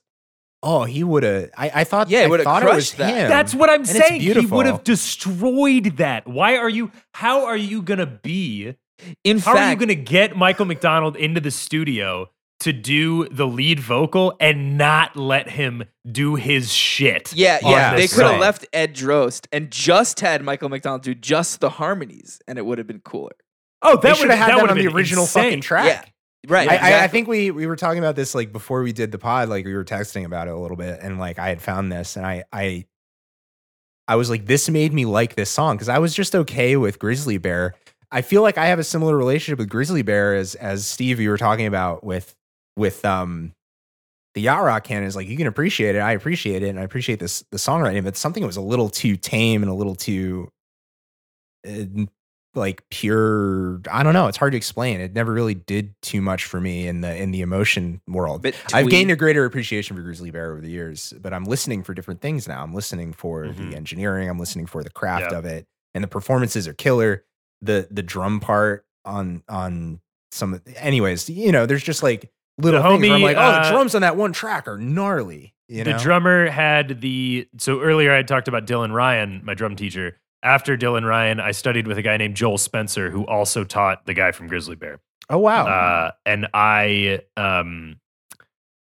[0.64, 1.50] Oh, he would have.
[1.58, 2.10] I, I thought.
[2.10, 3.16] Yeah, I would've thought it was crushed that.
[3.16, 3.30] him.
[3.30, 4.22] That's what I'm And it's saying.
[4.22, 6.28] He would have destroyed that.
[6.28, 6.92] Why are you?
[7.16, 8.76] How are you gonna be?
[9.24, 13.80] In how are you gonna get Michael McDonald into the studio to do the lead
[13.80, 17.34] vocal and not let him do his shit?
[17.34, 17.96] Yeah, on yeah.
[17.96, 22.40] They could have left Ed Droste and just had Michael McDonald do just the harmonies,
[22.48, 23.32] and it would have been cooler.
[23.82, 25.44] Oh, that would have had that that on the original insane.
[25.44, 25.86] fucking track.
[25.86, 26.06] Yeah.
[26.48, 26.70] Right.
[26.70, 29.20] I, I, I think we we were talking about this like before we did the
[29.20, 29.50] pod.
[29.50, 32.16] Like we were texting about it a little bit, and like I had found this,
[32.16, 32.86] and I I
[34.08, 37.00] I was like, this made me like this song because I was just okay with
[37.00, 37.76] Grizzly Bear.
[38.12, 41.30] I feel like I have a similar relationship with Grizzly Bear as as Steve you
[41.30, 42.36] were talking about with
[42.76, 43.54] with um
[44.34, 46.00] the yacht rock canon is like you can appreciate it.
[46.00, 49.16] I appreciate it, and I appreciate this the songwriting, but something was a little too
[49.16, 50.50] tame and a little too
[51.68, 52.06] uh,
[52.56, 53.80] like pure.
[53.92, 54.28] I don't know.
[54.28, 55.00] It's hard to explain.
[55.00, 58.42] It never really did too much for me in the in the emotion world.
[58.42, 61.84] Bit I've gained a greater appreciation for Grizzly Bear over the years, but I'm listening
[61.84, 62.62] for different things now.
[62.64, 64.30] I'm listening for the engineering.
[64.30, 65.34] I'm listening for the craft Mm-hmm.
[65.34, 65.40] Yeah.
[65.40, 67.24] of it, and the performances are killer.
[67.62, 70.00] The the drum part on on
[70.32, 70.62] some.
[70.78, 73.64] Anyways, you know, there's just like little The things where I'm homie, like, oh, uh,
[73.64, 75.54] the drums on that one track are gnarly.
[75.68, 75.94] You know?
[75.94, 80.18] the drummer had the so earlier I had talked about Dylan Ryan, my drum teacher.
[80.44, 84.14] After Dylan Ryan, I studied with a guy named Joel Spencer, who also taught the
[84.14, 85.00] guy from Grizzly Bear.
[85.30, 85.68] Oh wow.
[85.68, 88.00] Uh, and I, um,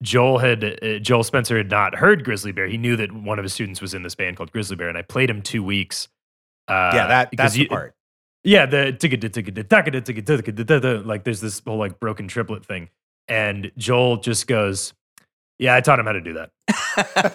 [0.03, 2.67] Joel had uh, Joel Spencer had not heard Grizzly Bear.
[2.67, 4.99] He knew that one of his students was in this band called Grizzly Bear, and
[4.99, 6.09] I played him two weeks.
[6.67, 7.95] Uh, yeah, that that's the you- part.
[8.43, 8.93] yeah, the
[11.05, 12.91] like there's this whole like broken triplet thing,
[13.29, 14.93] and Joel just goes,
[15.59, 16.51] "Yeah, I taught him how to do that."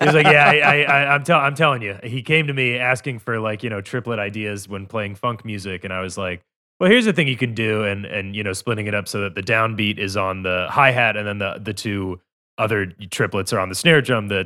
[0.02, 3.20] He's like, "Yeah, I, I, I'm, tell, I'm telling you." He came to me asking
[3.20, 6.42] for like you know triplet ideas when playing funk music, and I was like,
[6.80, 9.22] "Well, here's the thing you can do," and and you know splitting it up so
[9.22, 12.20] that the downbeat is on the hi hat, and then the the two
[12.60, 14.46] other triplets are on the snare drum, the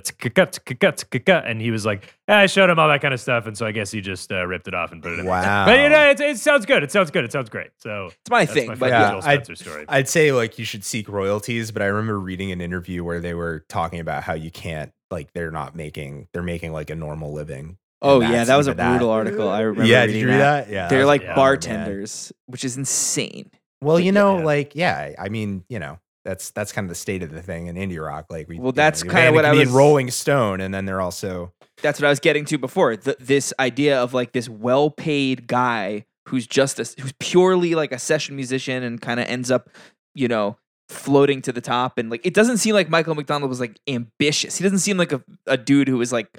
[1.45, 3.65] and he was like, "Ah, I showed him all that kind of stuff, and so
[3.65, 5.25] I guess he just uh, ripped it off and put it in.
[5.25, 5.33] there.
[5.33, 5.65] Wow.
[5.65, 6.83] But you know, it, it sounds good.
[6.83, 7.25] It sounds good.
[7.25, 7.71] It sounds great.
[7.77, 9.19] So It's my thing, My but yeah.
[9.23, 9.85] I'd, story.
[9.89, 13.33] I'd say like you should seek royalties, but I remember reading an interview where they
[13.33, 17.33] were talking about how you can't like they're not making they're making like a normal
[17.33, 17.77] living.
[18.01, 19.49] Oh And yeah, that was a even brutal article.
[19.49, 19.89] I remember.
[19.89, 20.69] Yeah, did you read that?
[20.69, 21.35] Yeah, they're like a bummer, man.
[21.37, 23.49] bartenders, which is insane.
[23.81, 27.21] Well, you know, like yeah, I mean, you know, that's that's kind of the state
[27.23, 28.27] of the thing in indie rock.
[28.29, 31.99] Like we, Well, that's kinda what I was- Rolling Stone, and then they're also That's
[31.99, 32.95] what I was getting to before.
[32.95, 37.99] Th this idea of like this well-paid guy who's just a, who's purely like a
[37.99, 39.69] session musician and kind of ends up,
[40.15, 41.97] you know, floating to the top.
[41.97, 44.57] And like, it doesn't seem like Michael McDonald was like ambitious.
[44.57, 46.29] He doesn't seem like a, a dude who was like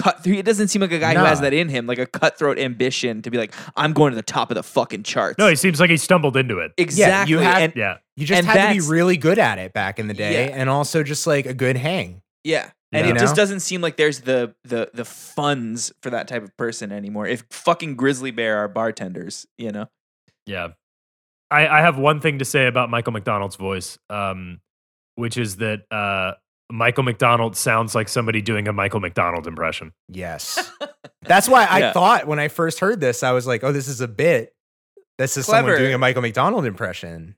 [0.00, 0.34] cut through.
[0.34, 3.22] It doesn't seem like a guy who has that in him, like a cutthroat ambition
[3.22, 5.38] to be like, I'm going to the top of the fucking charts.
[5.38, 6.72] No, he seems like he stumbled into it.
[6.76, 7.34] Exactly.
[7.34, 7.96] Yeah, you have and, Yeah.
[8.16, 10.56] you just and had to be really good at it back in the day, Yeah.
[10.56, 12.22] and also just like a good hang.
[12.44, 12.70] Yeah.
[12.90, 16.42] And You it just doesn't seem like there's the the the funds for that type
[16.42, 17.26] of person anymore.
[17.26, 19.86] If fucking Grizzly Bear are bartenders, you know.
[20.46, 20.68] Yeah.
[21.50, 24.60] I, I have one thing to say about Michael McDonald's voice, um,
[25.16, 26.32] which is that uh,
[26.70, 29.92] Michael McDonald sounds like somebody doing a Michael McDonald impression.
[30.08, 30.70] Yes,
[31.22, 31.92] that's why I Yeah.
[31.92, 34.54] thought when I first heard this, I was like, "Oh, this is a bit.
[35.18, 35.78] This is someone Clever.
[35.78, 37.36] doing a Michael McDonald impression."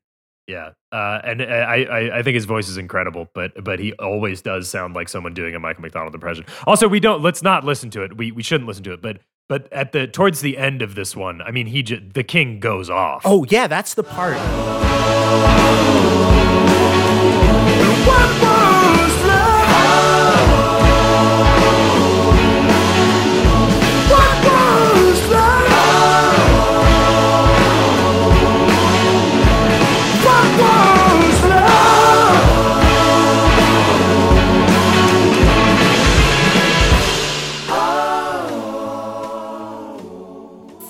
[0.48, 4.42] Yeah, uh, and I, I I think his voice is incredible, but but he always
[4.42, 6.44] does sound like someone doing a Michael McDonald impression.
[6.66, 8.16] Also, we don't let's not listen to it.
[8.16, 9.18] We we shouldn't listen to it, but
[9.50, 12.60] but at the towards the end of this one, I mean, he j- the king
[12.60, 13.22] goes off.
[13.24, 14.38] Oh yeah, that's the part.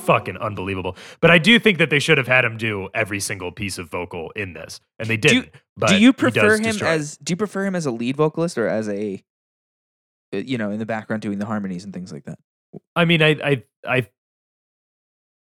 [0.01, 0.97] Fucking unbelievable.
[1.21, 3.91] But I do think that they should have had him do every single piece of
[3.91, 5.51] vocal in this, and they didn't.
[5.77, 8.59] but do you prefer him destroy as do you prefer him as a lead vocalist
[8.59, 9.23] or as a
[10.33, 12.39] uh, you know, in the background doing the harmonies and things like that?
[12.95, 14.09] I mean, I, I, I,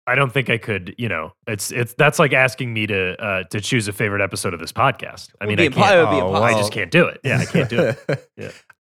[0.05, 0.95] I don't think I could.
[0.97, 4.53] You know, it's it's that's like asking me to uh, to choose a favorite episode
[4.53, 5.31] of this podcast.
[5.41, 5.75] I mean, I can't.
[5.75, 7.19] be I just can't do it.
[7.23, 8.29] Yeah, I can't do it.
[8.37, 8.51] Yeah.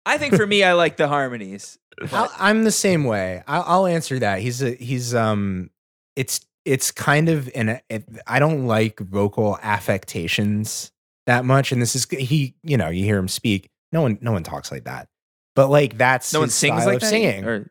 [0.09, 1.79] I think for me I like the harmonies.
[2.13, 3.43] I'll, I'm the same way.
[3.47, 4.41] I'll, I'll answer that.
[4.41, 5.71] He's a he's um.
[6.17, 7.81] It's it's kind of an.
[7.89, 10.93] It, I don't like vocal affectations
[11.27, 12.55] that much, and this is he.
[12.63, 13.71] You know, you hear him speak.
[13.93, 15.09] No one no one talks like that.
[15.55, 17.09] But like that's No one sings style like of that?
[17.09, 17.45] singing.
[17.45, 17.71] Or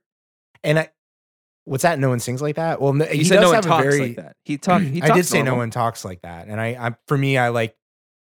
[0.64, 0.90] and I.
[1.66, 2.00] What's that?
[2.00, 2.80] No one sings like that.
[2.82, 4.00] Well, no, You he said does no one have a talks very.
[4.00, 4.36] like that.
[4.46, 6.96] He talk- he I did talks say no one talks like that, and I, I
[7.08, 7.76] for me, I like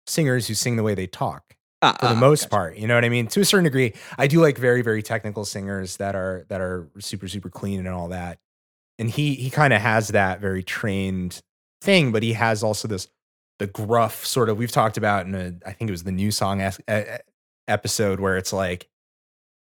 [0.07, 1.54] singers who sing the way they talk
[1.85, 2.77] Ah, for the ah, most part.
[2.77, 3.27] You know what I mean?
[3.29, 6.89] To a certain degree, I do like very, very technical singers that are that are
[6.99, 8.39] super, super clean and all that.
[8.99, 11.41] And he he kind of has that very trained
[11.83, 13.09] thing, but he has also this
[13.59, 16.31] the gruff sort of we've talked about in a I think it was the new
[16.31, 17.03] song e-
[17.69, 18.89] episode where it's like,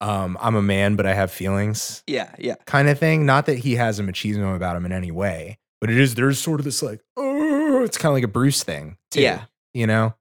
[0.01, 2.55] um, I'm a man, but I have feelings Yeah, yeah.
[2.67, 3.27] kind of thing.
[3.27, 6.39] Not that he has a machismo about him in any way, but it is there's
[6.39, 8.97] sort of this like, oh, it's kind of like a Bruce thing.
[9.11, 9.45] Too, Yeah.
[9.75, 10.15] you know.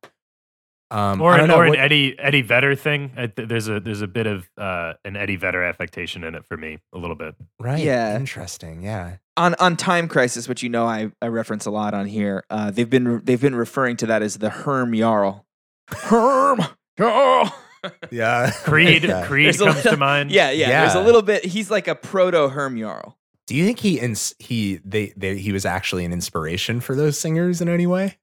[0.89, 3.11] Um, or an, don't or an what- Eddie Eddie Vedder thing.
[3.35, 6.79] There's a there's a bit of uh, an Eddie Vedder affectation in it for me,
[6.93, 7.35] a little bit.
[7.59, 7.83] Right.
[7.83, 8.15] Yeah.
[8.15, 8.81] Interesting.
[8.83, 9.17] Yeah.
[9.35, 12.45] on on Time Crisis, which you know I, I reference a lot on here.
[12.49, 15.45] Uh, they've been they've been referring to that as the Herm Jarl.
[15.89, 16.61] Herm
[16.97, 17.53] Jarl.
[18.11, 18.51] Yeah.
[18.63, 19.25] Creed Yeah.
[19.25, 20.31] Creed There's comes little- to mind.
[20.31, 20.81] Yeah, yeah, yeah.
[20.81, 21.45] There's a little bit.
[21.45, 23.17] He's like a proto Herm Jarl.
[23.45, 27.17] Do you think he ins- he they, they he was actually an inspiration for those
[27.19, 28.17] singers in any way?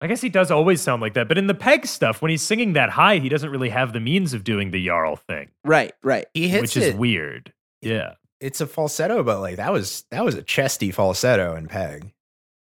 [0.00, 2.42] I guess he does always sound like that, but in the Peg stuff, when he's
[2.42, 5.92] singing that high, he doesn't really have the means of doing the Jarl thing, Right,
[6.02, 6.26] right.
[6.34, 6.82] He hits which it.
[6.90, 7.52] is weird.
[7.80, 12.12] Yeah, It's a falsetto, but like that was that was a chesty falsetto in Peg.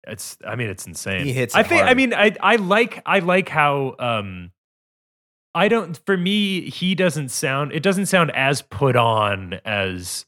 [0.07, 0.37] it's.
[0.47, 1.25] I mean, it's insane.
[1.25, 1.83] He hits I it think.
[1.83, 3.95] I mean, I I like I like how.
[3.99, 4.51] um
[5.53, 5.97] I don't.
[6.05, 7.71] For me, he doesn't sound.
[7.71, 10.25] It doesn't sound as put on as.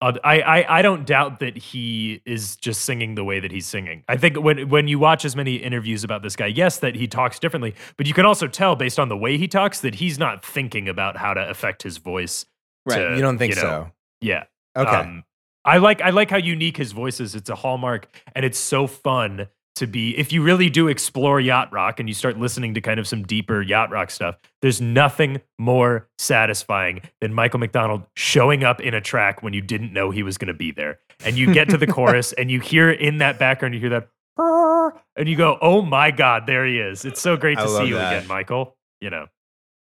[0.00, 3.66] Oth- I, I I don't doubt that he is just singing the way that he's
[3.66, 4.04] singing.
[4.08, 7.06] I think when when you watch as many interviews about this guy, yes, that he
[7.06, 10.18] talks differently, but you can also tell based on the way he talks that he's
[10.18, 12.44] not thinking about how to affect his voice.
[12.84, 12.98] Right.
[12.98, 13.90] to, You don't think know- so?
[14.20, 14.44] Yeah.
[14.76, 14.90] Okay.
[14.90, 15.24] Um,
[15.64, 17.34] I like I like how unique his voice is.
[17.34, 20.16] It's a hallmark, and it's so fun to be.
[20.18, 23.22] If you really do explore yacht rock and you start listening to kind of some
[23.22, 29.00] deeper yacht rock stuff, there's nothing more satisfying than Michael McDonald showing up in a
[29.00, 31.76] track when you didn't know he was going to be there, and you get to
[31.76, 34.08] the chorus and you hear in that background, you hear that,
[35.16, 37.94] and you go, "Oh my God, there he is!" It's so great to see you
[37.94, 38.16] that.
[38.16, 38.76] again, Michael.
[39.00, 39.26] You know.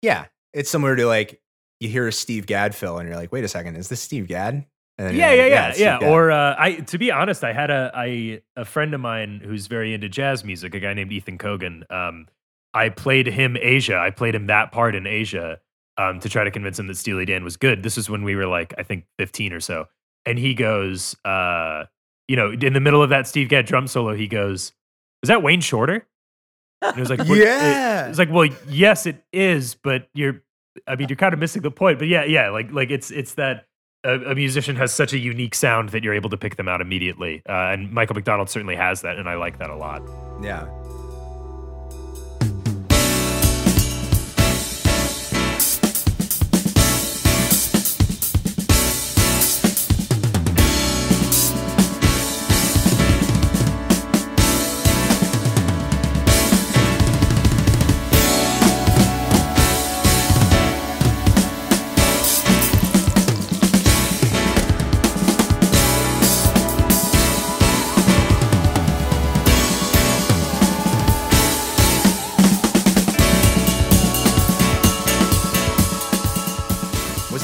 [0.03, 0.27] Yeah.
[0.53, 1.41] It's similar to like
[1.81, 4.29] you hear a Steve Gadd fill and you're like, wait a second, is this Steve
[4.29, 4.67] Gadd?
[5.07, 5.47] Then yeah, like, yeah,
[5.77, 6.09] yeah, yeah.
[6.09, 9.67] Or uh, I, to be honest, I had a I a friend of mine who's
[9.67, 11.91] very into jazz music, a guy named Ethan Kogan.
[11.91, 12.27] Um,
[12.75, 13.99] I played him Aja.
[13.99, 15.59] I played him that part in Aja.
[15.97, 17.83] um, to try to convince him that Steely Dan was good.
[17.83, 19.87] This was when we were like, I think 15 or so.
[20.25, 21.85] And he goes, uh,
[22.29, 24.73] you know, in the middle of that Steve Gadd drum solo, he goes,
[25.23, 26.07] "Is that Wayne Shorter?"
[26.83, 28.07] And it was like, Yeah.
[28.09, 30.43] It's like, well, yes, it is, but you're,
[30.87, 31.99] I mean, you're kind of missing the point.
[31.99, 33.67] But yeah, yeah, like, like it's, it's that
[34.05, 36.81] a, a musician has such a unique sound that you're able to pick them out
[36.81, 37.43] immediately.
[37.49, 40.03] Uh, and Michael McDonald certainly has that, and I like that a lot.
[40.43, 40.69] Yeah.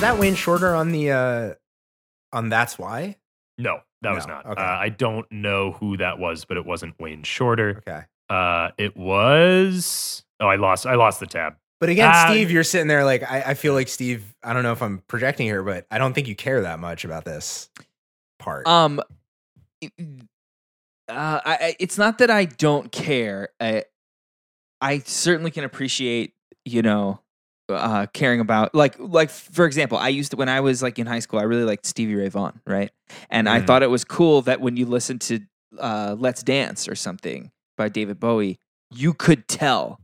[0.06, 1.54] That Wayne Shorter on the uh
[2.32, 3.16] on That's Why?
[3.58, 4.46] No, that was not.
[4.46, 4.60] okay.
[4.62, 7.82] Uh, I don't know who that was, but it wasn't Wayne Shorter.
[7.88, 8.02] Okay.
[8.28, 10.24] Uh, it was.
[10.40, 10.84] Oh, I lost.
[10.86, 11.54] I lost the tab.
[11.80, 14.34] But again, Ah, Steve, you're sitting there like I, I feel like Steve.
[14.42, 17.04] I don't know if I'm projecting here, but I don't think you care that much
[17.04, 17.68] about this
[18.38, 18.66] part.
[18.66, 19.00] Um,
[19.80, 19.92] it-
[21.08, 23.50] uh, I, I, it's not that I don't care.
[23.60, 23.84] I,
[24.80, 26.34] I certainly can appreciate,
[26.64, 27.20] you know,
[27.68, 31.06] uh, caring about like like for example, I used to when I was like in
[31.06, 32.90] high school, I really liked Stevie Ray Vaughan, right?
[33.30, 33.66] And I Mhm.
[33.66, 35.40] thought it was cool that when you listen to
[35.78, 38.58] uh, "Let's Dance" or something by David Bowie,
[38.90, 40.00] you could tell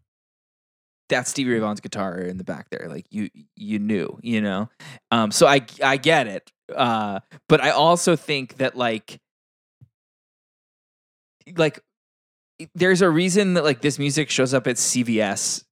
[1.09, 2.87] that's Stevie Ray Vaughan's guitar in the back there.
[2.89, 4.69] Like you you knew, you know.
[5.11, 6.51] Um so I I get it.
[6.75, 9.21] Uh but I also think that like
[11.57, 11.81] like
[12.75, 15.65] there's a reason that like this music shows up at CVS,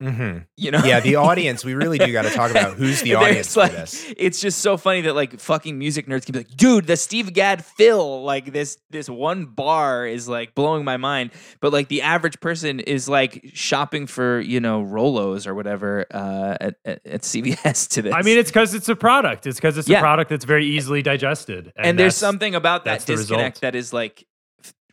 [0.00, 0.46] Mhm.
[0.56, 0.82] you know.
[0.84, 1.64] Yeah, the audience.
[1.64, 4.12] We really do got to talk about who's the There's, audience for this.
[4.16, 7.32] It's just so funny that like fucking music nerds can be like, dude, the Steve
[7.34, 11.32] Gadd fill, like this this one bar is like blowing my mind.
[11.60, 16.56] But like the average person is like shopping for, you know, Rolos or whatever uh
[16.60, 18.14] at, at, at CVS to this.
[18.14, 19.46] I mean, it's because it's a product.
[19.46, 19.98] It's because it's Yeah.
[19.98, 21.72] a product that's very easily digested.
[21.76, 24.26] and, there's something about that disconnect that is like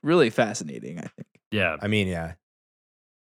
[0.04, 1.28] really fascinating, I think.
[1.52, 1.78] Yeah.
[1.82, 2.34] I mean, yeah.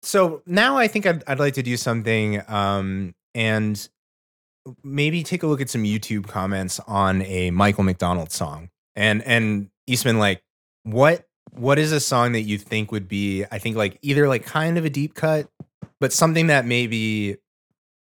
[0.02, 3.90] So now I think I'd, I'd like to do something um, and
[4.84, 8.70] maybe take a look at some YouTube comments on a Michael McDonald song.
[8.96, 10.44] And and Eastman, like,
[10.84, 13.46] what what is a song that you think would be?
[13.52, 15.48] I think like either like kind of a deep cut,
[16.00, 17.38] but something that maybe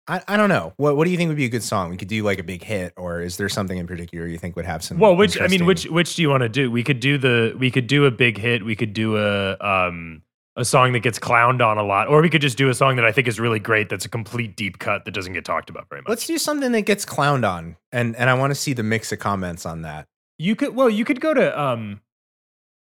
[0.07, 0.73] I, I don't know.
[0.77, 1.89] What what do you think would be a good song?
[1.89, 4.55] We could do like a big hit, or is there something in particular you think
[4.55, 4.99] would have some?
[4.99, 6.71] Well, which I mean, which which do you want to do?
[6.71, 8.63] We could do the we could do a big hit.
[8.63, 10.23] We could do a um
[10.57, 12.95] a song that gets clowned on a lot, or we could just do a song
[12.95, 13.89] that I think is really great.
[13.89, 16.09] That's a complete deep cut that doesn't get talked about very much.
[16.09, 19.11] Let's do something that gets clowned on, and and I want to see the mix
[19.11, 20.07] of comments on that.
[20.39, 22.01] You could well, you could go to um,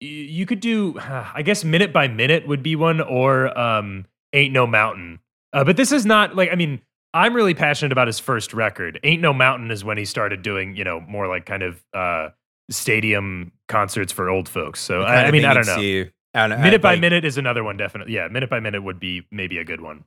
[0.01, 4.67] you could do I guess minute by minute would be one, or um, ain't no
[4.67, 5.21] mountain.
[5.53, 6.83] Uh, but this is not like I mean.
[7.13, 9.01] I'm really passionate about his first record.
[9.03, 12.29] Ain't No Mountain is when he started doing, you know, more like kind of uh,
[12.71, 14.79] stadium concerts for old folks.
[14.79, 16.05] So I, I mean, I don't know.
[16.35, 18.15] At, minute by like- minute is another one, definitely.
[18.15, 20.05] Yeah, minute by minute would be maybe a good one.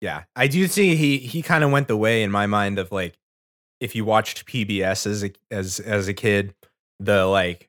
[0.00, 2.92] Yeah, I do see he he kind of went the way in my mind of
[2.92, 3.16] like
[3.80, 6.54] if you watched PBS as a as as a kid,
[7.00, 7.68] the like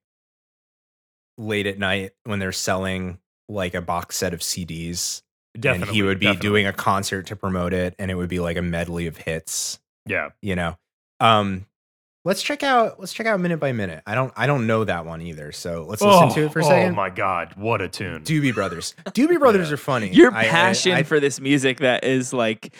[1.37, 5.21] late at night when they're selling like a box set of CDs.
[5.63, 6.47] and he would be definitely.
[6.49, 9.79] doing a concert to promote it, and it would be like a medley of hits.
[10.05, 10.29] Yeah.
[10.41, 10.77] You know,
[11.19, 11.65] um,
[12.27, 14.03] let's check out let's check out minute by minute.
[14.05, 16.63] I don't I don't know that one either, so let's listen to it for a
[16.63, 16.91] oh, oh second.
[16.91, 18.23] oh my god, what a tune!
[18.23, 18.93] Doobie Brothers.
[19.07, 20.09] Doobie Brothers are funny.
[20.09, 22.75] Your I- I- passion I- for this music that is like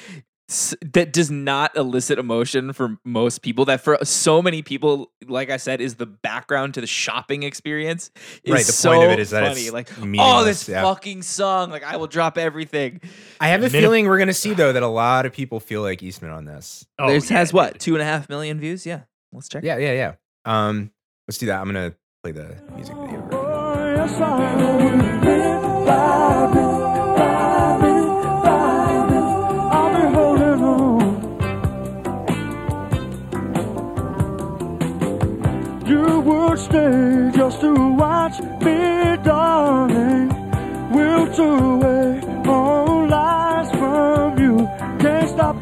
[0.93, 5.57] that does not elicit emotion for most people that for so many people like i
[5.57, 8.11] said is the background to the shopping experience
[8.45, 10.83] is Right, the so point of it is that funny it's like oh this yeah.
[10.83, 13.01] fucking song like i will drop everything
[13.41, 15.81] I have a Minute- feeling we're gonna see though that a lot of people feel
[15.81, 16.87] like Eastman on this.
[16.97, 19.01] Oh, this has what two and a half million views yeah
[19.37, 20.13] let's check Yeah, yeah, yeah.
[20.45, 20.91] Um,
[21.27, 21.59] let's do that.
[21.61, 23.21] I'm gonna play the music video.
[23.27, 24.67] version.
[35.87, 40.29] You would stay just to watch me, darling.
[40.91, 44.67] We'll do away all lies from you.
[44.99, 45.56] Can't stop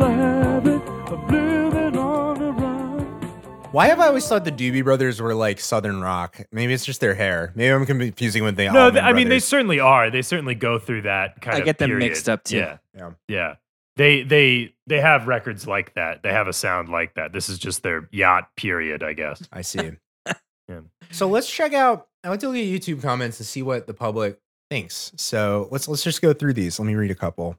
[3.76, 6.39] Why have I always thought the Doobie Brothers were like Southern rock?
[6.53, 7.52] Maybe it's just their hair.
[7.56, 8.72] Maybe I'm confusing with the.
[8.72, 10.10] No, th- I mean they certainly are.
[10.10, 11.64] They certainly go through that kind I of.
[11.64, 12.07] I get them period.
[12.07, 12.56] mixed up, too.
[12.56, 13.56] Yeah, yeah, yeah.
[13.97, 16.23] they they they have records like that.
[16.23, 17.34] They have a sound like that.
[17.34, 19.43] This is just their yacht period, I guess.
[19.52, 19.91] I see.
[20.69, 20.80] Yeah.
[21.11, 22.07] So let's check out.
[22.23, 24.39] I like to look at YouTube comments and see what the public
[24.72, 25.11] thinks.
[25.18, 26.80] So let's let's just go through these.
[26.80, 27.57] Let me read a couple.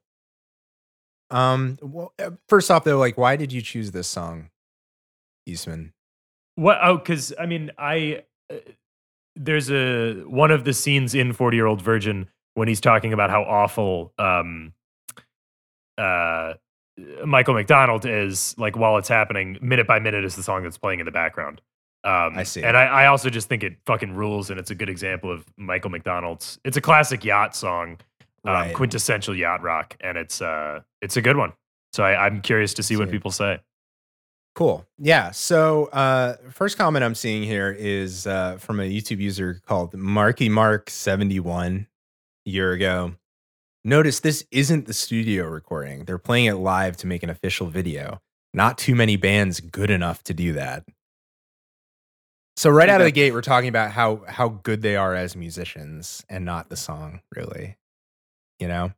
[1.31, 1.77] Um.
[1.83, 4.49] Well, uh, first off, though, like, why did you choose this song,
[5.45, 5.93] Eastman?
[6.57, 6.79] What?
[6.83, 8.57] Oh, because I mean, I uh,
[9.37, 13.31] there's a one of the scenes in Forty Year Old Virgin when he's talking about
[13.31, 14.73] how awful um
[15.99, 16.55] uh
[17.27, 21.01] Michael McDonald is like while it's happening, minute by minute is the song that's playing
[21.01, 21.61] in the background.
[22.05, 22.63] Um, I see.
[22.63, 25.45] and I, I also just think it fucking rules, and it's a good example of
[25.59, 26.59] Michael McDonald's.
[26.65, 27.99] It's a classic yacht song,
[28.45, 28.75] um, Right.
[28.75, 31.53] quintessential yacht rock, and it's uh, it's a good one.
[31.93, 33.59] So I, I'm curious to see what people say.
[34.57, 34.87] Cool.
[34.99, 35.33] Yeah.
[35.33, 40.49] So, uh, first comment I'm seeing here is uh, from a YouTube user called Marky
[40.49, 41.87] Mark 71
[42.47, 43.13] year ago.
[43.85, 46.07] Notice this isn't the studio recording.
[46.07, 48.23] They're playing it live to make an official video.
[48.55, 50.85] Not too many bands good enough to do that.
[52.57, 55.37] So right out of the gate, we're talking about how how good they are as
[55.37, 57.77] musicians and not the song, really.
[58.59, 58.93] You know?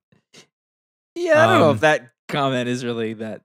[1.16, 3.43] Yeah, I don't know Um, if that comment is really that.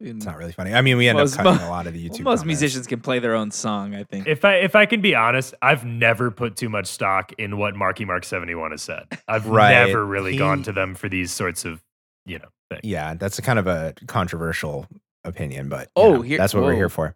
[0.00, 0.74] It's not really funny.
[0.74, 2.20] I mean, we end Most- up cutting mo- a lot of the YouTube.
[2.24, 2.44] most comments.
[2.46, 3.94] musicians can play their own song.
[3.94, 4.26] I think.
[4.26, 7.76] If I if I can be honest, I've never put too much stock in what
[7.76, 9.04] Marky Mark seventy one has said.
[9.28, 9.72] I've Right.
[9.86, 11.82] never really He- gone to them for these sorts of
[12.26, 12.80] you know things.
[12.84, 14.86] Yeah, that's a kind of a controversial
[15.24, 17.14] opinion, but Oh, know, here- that's what we're here for.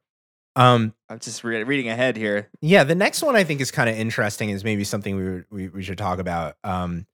[0.57, 2.49] Um, I'm just re- reading ahead here.
[2.61, 4.51] yeah, the next one I think is kind of interesting.
[4.51, 6.57] Is maybe something we, we we should talk about.
[6.65, 7.07] Um,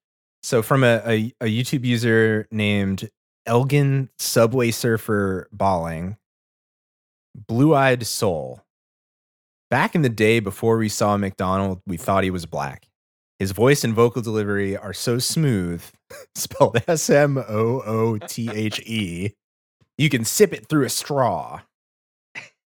[0.43, 3.09] so from a, a a YouTube user named
[3.47, 6.17] Elgin Subway Surfer Balling,
[7.35, 8.63] Blue Eyed Soul.
[9.71, 12.87] Back in the day before we saw McDonald, we thought he was black.
[13.39, 15.83] His voice and vocal delivery are so smooth,
[16.35, 19.33] spelled S M O O T H E.
[19.99, 21.61] You can sip it through a straw.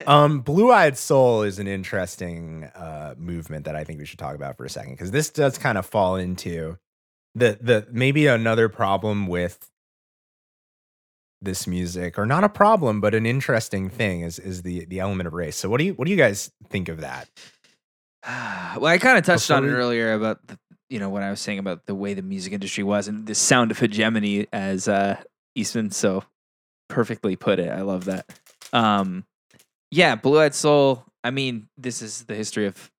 [0.07, 4.35] Um, Blue Eyed Soul is an interesting uh, movement that I think we should talk
[4.35, 6.77] about for a second because this does kind of fall into
[7.35, 9.71] the the maybe another problem with
[11.45, 15.27] this music, or not a problem, but an interesting thing is is the the element
[15.27, 15.57] of race.
[15.57, 17.29] So what do you what do you guys think of that?
[18.77, 20.59] Well, I kind of touched Before on it we- earlier about the,
[20.91, 23.35] you know what I was saying about the way the music industry was and the
[23.35, 25.23] sound of hegemony, as uh,
[25.55, 26.25] Eastman so
[26.89, 27.69] perfectly put it.
[27.71, 28.27] I love that.
[28.73, 29.25] Um,
[29.91, 31.05] yeah, Blue Eyed Soul.
[31.23, 32.91] I mean, this is the history of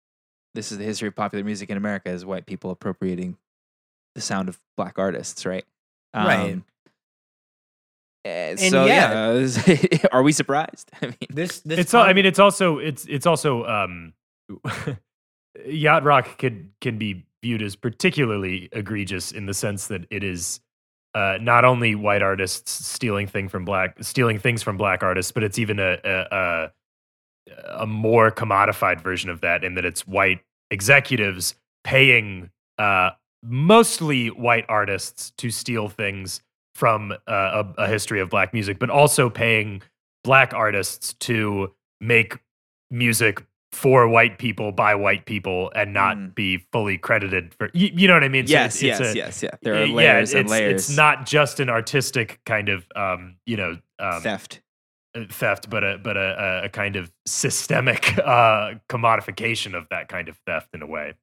[0.53, 3.37] this is the history of popular music in America is white people appropriating
[4.15, 5.65] the sound of black artists, right?
[6.15, 6.39] Right.
[6.39, 6.63] Um, and
[8.25, 9.45] And so yeah.
[9.67, 10.89] yeah, are we surprised?
[11.01, 14.13] I mean, This this it's all, I mean, it's also it's it's also um,
[15.65, 20.59] yacht rock can can be viewed as particularly egregious in the sense that it is
[21.13, 25.43] uh, not only white artists stealing thing from black stealing things from black artists, but
[25.43, 26.71] it's even a a, a
[27.81, 30.39] a more commodified version of that in that it's white
[30.71, 31.53] executives
[31.83, 32.49] paying
[32.79, 33.11] uh,
[33.43, 36.41] mostly white artists to steal things
[36.75, 39.81] from uh, a, a history of black music, but also paying
[40.23, 42.37] black artists to make
[42.91, 48.07] music for white people by white people and not be fully credited for you, you
[48.07, 48.45] know what I mean?
[48.45, 48.49] Mm.
[48.49, 49.49] Yes, it's yes, a- yes, yeah.
[49.63, 50.89] There are yeah, layers and it's, layers.
[50.89, 54.61] It's not just an artistic kind of um, you know um, theft.
[55.13, 60.07] uh, theft, but a but a, a- a kind of systemic uh, commodification of that
[60.07, 61.13] kind of theft in a way.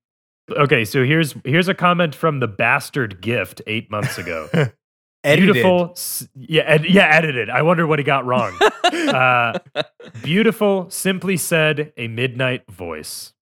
[0.50, 4.48] Okay, so here's here's a comment from the bastard gift eight months ago.
[5.24, 5.52] Edited.
[5.54, 7.48] Beautiful, s- yeah, ed- yeah, edited.
[7.48, 8.58] I wonder what he got wrong.
[8.84, 9.58] uh,
[10.22, 13.32] beautiful, simply said, a midnight voice.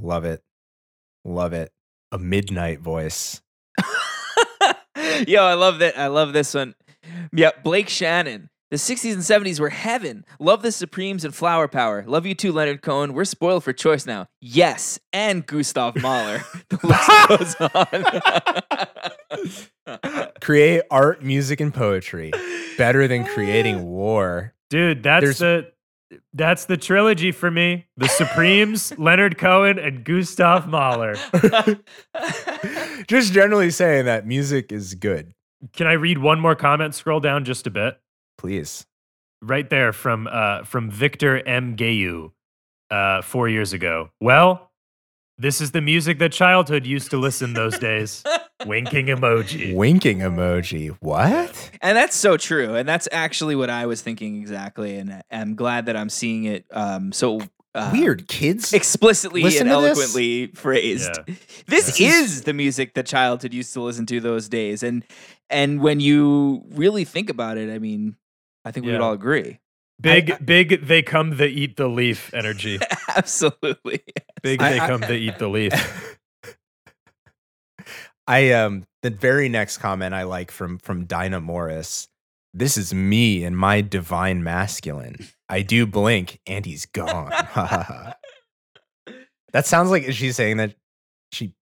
[0.00, 0.42] Love it,
[1.24, 1.72] love it.
[2.12, 3.40] A midnight voice.
[5.26, 5.98] Yo, I love that.
[5.98, 6.74] I love this one.
[7.32, 8.50] Yeah, Blake Shannon.
[8.70, 10.24] The 60s and 70s were heaven.
[10.38, 12.04] Love the Supremes and Flower Power.
[12.06, 13.14] Love you too, Leonard Cohen.
[13.14, 14.26] We're spoiled for choice now.
[14.42, 16.42] Yes, and Gustav Mahler.
[16.68, 19.10] the list goes on.
[20.40, 22.32] Create art, music, and poetry.
[22.76, 24.54] Better than creating war.
[24.70, 25.72] Dude, that's There's- the
[26.32, 27.86] that's the trilogy for me.
[27.98, 31.16] The Supremes, Leonard Cohen, and Gustav Mahler.
[33.08, 35.34] Just generally saying that music is good.
[35.74, 36.94] Can I read one more comment?
[36.94, 37.98] Scroll down just a bit.
[38.38, 38.86] Please.
[39.42, 41.76] Right there from uh, from Victor M.
[41.76, 42.32] Gayu
[42.90, 44.10] uh, four years ago.
[44.20, 44.70] Well,
[45.36, 48.24] this is the music that childhood used to listen those days.
[48.66, 49.74] Winking emoji.
[49.74, 50.96] Winking emoji.
[51.00, 51.70] What?
[51.80, 52.74] and that's so true.
[52.74, 54.96] And that's actually what I was thinking exactly.
[54.96, 57.40] And I'm glad that I'm seeing it um, so
[57.74, 59.72] uh, Weird kids explicitly and to this?
[59.72, 61.10] eloquently phrased.
[61.28, 61.34] Yeah.
[61.66, 65.04] This This is the music that childhood used to listen to those days, and
[65.50, 68.16] and when you really think about it, I mean,
[68.64, 69.60] I think we would all agree.
[70.00, 72.78] Big, big, they come, they eat the leaf energy.
[73.16, 74.00] Absolutely.
[74.42, 75.72] Big, I- they I- come, they eat the leaf.
[78.28, 82.08] I um the very next comment I like from from Dinah Morris.
[82.52, 85.16] This is me and my divine masculine.
[85.48, 87.30] I do blink and he's gone.
[89.52, 90.74] that sounds like is she saying that
[91.32, 91.54] she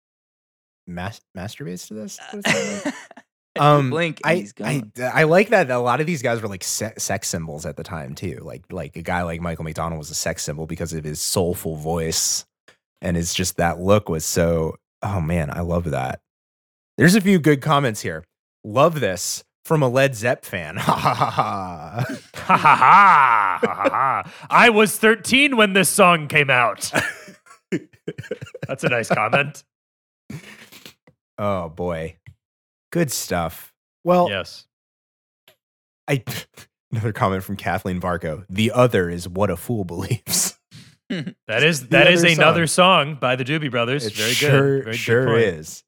[0.88, 2.18] mas- masturbates to this?
[2.30, 2.94] What does that mean?
[3.58, 4.92] um blink and I, he's gone.
[4.98, 7.76] I I like that a lot of these guys were like se- sex symbols at
[7.76, 8.40] the time too.
[8.42, 11.76] Like like a guy like Michael McDonald was a sex symbol because of his soulful
[11.76, 12.44] voice
[13.00, 16.20] and it's just that look was so oh man, I love that.
[16.98, 18.24] There's a few good comments here.
[18.64, 20.76] Love this from a Led Zepp fan.
[20.76, 21.98] Ha ha ha ha.
[22.34, 24.32] ha ha ha.
[24.48, 26.90] I was 13 when this song came out.
[28.68, 29.64] That's a nice comment.
[31.38, 32.16] Oh boy.
[32.92, 33.74] Good stuff.
[34.04, 34.66] Well, Yes.
[36.08, 36.22] I
[36.92, 38.44] another comment from Kathleen Varco.
[38.48, 40.56] The other is what a fool believes.
[41.10, 43.16] that is that is another song.
[43.20, 44.06] by the Doobie Brothers.
[44.06, 44.84] It Very sure, good.
[44.84, 45.40] Very sure point.
[45.42, 45.82] is.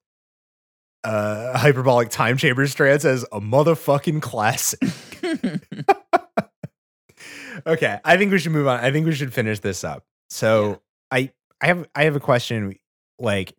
[1.08, 4.80] Uh, hyperbolic time chamber strand says a motherfucking classic.
[7.66, 8.80] okay, I think we should move on.
[8.80, 10.04] I think we should finish this up.
[10.30, 12.76] So I I have I have a question.
[13.18, 13.54] Like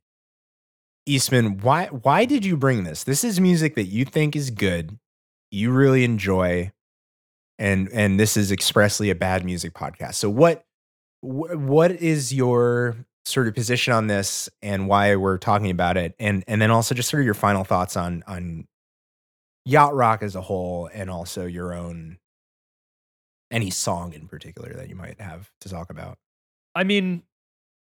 [1.05, 3.03] Eastman, why why did you bring this?
[3.03, 4.97] This is music that you think is good,
[5.51, 6.71] you really enjoy,
[7.57, 10.15] and and this is expressly a bad music podcast.
[10.15, 10.63] So what
[11.21, 16.15] wh- what is your sort of position on this and why we're talking about it
[16.19, 18.65] and and then also just sort of your final thoughts on on
[19.65, 22.17] yacht rock as a whole and also your own
[23.51, 26.17] any song in particular that you might have to talk about.
[26.75, 27.23] I mean,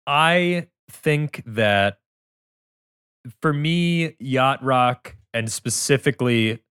[0.05, 1.99] I think that
[3.41, 6.63] for me, yacht rock and specifically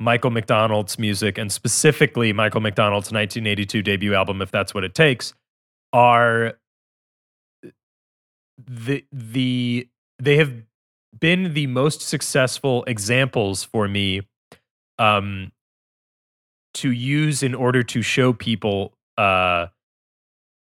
[0.00, 5.34] Michael McDonald's music and specifically Michael McDonald's 1982 debut album, if that's what it takes,
[5.92, 6.54] are
[8.66, 10.52] the the they have
[11.18, 14.22] been the most successful examples for me
[14.98, 15.52] um
[16.74, 19.66] to use in order to show people uh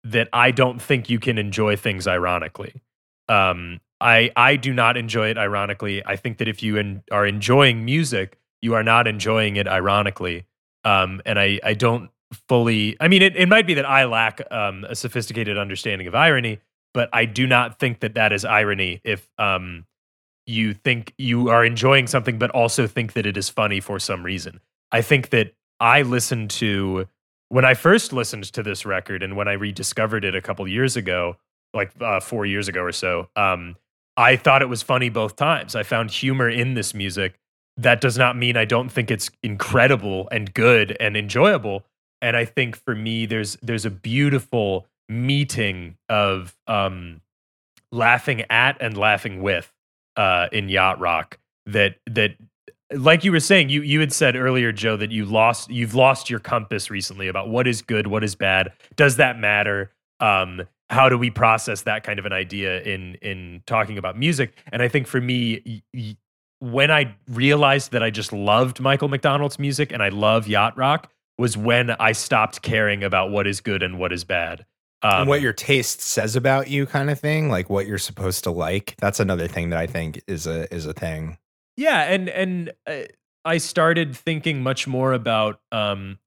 [0.05, 2.81] that I don't think you can enjoy things ironically.
[3.27, 6.05] Um, I I do not enjoy it ironically.
[6.05, 10.45] I think that if you en- are enjoying music, you are not enjoying it ironically.
[10.83, 12.11] Um, and I I don't
[12.47, 12.95] fully.
[12.99, 16.59] I mean, it, it might be that I lack um, a sophisticated understanding of irony,
[16.95, 19.01] but I do not think that that is irony.
[19.03, 19.85] If um,
[20.47, 24.23] you think you are enjoying something, but also think that it is funny for some
[24.23, 24.61] reason.
[24.93, 27.07] I think that I listened to
[27.49, 30.95] when I first listened to this record and when I rediscovered it a couple years
[30.95, 31.35] ago,
[31.73, 33.75] like uh, four years ago or so, um,
[34.15, 35.75] I thought it was funny both times.
[35.75, 37.37] I found humor in this music.
[37.75, 41.83] That does not mean I don't think it's incredible and good and enjoyable.
[42.21, 47.21] And I think for me, there's there's a beautiful meeting of um,
[47.91, 49.71] laughing at and laughing with
[50.15, 52.31] uh, in yacht rock that that
[52.93, 56.29] like you were saying you you had said earlier joe that you lost you've lost
[56.29, 59.91] your compass recently about what is good what is bad does that matter?
[60.19, 60.61] Um
[60.91, 64.55] how do we process that kind of an idea in in talking about music?
[64.71, 66.15] And i think for me y-
[66.59, 71.11] when i realized that i just loved michael mcdonald's music and i love yacht rock
[71.37, 74.65] was when i stopped caring about what is good and what is bad
[75.05, 78.43] um, and what your taste says about you kind of thing like what you're supposed
[78.45, 78.95] to like.
[78.99, 81.37] That's another thing that i think is a is a thing.
[81.77, 83.03] Yeah, and and uh,
[83.43, 86.17] I started thinking much more about um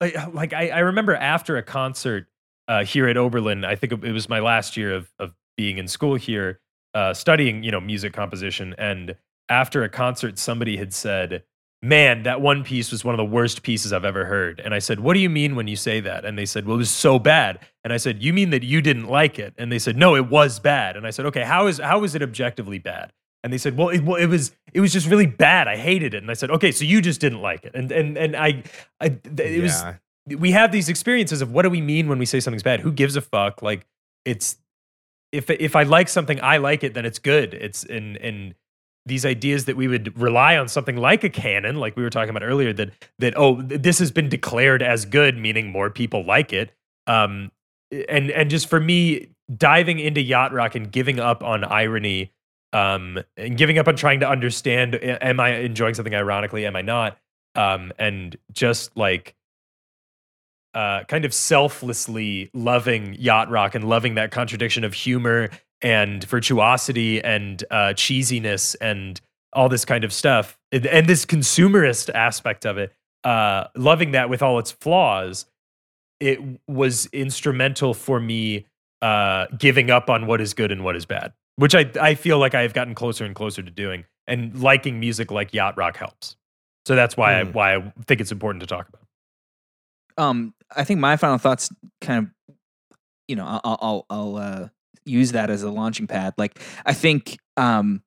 [0.00, 2.26] like, like I, I remember after a concert
[2.68, 5.88] uh, here at Oberlin, I think it was my last year of of being in
[5.88, 6.60] school here,
[6.94, 9.16] uh, studying you know music composition, and
[9.50, 11.44] after a concert, somebody had said,
[11.84, 14.78] "Man, that one piece was one of the worst pieces I've ever heard." And I
[14.78, 16.90] said, "What do you mean when you say that?" And they said, "Well, it was
[16.90, 19.96] so bad." And I said, "You mean that you didn't like it?" And they said,
[19.96, 23.12] "No, it was bad." And I said, "Okay, how is how is it objectively bad?"
[23.42, 25.68] And they said, "Well, it, well, it was it was just really bad.
[25.68, 28.16] I hated it." And I said, "Okay, so you just didn't like it." And and
[28.16, 28.62] and I,
[29.00, 29.84] I it was
[30.26, 32.80] we have these experiences of what do we mean when we say something's bad?
[32.80, 33.62] Who gives a fuck?
[33.62, 33.86] Like
[34.24, 34.56] it's
[35.32, 37.54] if if I like something, I like it, then it's good.
[37.54, 38.54] It's and and
[39.06, 42.30] these ideas that we would rely on something like a canon, like we were talking
[42.30, 46.52] about earlier, that that oh this has been declared as good, meaning more people like
[46.52, 46.72] it.
[47.06, 47.50] Um,
[48.08, 52.32] and and just for me, diving into yacht rock and giving up on irony,
[52.72, 56.66] um, and giving up on trying to understand, am I enjoying something ironically?
[56.66, 57.18] Am I not?
[57.54, 59.36] Um, and just like
[60.74, 65.50] uh, kind of selflessly loving yacht rock and loving that contradiction of humor
[65.84, 69.20] and virtuosity and uh, cheesiness and
[69.52, 72.92] all this kind of stuff and, and this consumerist aspect of it
[73.22, 75.46] uh, loving that with all its flaws
[76.20, 78.66] it was instrumental for me
[79.02, 82.38] uh, giving up on what is good and what is bad which I, I feel
[82.38, 86.34] like i've gotten closer and closer to doing and liking music like yacht rock helps
[86.86, 87.52] so that's why I, Mm.
[87.54, 89.02] why I think it's important to talk about
[90.16, 91.68] um i think my final thoughts
[92.00, 92.56] kind of
[93.28, 94.68] you know i'll i'll, I'll uh
[95.06, 98.02] use that as a launching pad like i think um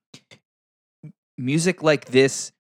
[1.38, 2.52] music like this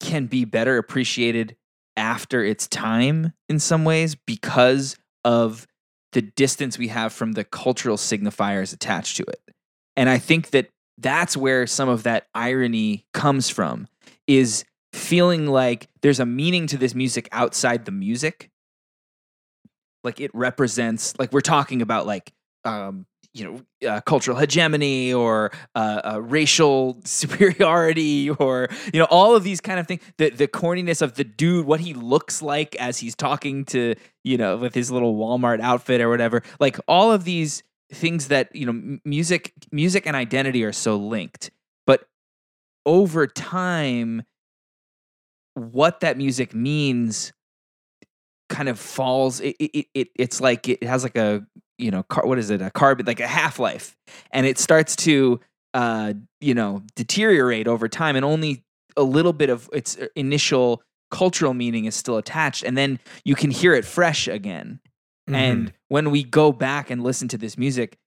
[0.00, 1.56] can be better appreciated
[1.96, 5.66] after its time in some ways because of
[6.12, 9.40] the distance we have from the cultural signifiers attached to it.
[9.96, 13.88] And i think that that's where some of that irony comes from
[14.26, 18.50] is feeling like there's a meaning to this music outside the music.
[20.04, 22.32] Like it represents like we're talking about like
[22.64, 29.34] um you know uh, cultural hegemony or uh, uh, racial superiority or you know all
[29.34, 32.74] of these kind of things the the corniness of the dude what he looks like
[32.76, 33.94] as he's talking to
[34.24, 38.54] you know with his little Walmart outfit or whatever like all of these things that
[38.54, 41.50] you know music music and identity are so linked
[41.86, 42.04] but
[42.86, 44.22] over time
[45.54, 47.32] what that music means
[48.48, 51.46] kind of falls it, it, it it's like it has like a
[51.82, 53.96] you know car, what is it a carbon like a half life
[54.30, 55.40] and it starts to
[55.74, 58.62] uh you know deteriorate over time and only
[58.96, 63.34] a little bit of its uh, initial cultural meaning is still attached and then you
[63.34, 64.80] can hear it fresh again.
[65.28, 67.98] And when we go back and listen to this music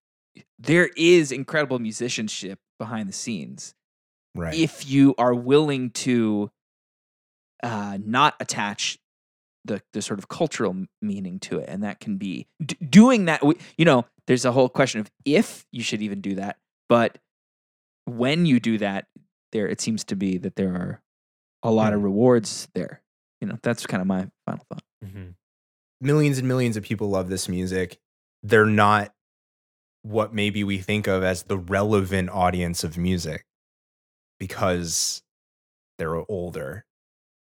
[0.60, 3.74] there is incredible musicianship behind the scenes.
[4.38, 4.54] Right.
[4.54, 6.52] if you are willing to
[7.64, 9.00] uh, not attach
[9.66, 13.42] the the sort of cultural meaning to it, and that can be d- doing that.
[13.78, 16.58] You know, there's a whole question of if you should even do that,
[16.90, 17.18] but
[18.06, 19.08] when you do that,
[19.52, 21.02] there it seems to be that there are
[21.64, 22.06] a lot of mm.
[22.06, 23.02] rewards there.
[23.42, 24.84] You know, that's kind of my final thought.
[25.04, 25.32] Mm-hmm.
[26.02, 28.00] millions and millions of people love this music.
[28.42, 29.14] They're not
[30.02, 33.46] what maybe we think of as the relevant audience of music
[34.40, 35.24] because
[35.98, 36.86] they're older.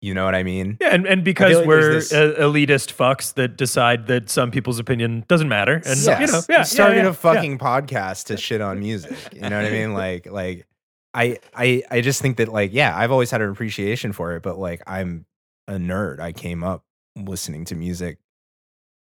[0.02, 0.78] You know what I mean?
[0.80, 4.78] Yeah, and, and because like we're uh, this- elitist fucks that decide that some people's
[4.78, 8.26] opinion doesn't matter, and yes, you know, yeah, we started yeah, yeah, a fucking podcast
[8.26, 9.16] to shit on music.
[9.34, 9.94] You know what I mean?
[9.94, 10.68] Like, like
[11.14, 14.44] I, I, I just think that like, yeah, I've always had an appreciation for it,
[14.44, 15.26] but like, I'm
[15.68, 16.20] a nerd.
[16.20, 16.84] I came up
[17.16, 18.20] listening to music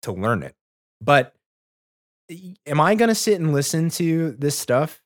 [0.03, 0.55] to learn it.
[1.01, 1.35] But
[2.67, 5.03] am I gonna sit and listen to this stuff?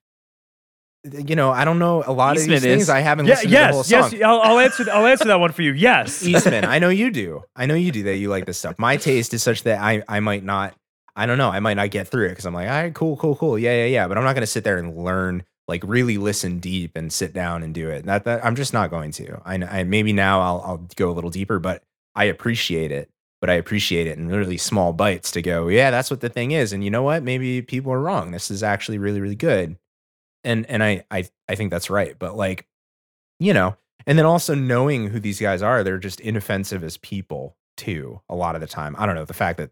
[1.12, 2.82] You know, I don't know a lot of Eastman these things.
[2.84, 2.90] is.
[2.90, 4.12] I haven't Yeah, listened to the whole yes, song.
[4.12, 4.22] yes.
[4.24, 4.86] I'll, I'll answer.
[4.90, 5.72] I'll answer that one for you.
[5.84, 7.42] Yes, Eastman, I know you do.
[7.56, 8.16] I know you do that.
[8.16, 8.78] You like this stuff.
[8.78, 10.74] My taste is such that I, I might not,
[11.14, 13.16] I don't know, I might not get through it because I'm like, all right, cool,
[13.18, 13.58] cool, cool.
[13.58, 14.08] Yeah, yeah, yeah.
[14.08, 17.34] But I'm not going to sit there and learn, like really listen deep and sit
[17.34, 18.06] down and do it.
[18.06, 19.42] That, that I'm just not going to.
[19.44, 21.82] I, I maybe now I'll, I'll go a little deeper, but
[22.14, 23.10] I appreciate it.
[23.42, 26.52] But I appreciate it in really small bites to go, yeah, that's what the thing
[26.52, 26.72] is.
[26.72, 27.22] And you know what?
[27.22, 28.30] Maybe people are wrong.
[28.30, 29.76] This is actually really, really good.
[30.44, 32.18] And and I I I think that's right.
[32.18, 32.66] But like,
[33.40, 33.76] you know,
[34.06, 38.20] and then also knowing who these guys are, they're just inoffensive as people too.
[38.28, 39.24] A lot of the time, I don't know.
[39.24, 39.70] The fact that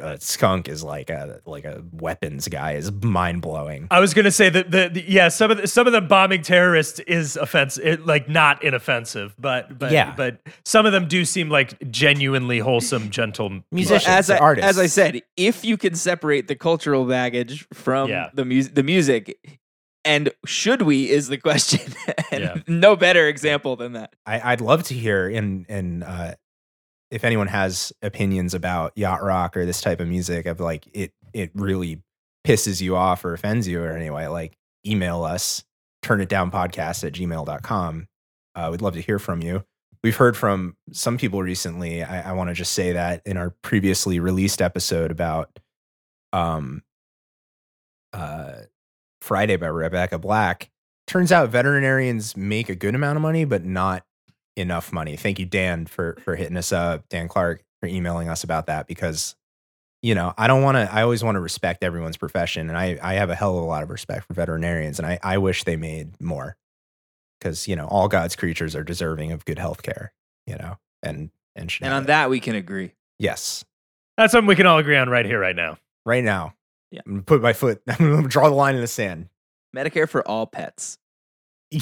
[0.00, 3.88] uh, Skunk is like a like a weapons guy is mind blowing.
[3.90, 6.42] I was gonna say that the, the yeah some of the, some of the bombing
[6.42, 10.14] terrorists is offensive, it, like not inoffensive, but but Yeah.
[10.16, 14.68] but some of them do seem like genuinely wholesome, gentle Musicians, as I, artists.
[14.70, 18.28] as I said, if you can separate the cultural baggage from Yeah.
[18.32, 19.58] the music, the music,
[20.04, 21.92] and should we is the question,
[22.30, 22.54] and Yeah.
[22.66, 24.14] no better example than that.
[24.26, 26.34] I, I'd love to hear in and uh,
[27.10, 31.12] if anyone has opinions about yacht rock or this type of music of like it
[31.32, 32.02] it really
[32.46, 34.56] pisses you off or offends you or anyway, like
[34.86, 35.62] email us,
[36.02, 38.06] turn it down podcast at gmail.com.
[38.54, 39.64] Uh, we'd love to hear from you.
[40.02, 42.02] We've heard from some people recently.
[42.02, 45.50] I, I want to just say that in our previously released episode about
[46.32, 46.82] um
[48.12, 48.52] uh
[49.20, 50.70] Friday by Rebecca Black.
[51.06, 54.04] Turns out veterinarians make a good amount of money, but not
[54.56, 55.16] enough money.
[55.16, 58.86] Thank you, Dan, for for hitting us up, Dan Clark, for emailing us about that
[58.86, 59.34] because
[60.02, 62.98] you know, I don't want to I always want to respect everyone's profession and I
[63.02, 65.64] I have a hell of a lot of respect for veterinarians and I I wish
[65.64, 66.56] they made more.
[67.40, 70.12] Cuz you know, all God's creatures are deserving of good health care,
[70.46, 70.78] you know.
[71.02, 72.94] And and And on that, we can agree.
[73.18, 73.64] yes.
[74.16, 75.78] That's something we can all agree on right here, right now.
[76.04, 76.54] Right now.
[76.90, 77.00] Yeah.
[77.06, 79.28] I'm gonna put my foot I'm gonna draw the line in the sand.
[79.74, 80.98] Medicare for all pets.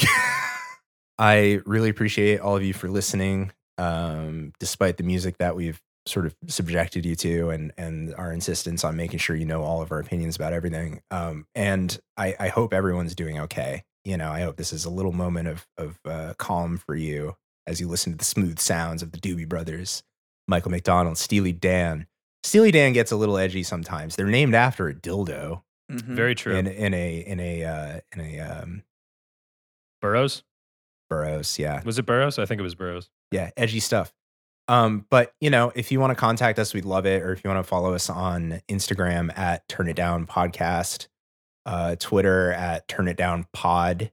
[1.18, 3.52] I really appreciate all of you for listening.
[3.78, 8.82] Um, despite the music that we've sort of subjected you to and and our insistence
[8.82, 11.00] on making sure you know all of our opinions about everything.
[11.10, 13.84] Um, and I, I hope everyone's doing okay.
[14.04, 17.36] You know, I hope this is a little moment of of uh, calm for you
[17.66, 20.02] as you listen to the smooth sounds of the Doobie Brothers,
[20.48, 22.06] Michael McDonald, Steely Dan.
[22.48, 24.16] Steely Dan gets a little edgy sometimes.
[24.16, 25.62] They're named after a dildo.
[25.92, 26.14] Mm-hmm.
[26.14, 26.56] Very true.
[26.56, 28.82] In, in a in a uh, in a um,
[30.00, 30.42] Burroughs?
[31.10, 31.82] Burroughs, yeah.
[31.84, 32.38] Was it Burroughs?
[32.38, 33.10] I think it was Burroughs.
[33.30, 34.12] Yeah, edgy stuff.
[34.66, 37.22] Um, but you know, if you want to contact us, we'd love it.
[37.22, 41.08] Or if you want to follow us on Instagram at Turn It Down Podcast,
[41.66, 44.10] uh, Twitter at Turn It Down Pod,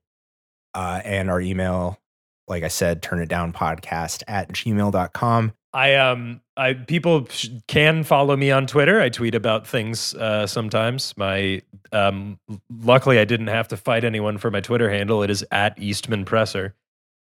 [0.73, 1.99] uh, and our email,
[2.47, 5.53] like I said, turn it down podcast at gmail.com.
[5.75, 9.01] I um I people sh- can follow me on Twitter.
[9.01, 11.15] I tweet about things uh, sometimes.
[11.17, 11.61] My
[11.91, 12.39] um
[12.71, 15.21] luckily I didn't have to fight anyone for my Twitter handle.
[15.21, 16.75] It is at Eastman Presser.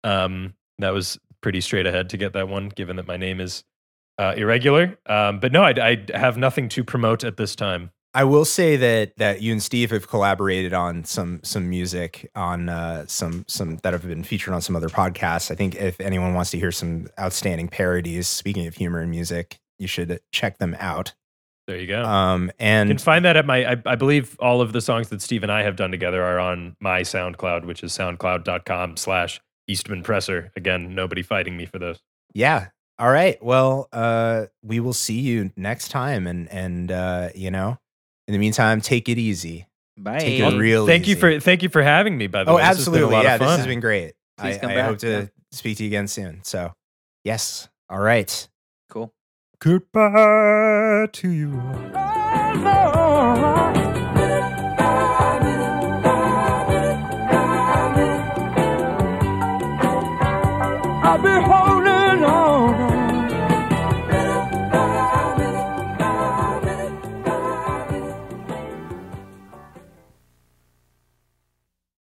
[0.03, 3.63] Um that was pretty straight ahead to get that one, given that my name is
[4.17, 4.97] uh, irregular.
[5.05, 5.73] Um, but no, I,
[6.13, 7.91] I have nothing to promote at this time.
[8.15, 12.69] I will say that that you and Steve have collaborated on some some music on
[12.69, 15.51] uh, some some that have been featured on some other podcasts.
[15.51, 19.59] I think if anyone wants to hear some outstanding parodies, speaking of humor and music,
[19.77, 21.13] you should check them out.
[21.67, 22.05] There you go.
[22.05, 23.73] Um, you and can find that at my.
[23.73, 26.39] I, I believe all of the songs that Steve and I have done together are
[26.39, 30.53] on my SoundCloud, which is soundcloud.com/slash Eastman Presser.
[30.55, 31.99] Again, nobody fighting me for those.
[32.33, 32.67] yeah,
[32.97, 33.43] all right.
[33.43, 37.77] Well, uh, we will see you next time, and and uh, you know,
[38.27, 39.68] in the meantime, take it easy.
[39.97, 40.19] Bye.
[40.19, 40.85] Take it real.
[40.85, 42.27] Thank you for thank you for having me.
[42.27, 43.23] By the Oh, way, This has been a absolutely.
[43.23, 44.14] Yeah, this has been great.
[44.38, 45.26] Please I, come I back, hope to yeah.
[45.52, 46.41] speak to you again soon.
[46.43, 46.73] So,
[47.23, 47.69] yes.
[47.89, 48.47] All right.
[48.89, 49.14] Cool.
[49.60, 51.61] Goodbye to you.
[61.07, 61.74] I've been holding on.